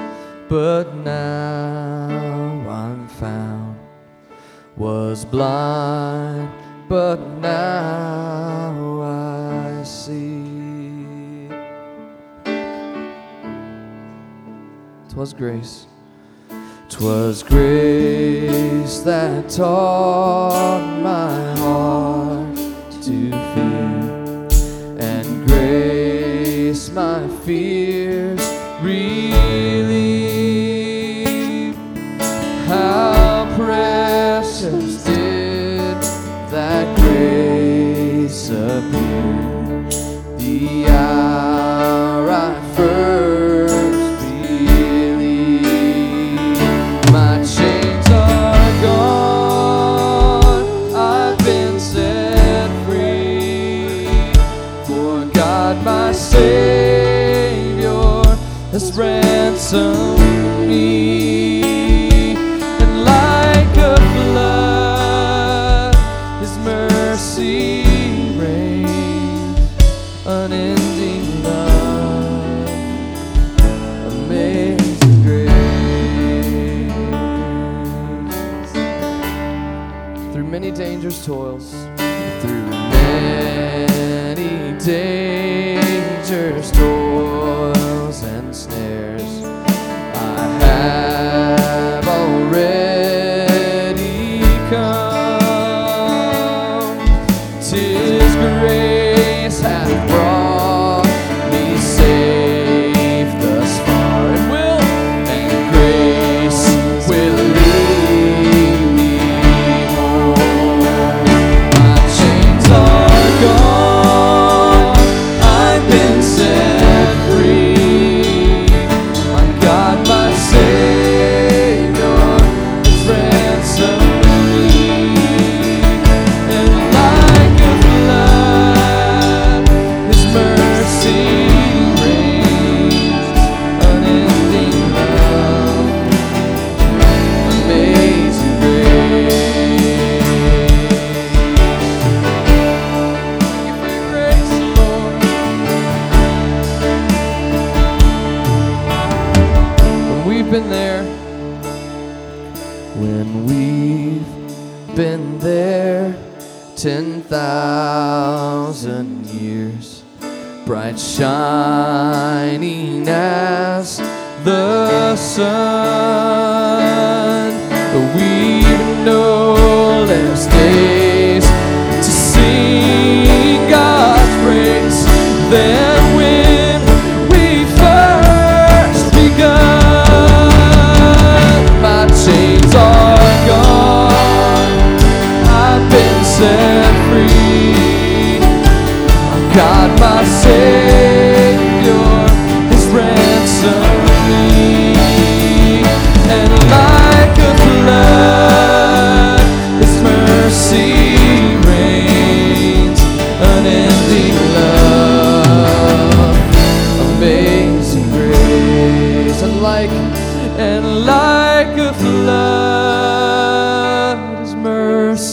but 0.49 0.95
now 0.97 2.65
I'm 2.69 3.07
found. 3.09 3.79
Was 4.77 5.25
blind, 5.25 6.51
but 6.89 7.21
now 7.41 9.03
I 9.03 9.83
see. 9.83 11.49
Twas 15.11 15.35
grace. 15.35 15.87
Twas 16.89 17.43
grace 17.43 19.01
that 19.01 19.51
taught 19.51 21.01
my 21.03 21.57
heart 21.57 22.16
my 27.47 27.76
ransomed 59.73 60.16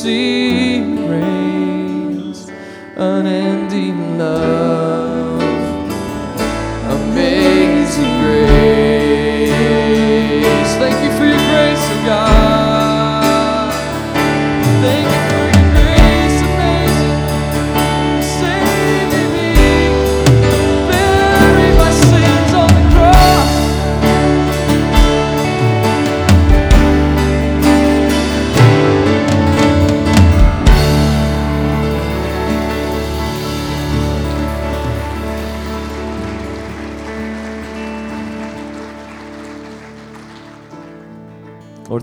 mercy 0.04 0.42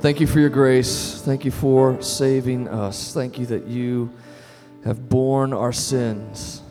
Lord, 0.00 0.14
thank 0.14 0.20
you 0.20 0.26
for 0.26 0.40
your 0.40 0.48
grace. 0.48 1.20
Thank 1.20 1.44
you 1.44 1.50
for 1.50 2.00
saving 2.00 2.68
us. 2.68 3.12
Thank 3.12 3.38
you 3.38 3.44
that 3.44 3.66
you 3.66 4.10
have 4.82 5.10
borne 5.10 5.52
our 5.52 5.74
sins. 5.74 6.62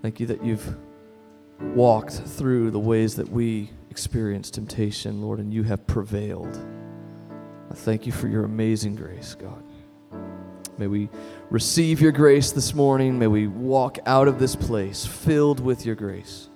Thank 0.00 0.20
you 0.20 0.26
that 0.26 0.44
you've 0.44 0.76
walked 1.58 2.12
through 2.12 2.70
the 2.70 2.78
ways 2.78 3.16
that 3.16 3.28
we 3.28 3.70
experience 3.90 4.48
temptation, 4.48 5.20
Lord, 5.20 5.40
and 5.40 5.52
you 5.52 5.64
have 5.64 5.84
prevailed. 5.88 6.56
I 7.68 7.74
thank 7.74 8.06
you 8.06 8.12
for 8.12 8.28
your 8.28 8.44
amazing 8.44 8.94
grace, 8.94 9.34
God. 9.34 9.64
May 10.78 10.86
we 10.86 11.08
receive 11.50 12.00
your 12.00 12.12
grace 12.12 12.52
this 12.52 12.74
morning. 12.74 13.18
May 13.18 13.26
we 13.26 13.48
walk 13.48 13.98
out 14.06 14.28
of 14.28 14.38
this 14.38 14.54
place 14.54 15.04
filled 15.04 15.58
with 15.58 15.84
your 15.84 15.96
grace. 15.96 16.48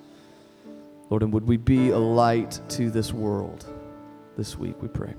Lord, 1.09 1.21
and 1.21 1.33
would 1.33 1.45
we 1.45 1.57
be 1.57 1.89
a 1.89 1.99
light 1.99 2.61
to 2.69 2.89
this 2.89 3.11
world 3.11 3.65
this 4.37 4.57
week, 4.57 4.81
we 4.81 4.87
pray. 4.87 5.13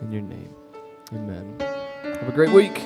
In 0.00 0.12
your 0.12 0.22
name, 0.22 0.54
amen. 1.12 1.56
Have 1.60 2.28
a 2.28 2.32
great 2.32 2.50
week. 2.50 2.82